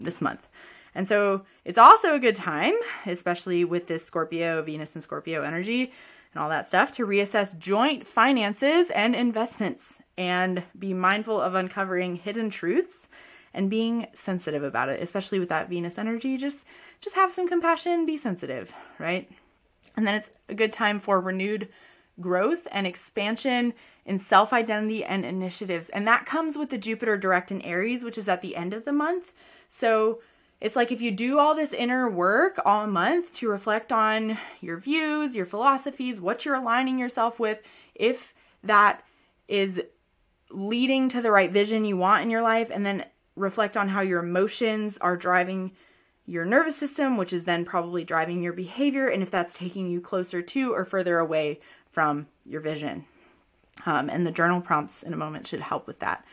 this 0.00 0.20
month. 0.20 0.48
And 0.94 1.06
so 1.06 1.44
it's 1.64 1.78
also 1.78 2.14
a 2.14 2.18
good 2.18 2.34
time, 2.34 2.74
especially 3.06 3.64
with 3.64 3.86
this 3.86 4.04
Scorpio, 4.04 4.62
Venus 4.62 4.94
and 4.94 5.02
Scorpio 5.02 5.42
energy 5.42 5.92
and 6.32 6.42
all 6.42 6.48
that 6.48 6.66
stuff, 6.66 6.92
to 6.92 7.06
reassess 7.06 7.56
joint 7.58 8.06
finances 8.06 8.90
and 8.90 9.14
investments 9.14 10.00
and 10.18 10.64
be 10.78 10.92
mindful 10.92 11.40
of 11.40 11.54
uncovering 11.54 12.16
hidden 12.16 12.50
truths 12.50 13.08
and 13.54 13.70
being 13.70 14.06
sensitive 14.12 14.62
about 14.62 14.88
it, 14.88 15.02
especially 15.02 15.38
with 15.38 15.48
that 15.48 15.68
Venus 15.68 15.98
energy. 15.98 16.36
Just 16.36 16.64
just 17.00 17.16
have 17.16 17.32
some 17.32 17.48
compassion, 17.48 18.04
be 18.04 18.16
sensitive, 18.16 18.72
right? 18.98 19.30
And 19.96 20.06
then 20.06 20.14
it's 20.14 20.30
a 20.48 20.54
good 20.54 20.72
time 20.72 21.00
for 21.00 21.20
renewed 21.20 21.68
growth 22.20 22.68
and 22.70 22.86
expansion 22.86 23.72
in 24.04 24.18
self 24.18 24.52
identity 24.52 25.04
and 25.04 25.24
initiatives. 25.24 25.88
And 25.88 26.06
that 26.06 26.26
comes 26.26 26.56
with 26.56 26.70
the 26.70 26.78
Jupiter 26.78 27.16
direct 27.16 27.50
in 27.50 27.62
Aries, 27.62 28.04
which 28.04 28.18
is 28.18 28.28
at 28.28 28.42
the 28.42 28.56
end 28.56 28.74
of 28.74 28.84
the 28.84 28.92
month. 28.92 29.32
So 29.70 30.20
it's 30.60 30.76
like 30.76 30.92
if 30.92 31.00
you 31.00 31.10
do 31.10 31.38
all 31.38 31.54
this 31.54 31.72
inner 31.72 32.10
work 32.10 32.60
all 32.66 32.86
month 32.86 33.32
to 33.36 33.48
reflect 33.48 33.92
on 33.92 34.36
your 34.60 34.76
views, 34.76 35.34
your 35.34 35.46
philosophies, 35.46 36.20
what 36.20 36.44
you're 36.44 36.56
aligning 36.56 36.98
yourself 36.98 37.40
with, 37.40 37.60
if 37.94 38.34
that 38.62 39.02
is 39.48 39.82
leading 40.50 41.08
to 41.08 41.22
the 41.22 41.30
right 41.30 41.50
vision 41.50 41.86
you 41.86 41.96
want 41.96 42.22
in 42.22 42.30
your 42.30 42.42
life, 42.42 42.70
and 42.70 42.84
then 42.84 43.06
reflect 43.36 43.76
on 43.76 43.88
how 43.88 44.02
your 44.02 44.22
emotions 44.22 44.98
are 45.00 45.16
driving 45.16 45.72
your 46.26 46.44
nervous 46.44 46.76
system, 46.76 47.16
which 47.16 47.32
is 47.32 47.44
then 47.44 47.64
probably 47.64 48.04
driving 48.04 48.42
your 48.42 48.52
behavior, 48.52 49.08
and 49.08 49.22
if 49.22 49.30
that's 49.30 49.54
taking 49.54 49.88
you 49.88 50.00
closer 50.00 50.42
to 50.42 50.74
or 50.74 50.84
further 50.84 51.18
away 51.18 51.60
from 51.90 52.26
your 52.44 52.60
vision. 52.60 53.04
Um, 53.86 54.10
and 54.10 54.26
the 54.26 54.30
journal 54.30 54.60
prompts 54.60 55.02
in 55.02 55.14
a 55.14 55.16
moment 55.16 55.46
should 55.46 55.60
help 55.60 55.86
with 55.86 56.00
that. 56.00 56.24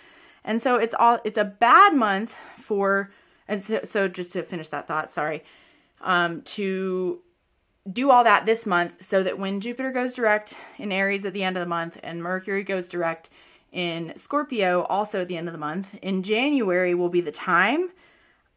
And 0.44 0.62
so 0.62 0.76
it's 0.76 0.94
all 0.98 1.20
it's 1.24 1.38
a 1.38 1.46
bad 1.46 1.94
month 1.94 2.36
for 2.58 3.12
and 3.48 3.62
so, 3.62 3.82
so 3.84 4.08
just 4.08 4.32
to 4.34 4.44
finish 4.44 4.70
that 4.70 4.88
thought, 4.88 5.10
sorry, 5.10 5.44
um, 6.02 6.42
to 6.44 7.22
do 7.92 8.12
all 8.12 8.24
that 8.24 8.46
this 8.46 8.66
month 8.66 8.94
so 9.06 9.24
that 9.24 9.40
when 9.40 9.62
Jupiter 9.62 9.92
goes 9.92 10.14
direct 10.14 10.56
in 10.78 10.92
Aries 10.92 11.26
at 11.26 11.34
the 11.34 11.44
end 11.44 11.58
of 11.58 11.62
the 11.62 11.70
month 11.70 11.98
and 12.04 12.22
Mercury 12.22 12.64
goes 12.64 12.90
direct 12.90 13.30
in 13.72 14.14
Scorpio 14.16 14.84
also 14.84 15.22
at 15.22 15.28
the 15.28 15.38
end 15.38 15.48
of 15.48 15.54
the 15.54 15.60
month, 15.60 15.96
in 16.02 16.24
January 16.24 16.94
will 16.94 17.10
be 17.10 17.22
the 17.22 17.32
time 17.32 17.90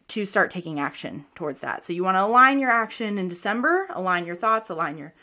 to 0.09 0.27
start 0.27 0.51
taking 0.51 0.81
action 0.81 1.25
towards 1.37 1.61
that. 1.61 1.85
So 1.85 1.93
you 1.93 2.03
want 2.03 2.17
to 2.17 2.25
align 2.25 2.59
your 2.59 2.71
action 2.71 3.19
in 3.19 3.29
December, 3.29 3.87
align 3.91 4.27
your 4.27 4.35
thoughts, 4.35 4.71
align 4.71 4.99
your 4.99 5.15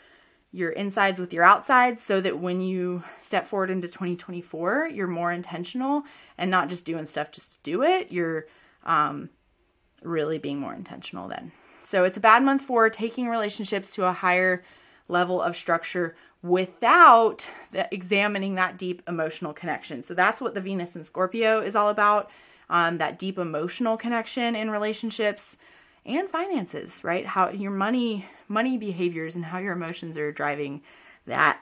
your 0.50 0.70
insides 0.70 1.20
with 1.20 1.30
your 1.34 1.44
outsides 1.44 2.02
so 2.02 2.22
that 2.22 2.38
when 2.38 2.58
you 2.62 3.04
step 3.20 3.46
forward 3.46 3.68
into 3.68 3.86
2024, 3.86 4.88
you're 4.88 5.06
more 5.06 5.30
intentional 5.30 6.04
and 6.38 6.50
not 6.50 6.70
just 6.70 6.86
doing 6.86 7.04
stuff 7.04 7.30
just 7.30 7.52
to 7.52 7.58
do 7.62 7.82
it. 7.82 8.10
You're 8.10 8.46
um, 8.84 9.28
really 10.02 10.38
being 10.38 10.58
more 10.58 10.74
intentional 10.74 11.28
then. 11.28 11.52
So 11.82 12.04
it's 12.04 12.16
a 12.16 12.20
bad 12.20 12.42
month 12.42 12.62
for 12.62 12.90
taking 12.90 13.28
relationships 13.28 13.90
to 13.92 14.04
a 14.04 14.12
higher 14.12 14.62
level 15.08 15.40
of 15.40 15.56
structure 15.56 16.14
without 16.42 17.48
the, 17.72 17.88
examining 17.92 18.54
that 18.54 18.76
deep 18.78 19.02
emotional 19.08 19.52
connection. 19.52 20.02
So 20.02 20.14
that's 20.14 20.40
what 20.40 20.54
the 20.54 20.60
Venus 20.60 20.94
and 20.94 21.04
Scorpio 21.04 21.60
is 21.60 21.74
all 21.74 21.88
about 21.88 22.30
um, 22.70 22.98
that 22.98 23.18
deep 23.18 23.38
emotional 23.38 23.96
connection 23.96 24.54
in 24.54 24.70
relationships 24.70 25.56
and 26.04 26.28
finances, 26.28 27.02
right? 27.02 27.26
How 27.26 27.50
your 27.50 27.70
money 27.70 28.26
money 28.48 28.78
behaviors 28.78 29.36
and 29.36 29.44
how 29.44 29.58
your 29.58 29.74
emotions 29.74 30.16
are 30.16 30.32
driving 30.32 30.82
that, 31.26 31.60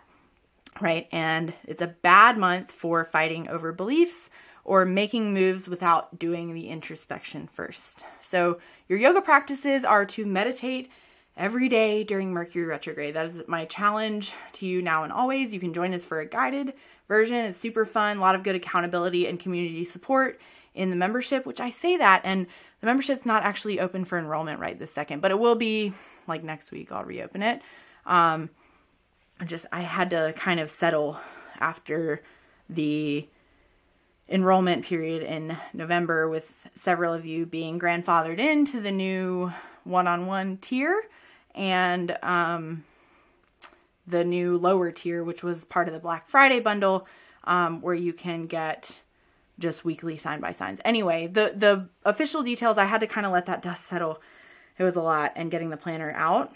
right? 0.80 1.08
And 1.10 1.52
it's 1.64 1.82
a 1.82 1.88
bad 1.88 2.38
month 2.38 2.70
for 2.70 3.04
fighting 3.04 3.48
over 3.48 3.72
beliefs 3.72 4.30
or 4.66 4.84
making 4.84 5.32
moves 5.32 5.68
without 5.68 6.18
doing 6.18 6.52
the 6.52 6.68
introspection 6.68 7.46
first. 7.46 8.04
So, 8.20 8.58
your 8.88 8.98
yoga 8.98 9.20
practices 9.20 9.84
are 9.84 10.04
to 10.06 10.26
meditate 10.26 10.90
every 11.36 11.68
day 11.68 12.02
during 12.02 12.32
Mercury 12.32 12.64
retrograde. 12.64 13.14
That 13.14 13.26
is 13.26 13.42
my 13.46 13.64
challenge 13.66 14.34
to 14.54 14.66
you 14.66 14.82
now 14.82 15.04
and 15.04 15.12
always. 15.12 15.52
You 15.52 15.60
can 15.60 15.72
join 15.72 15.94
us 15.94 16.04
for 16.04 16.18
a 16.18 16.26
guided 16.26 16.74
version. 17.06 17.36
It's 17.36 17.58
super 17.58 17.84
fun, 17.84 18.16
a 18.16 18.20
lot 18.20 18.34
of 18.34 18.42
good 18.42 18.56
accountability 18.56 19.26
and 19.26 19.38
community 19.38 19.84
support 19.84 20.40
in 20.74 20.90
the 20.90 20.96
membership, 20.96 21.46
which 21.46 21.60
I 21.60 21.70
say 21.70 21.96
that, 21.96 22.22
and 22.24 22.46
the 22.80 22.86
membership's 22.86 23.24
not 23.24 23.44
actually 23.44 23.80
open 23.80 24.04
for 24.04 24.18
enrollment 24.18 24.60
right 24.60 24.78
this 24.78 24.92
second, 24.92 25.22
but 25.22 25.30
it 25.30 25.38
will 25.38 25.54
be 25.54 25.92
like 26.26 26.42
next 26.42 26.72
week. 26.72 26.90
I'll 26.90 27.04
reopen 27.04 27.42
it. 27.42 27.62
Um, 28.04 28.50
I 29.40 29.44
just 29.44 29.66
I 29.72 29.82
had 29.82 30.10
to 30.10 30.34
kind 30.36 30.60
of 30.60 30.70
settle 30.70 31.18
after 31.60 32.22
the 32.68 33.28
enrollment 34.28 34.84
period 34.84 35.22
in 35.22 35.56
November 35.72 36.28
with 36.28 36.68
several 36.74 37.12
of 37.12 37.24
you 37.24 37.46
being 37.46 37.78
grandfathered 37.78 38.38
into 38.38 38.80
the 38.80 38.90
new 38.90 39.52
one-on-one 39.84 40.56
tier 40.58 41.04
and 41.54 42.18
um, 42.22 42.84
the 44.06 44.24
new 44.24 44.58
lower 44.58 44.90
tier, 44.90 45.22
which 45.22 45.42
was 45.42 45.64
part 45.64 45.88
of 45.88 45.94
the 45.94 46.00
Black 46.00 46.28
Friday 46.28 46.60
bundle, 46.60 47.06
um, 47.44 47.80
where 47.80 47.94
you 47.94 48.12
can 48.12 48.46
get 48.46 49.00
just 49.58 49.84
weekly 49.84 50.16
sign 50.16 50.40
by 50.40 50.52
signs. 50.52 50.80
Anyway, 50.84 51.26
the 51.26 51.52
the 51.56 51.88
official 52.04 52.42
details 52.42 52.76
I 52.76 52.84
had 52.84 53.00
to 53.00 53.06
kind 53.06 53.26
of 53.26 53.32
let 53.32 53.46
that 53.46 53.62
dust 53.62 53.86
settle. 53.86 54.20
It 54.78 54.82
was 54.82 54.96
a 54.96 55.00
lot, 55.00 55.32
and 55.36 55.50
getting 55.50 55.70
the 55.70 55.76
planner 55.78 56.12
out. 56.14 56.52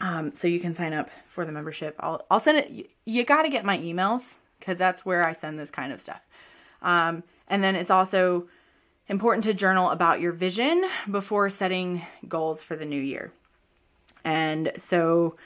Um, 0.00 0.32
so 0.32 0.46
you 0.46 0.60
can 0.60 0.74
sign 0.74 0.92
up 0.92 1.10
for 1.26 1.44
the 1.44 1.52
membership. 1.52 1.96
I'll 1.98 2.24
I'll 2.30 2.38
send 2.38 2.58
it. 2.58 2.70
You, 2.70 2.84
you 3.04 3.24
got 3.24 3.42
to 3.42 3.48
get 3.48 3.64
my 3.64 3.78
emails 3.78 4.38
because 4.60 4.78
that's 4.78 5.04
where 5.04 5.26
I 5.26 5.32
send 5.32 5.58
this 5.58 5.70
kind 5.70 5.92
of 5.92 6.00
stuff. 6.00 6.20
Um, 6.82 7.22
and 7.48 7.62
then 7.62 7.76
it's 7.76 7.90
also 7.90 8.48
important 9.08 9.44
to 9.44 9.54
journal 9.54 9.90
about 9.90 10.20
your 10.20 10.32
vision 10.32 10.84
before 11.10 11.50
setting 11.50 12.02
goals 12.28 12.62
for 12.62 12.76
the 12.76 12.84
new 12.84 13.00
year. 13.00 13.32
And 14.24 14.72
so 14.76 15.36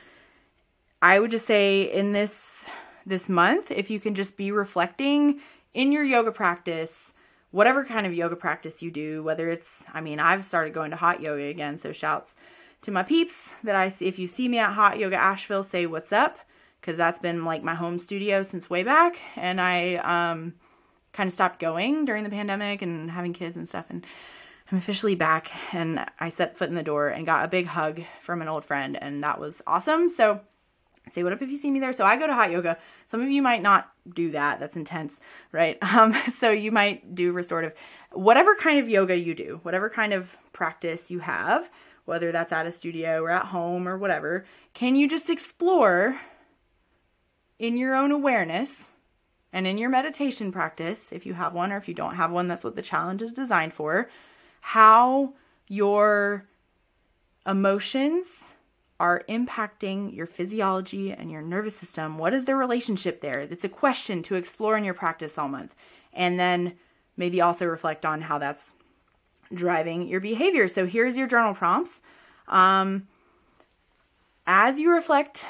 I 1.01 1.18
would 1.18 1.30
just 1.30 1.47
say 1.47 1.82
in 1.82 2.12
this 2.12 2.64
this 3.05 3.28
month 3.28 3.70
if 3.70 3.89
you 3.89 4.01
can 4.01 4.14
just 4.14 4.37
be 4.37 4.51
reflecting 4.51 5.41
in 5.72 5.93
your 5.93 6.03
yoga 6.03 6.32
practice, 6.32 7.12
whatever 7.51 7.84
kind 7.84 8.07
of 8.07 8.12
yoga 8.12 8.34
practice 8.34 8.82
you 8.82 8.91
do, 8.91 9.22
whether 9.22 9.49
it's, 9.49 9.84
I 9.95 10.01
mean, 10.01 10.18
I've 10.18 10.45
started 10.45 10.74
going 10.74 10.91
to 10.91 10.97
hot 10.97 11.20
yoga 11.20 11.45
again, 11.45 11.78
so 11.78 11.93
shouts 11.93 12.34
to 12.82 12.91
my 12.91 13.03
peeps 13.03 13.55
that 13.62 13.76
I 13.76 13.89
see. 13.89 14.07
If 14.07 14.18
you 14.18 14.26
see 14.26 14.49
me 14.49 14.59
at 14.59 14.72
Hot 14.72 14.99
Yoga 14.99 15.16
Asheville, 15.16 15.62
say 15.62 15.87
what's 15.87 16.12
up, 16.12 16.39
because 16.80 16.97
that's 16.97 17.18
been 17.18 17.45
like 17.45 17.62
my 17.62 17.74
home 17.74 17.99
studio 17.99 18.43
since 18.43 18.70
way 18.70 18.82
back. 18.82 19.18
And 19.37 19.61
I 19.61 19.97
um, 19.97 20.55
kind 21.17 21.29
of 21.29 21.33
stopped 21.33 21.59
going 21.59 22.05
during 22.05 22.25
the 22.25 22.31
pandemic 22.31 22.83
and 22.83 23.11
having 23.11 23.33
kids 23.33 23.57
and 23.57 23.69
stuff. 23.69 23.87
And 23.89 24.07
I'm 24.71 24.79
officially 24.79 25.14
back, 25.14 25.51
and 25.73 26.05
I 26.21 26.29
set 26.29 26.59
foot 26.59 26.69
in 26.69 26.75
the 26.75 26.83
door 26.83 27.09
and 27.09 27.25
got 27.25 27.45
a 27.45 27.49
big 27.49 27.67
hug 27.67 28.03
from 28.21 28.43
an 28.43 28.49
old 28.49 28.64
friend, 28.64 28.99
and 29.01 29.23
that 29.23 29.41
was 29.41 29.62
awesome. 29.67 30.09
So, 30.09 30.41
say 31.09 31.23
what 31.23 31.33
up 31.33 31.41
if 31.41 31.51
you 31.51 31.57
see 31.57 31.71
me 31.71 31.79
there. 31.79 31.93
So 31.93 32.05
I 32.05 32.17
go 32.17 32.27
to 32.27 32.35
hot 32.35 32.51
yoga. 32.51 32.77
Some 33.07 33.23
of 33.23 33.31
you 33.31 33.41
might 33.41 33.62
not 33.62 33.93
do 34.12 34.33
that. 34.33 34.59
That's 34.59 34.77
intense, 34.77 35.21
right? 35.53 35.79
Um, 35.97 36.14
so 36.33 36.51
you 36.51 36.73
might 36.73 37.14
do 37.14 37.33
restorative, 37.33 37.75
whatever 38.11 38.57
kind 38.57 38.81
of 38.81 38.89
yoga 38.89 39.17
you 39.17 39.35
do, 39.35 39.61
whatever 39.62 39.89
kind 39.89 40.12
of 40.12 40.37
practice 40.53 41.11
you 41.11 41.21
have, 41.21 41.71
whether 42.05 42.33
that's 42.33 42.53
at 42.53 42.67
a 42.67 42.73
studio 42.73 43.23
or 43.23 43.31
at 43.31 43.47
home 43.47 43.87
or 43.87 43.97
whatever. 43.97 44.45
Can 44.75 44.97
you 44.97 45.09
just 45.09 45.31
explore 45.31 46.21
in 47.59 47.77
your 47.77 47.95
own 47.95 48.11
awareness 48.11 48.91
and 49.53 49.66
in 49.66 49.78
your 49.78 49.88
meditation 49.88 50.53
practice, 50.53 51.12
if 51.12 51.24
you 51.24 51.34
have 51.34 51.55
one 51.55 51.72
or 51.72 51.76
if 51.76 51.88
you 51.88 51.94
don't 51.94 52.16
have 52.16 52.30
one, 52.30 52.49
that's 52.49 52.64
what 52.64 52.76
the 52.76 52.82
challenge 52.82 53.22
is 53.22 53.32
designed 53.32 53.72
for, 53.72 54.11
how 54.61 55.34
your 55.68 56.47
emotions 57.47 58.53
are 58.99 59.22
impacting 59.28 60.14
your 60.14 60.26
physiology 60.26 61.12
and 61.12 61.30
your 61.30 61.42
nervous 61.42 61.76
system. 61.76 62.18
What 62.18 62.32
is 62.32 62.44
the 62.44 62.57
relationship 62.57 63.20
there? 63.20 63.40
It's 63.40 63.64
a 63.64 63.68
question 63.68 64.22
to 64.24 64.34
explore 64.34 64.76
in 64.76 64.84
your 64.84 64.94
practice 64.94 65.36
all 65.38 65.49
month. 65.49 65.74
And 66.12 66.40
then 66.40 66.74
maybe 67.16 67.40
also 67.40 67.66
reflect 67.66 68.07
on 68.07 68.22
how 68.22 68.38
that's 68.38 68.72
driving 69.53 70.09
your 70.09 70.20
behavior. 70.20 70.66
So 70.66 70.86
here's 70.86 71.16
your 71.16 71.26
journal 71.26 71.55
prompts. 71.55 72.01
Um, 72.49 73.07
as 74.47 74.78
you 74.78 74.92
reflect 74.92 75.47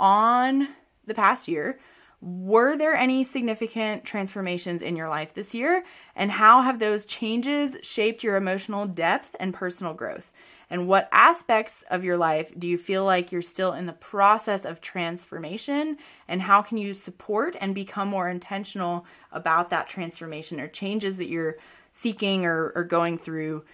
on 0.00 0.68
the 1.06 1.14
past 1.14 1.48
year, 1.48 1.78
were 2.20 2.76
there 2.76 2.96
any 2.96 3.22
significant 3.22 4.04
transformations 4.04 4.82
in 4.82 4.96
your 4.96 5.08
life 5.08 5.34
this 5.34 5.54
year? 5.54 5.84
And 6.16 6.32
how 6.32 6.62
have 6.62 6.78
those 6.78 7.04
changes 7.04 7.76
shaped 7.82 8.24
your 8.24 8.36
emotional 8.36 8.86
depth 8.86 9.36
and 9.38 9.54
personal 9.54 9.94
growth? 9.94 10.32
And 10.70 10.86
what 10.86 11.08
aspects 11.12 11.82
of 11.90 12.04
your 12.04 12.18
life 12.18 12.52
do 12.58 12.66
you 12.66 12.76
feel 12.76 13.04
like 13.04 13.32
you're 13.32 13.40
still 13.40 13.72
in 13.72 13.86
the 13.86 13.92
process 13.92 14.64
of 14.64 14.80
transformation? 14.80 15.96
And 16.26 16.42
how 16.42 16.60
can 16.60 16.76
you 16.76 16.92
support 16.92 17.56
and 17.60 17.74
become 17.74 18.08
more 18.08 18.28
intentional 18.28 19.06
about 19.32 19.70
that 19.70 19.88
transformation 19.88 20.60
or 20.60 20.68
changes 20.68 21.16
that 21.16 21.28
you're 21.28 21.56
seeking 21.92 22.44
or, 22.44 22.72
or 22.74 22.84
going 22.84 23.16
through 23.16 23.64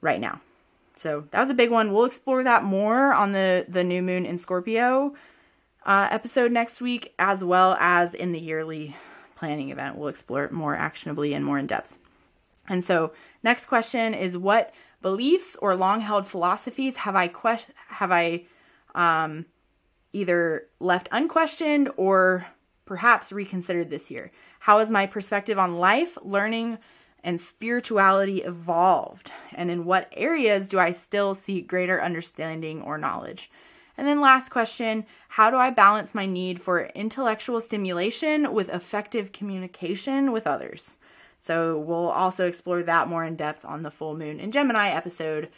right 0.00 0.20
now? 0.20 0.40
So 0.94 1.24
that 1.30 1.40
was 1.40 1.50
a 1.50 1.54
big 1.54 1.70
one. 1.70 1.92
We'll 1.92 2.04
explore 2.04 2.42
that 2.44 2.64
more 2.64 3.12
on 3.12 3.32
the, 3.32 3.64
the 3.68 3.82
new 3.82 4.02
moon 4.02 4.26
in 4.26 4.38
Scorpio 4.38 5.14
uh, 5.88 6.06
episode 6.10 6.52
next 6.52 6.82
week, 6.82 7.14
as 7.18 7.42
well 7.42 7.74
as 7.80 8.12
in 8.12 8.32
the 8.32 8.38
yearly 8.38 8.94
planning 9.34 9.70
event. 9.70 9.96
We'll 9.96 10.08
explore 10.08 10.44
it 10.44 10.52
more 10.52 10.76
actionably 10.76 11.32
and 11.32 11.42
more 11.42 11.58
in 11.58 11.66
depth. 11.66 11.98
And 12.68 12.84
so, 12.84 13.12
next 13.42 13.66
question 13.66 14.12
is 14.12 14.36
what 14.36 14.74
beliefs 15.00 15.56
or 15.62 15.74
long 15.74 16.02
held 16.02 16.26
philosophies 16.26 16.96
have 16.96 17.16
I 17.16 17.32
have 17.88 18.12
I 18.12 18.44
um, 18.94 19.46
either 20.12 20.66
left 20.78 21.08
unquestioned 21.10 21.90
or 21.96 22.46
perhaps 22.84 23.32
reconsidered 23.32 23.88
this 23.88 24.10
year? 24.10 24.30
How 24.60 24.80
has 24.80 24.90
my 24.90 25.06
perspective 25.06 25.58
on 25.58 25.78
life, 25.78 26.18
learning, 26.20 26.78
and 27.24 27.40
spirituality 27.40 28.42
evolved? 28.42 29.32
And 29.54 29.70
in 29.70 29.86
what 29.86 30.12
areas 30.14 30.68
do 30.68 30.78
I 30.78 30.92
still 30.92 31.34
seek 31.34 31.66
greater 31.66 32.02
understanding 32.02 32.82
or 32.82 32.98
knowledge? 32.98 33.50
And 33.98 34.06
then, 34.06 34.20
last 34.20 34.50
question 34.50 35.04
How 35.28 35.50
do 35.50 35.56
I 35.56 35.70
balance 35.70 36.14
my 36.14 36.24
need 36.24 36.62
for 36.62 36.86
intellectual 36.94 37.60
stimulation 37.60 38.54
with 38.54 38.70
effective 38.70 39.32
communication 39.32 40.30
with 40.30 40.46
others? 40.46 40.96
So, 41.40 41.76
we'll 41.76 42.08
also 42.08 42.46
explore 42.46 42.82
that 42.84 43.08
more 43.08 43.24
in 43.24 43.34
depth 43.34 43.64
on 43.64 43.82
the 43.82 43.90
full 43.90 44.16
moon 44.16 44.38
in 44.38 44.52
Gemini 44.52 44.90
episode 44.90 45.48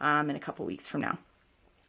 um, 0.00 0.30
in 0.30 0.36
a 0.36 0.40
couple 0.40 0.64
weeks 0.64 0.88
from 0.88 1.00
now. 1.00 1.18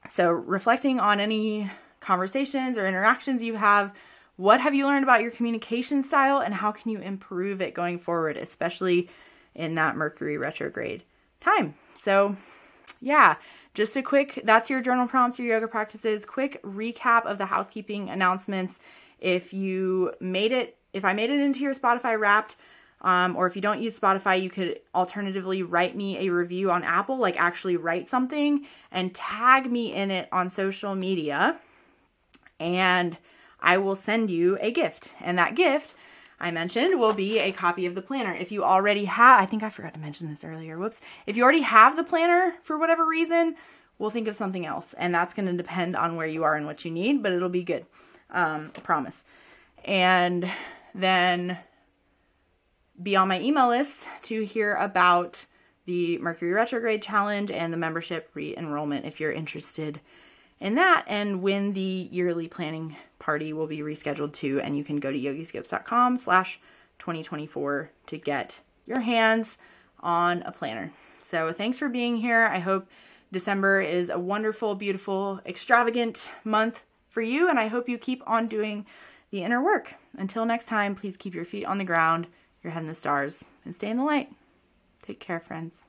So, 0.10 0.32
reflecting 0.32 1.00
on 1.00 1.20
any 1.20 1.70
conversations 2.00 2.80
or 2.80 2.88
interactions 2.88 3.44
you 3.44 3.56
have, 3.56 3.94
what 4.38 4.60
have 4.60 4.74
you 4.74 4.88
learned 4.88 5.04
about 5.04 5.22
your 5.22 5.30
communication 5.30 6.02
style 6.02 6.40
and 6.40 6.56
how 6.56 6.72
can 6.72 6.90
you 6.90 7.00
improve 7.00 7.62
it 7.62 7.76
going 7.76 8.00
forward, 8.00 8.38
especially 8.38 9.08
in 9.54 9.76
that 9.76 9.96
Mercury 9.96 10.40
retrograde 10.40 11.04
time? 11.40 11.76
So, 11.94 12.36
yeah, 13.02 13.36
just 13.74 13.96
a 13.96 14.02
quick, 14.02 14.42
that's 14.44 14.70
your 14.70 14.82
journal 14.82 15.08
prompts, 15.08 15.40
your 15.40 15.48
yoga 15.48 15.68
practices. 15.68 16.26
Quick 16.26 16.62
recap 16.64 17.26
of 17.26 17.38
the 17.38 17.46
housekeeping 17.46 18.10
announcements. 18.10 18.80
If 19.20 19.54
you 19.54 20.14
made 20.20 20.52
it, 20.52 20.78
if 20.94 21.06
I 21.06 21.14
made 21.14 21.30
it 21.30 21.40
into 21.40 21.62
your 21.62 21.74
Spotify 21.74 22.20
wrapped, 22.20 22.58
um, 23.02 23.36
or 23.36 23.48
if 23.48 23.56
you 23.56 23.62
don't 23.62 23.82
use 23.82 24.00
Spotify, 24.00 24.42
you 24.42 24.50
could 24.50 24.80
alternatively 24.94 25.64
write 25.64 25.96
me 25.96 26.20
a 26.20 26.32
review 26.32 26.70
on 26.70 26.84
Apple, 26.84 27.18
like 27.18 27.40
actually 27.40 27.78
write 27.78 28.08
something 28.08 28.66
and 28.92 29.16
tag 29.16 29.72
me 29.72 29.94
in 29.94 30.12
it 30.12 30.28
on 30.32 30.50
social 30.50 30.94
media. 30.94 31.58
And 32.60 33.18
I 33.60 33.78
will 33.78 33.96
send 33.96 34.30
you 34.30 34.58
a 34.60 34.72
gift. 34.72 35.14
And 35.20 35.38
that 35.38 35.56
gift 35.56 35.96
I 36.42 36.50
mentioned 36.50 37.00
will 37.00 37.14
be 37.14 37.40
a 37.40 37.52
copy 37.52 37.86
of 37.86 37.94
the 37.94 38.02
planner. 38.02 38.34
If 38.34 38.52
you 38.52 38.64
already 38.64 39.06
have, 39.06 39.40
I 39.40 39.46
think 39.46 39.62
I 39.62 39.70
forgot 39.70 39.94
to 39.94 40.00
mention 40.00 40.28
this 40.28 40.44
earlier. 40.44 40.78
Whoops. 40.78 41.00
If 41.28 41.38
you 41.38 41.44
already 41.44 41.62
have 41.62 41.96
the 41.96 42.04
planner 42.04 42.56
for 42.64 42.78
whatever 42.78 43.06
reason, 43.06 43.56
we'll 44.00 44.10
think 44.10 44.28
of 44.28 44.36
something 44.36 44.66
else. 44.66 44.94
And 44.94 45.14
that's 45.14 45.36
going 45.36 45.46
to 45.46 45.54
depend 45.54 45.96
on 45.96 46.16
where 46.16 46.28
you 46.28 46.44
are 46.44 46.56
and 46.56 46.66
what 46.66 46.84
you 46.84 46.90
need, 46.90 47.22
but 47.22 47.32
it'll 47.32 47.48
be 47.48 47.64
good. 47.64 47.86
Um, 48.32 48.72
I 48.76 48.80
promise. 48.80 49.24
And 49.86 50.52
then 50.96 51.60
be 53.02 53.16
on 53.16 53.28
my 53.28 53.40
email 53.40 53.68
list 53.68 54.08
to 54.24 54.44
hear 54.44 54.74
about 54.76 55.46
the 55.86 56.18
Mercury 56.18 56.54
Retrograde 56.54 57.04
Challenge 57.04 57.52
and 57.52 57.72
the 57.72 57.78
membership 57.78 58.30
re 58.34 58.56
enrollment 58.58 59.06
if 59.06 59.20
you're 59.20 59.32
interested 59.32 60.00
in 60.60 60.76
that 60.76 61.04
and 61.08 61.42
when 61.42 61.74
the 61.74 62.10
yearly 62.12 62.48
planning 62.48 62.96
party 63.22 63.54
will 63.54 63.68
be 63.68 63.80
rescheduled 63.80 64.34
too 64.34 64.60
and 64.60 64.76
you 64.76 64.84
can 64.84 65.00
go 65.00 65.12
to 65.12 65.18
yogiscopes.com 65.18 66.18
slash 66.18 66.60
2024 67.00 67.92
to 68.08 68.18
get 68.18 68.60
your 68.86 69.00
hands 69.00 69.58
on 70.02 70.42
a 70.42 70.52
planner. 70.52 70.92
So 71.22 71.54
thanks 71.54 71.78
for 71.78 71.88
being 71.88 72.18
here. 72.18 72.46
I 72.52 72.60
hope 72.60 72.88
december 73.32 73.80
is 73.80 74.10
a 74.10 74.20
wonderful 74.20 74.76
beautiful 74.76 75.40
extravagant 75.46 76.32
month 76.44 76.84
for 77.08 77.22
you 77.22 77.50
and 77.50 77.58
i 77.58 77.68
hope 77.68 77.88
you 77.88 77.98
keep 77.98 78.22
on 78.28 78.46
doing 78.46 78.86
the 79.30 79.42
inner 79.42 79.64
work. 79.64 79.94
Until 80.18 80.46
next 80.46 80.66
time 80.66 80.96
please 80.96 81.16
keep 81.16 81.34
your 81.34 81.46
feet 81.46 81.66
on 81.66 81.78
the 81.78 81.86
ground 81.86 82.28
your 82.62 82.74
head 82.74 82.82
in 82.82 82.90
the 82.90 82.96
stars 82.96 83.46
and 83.64 83.74
stay 83.74 83.90
in 83.90 83.98
the 83.98 84.04
light. 84.04 84.30
Take 85.02 85.20
care 85.20 85.40
friends 85.40 85.88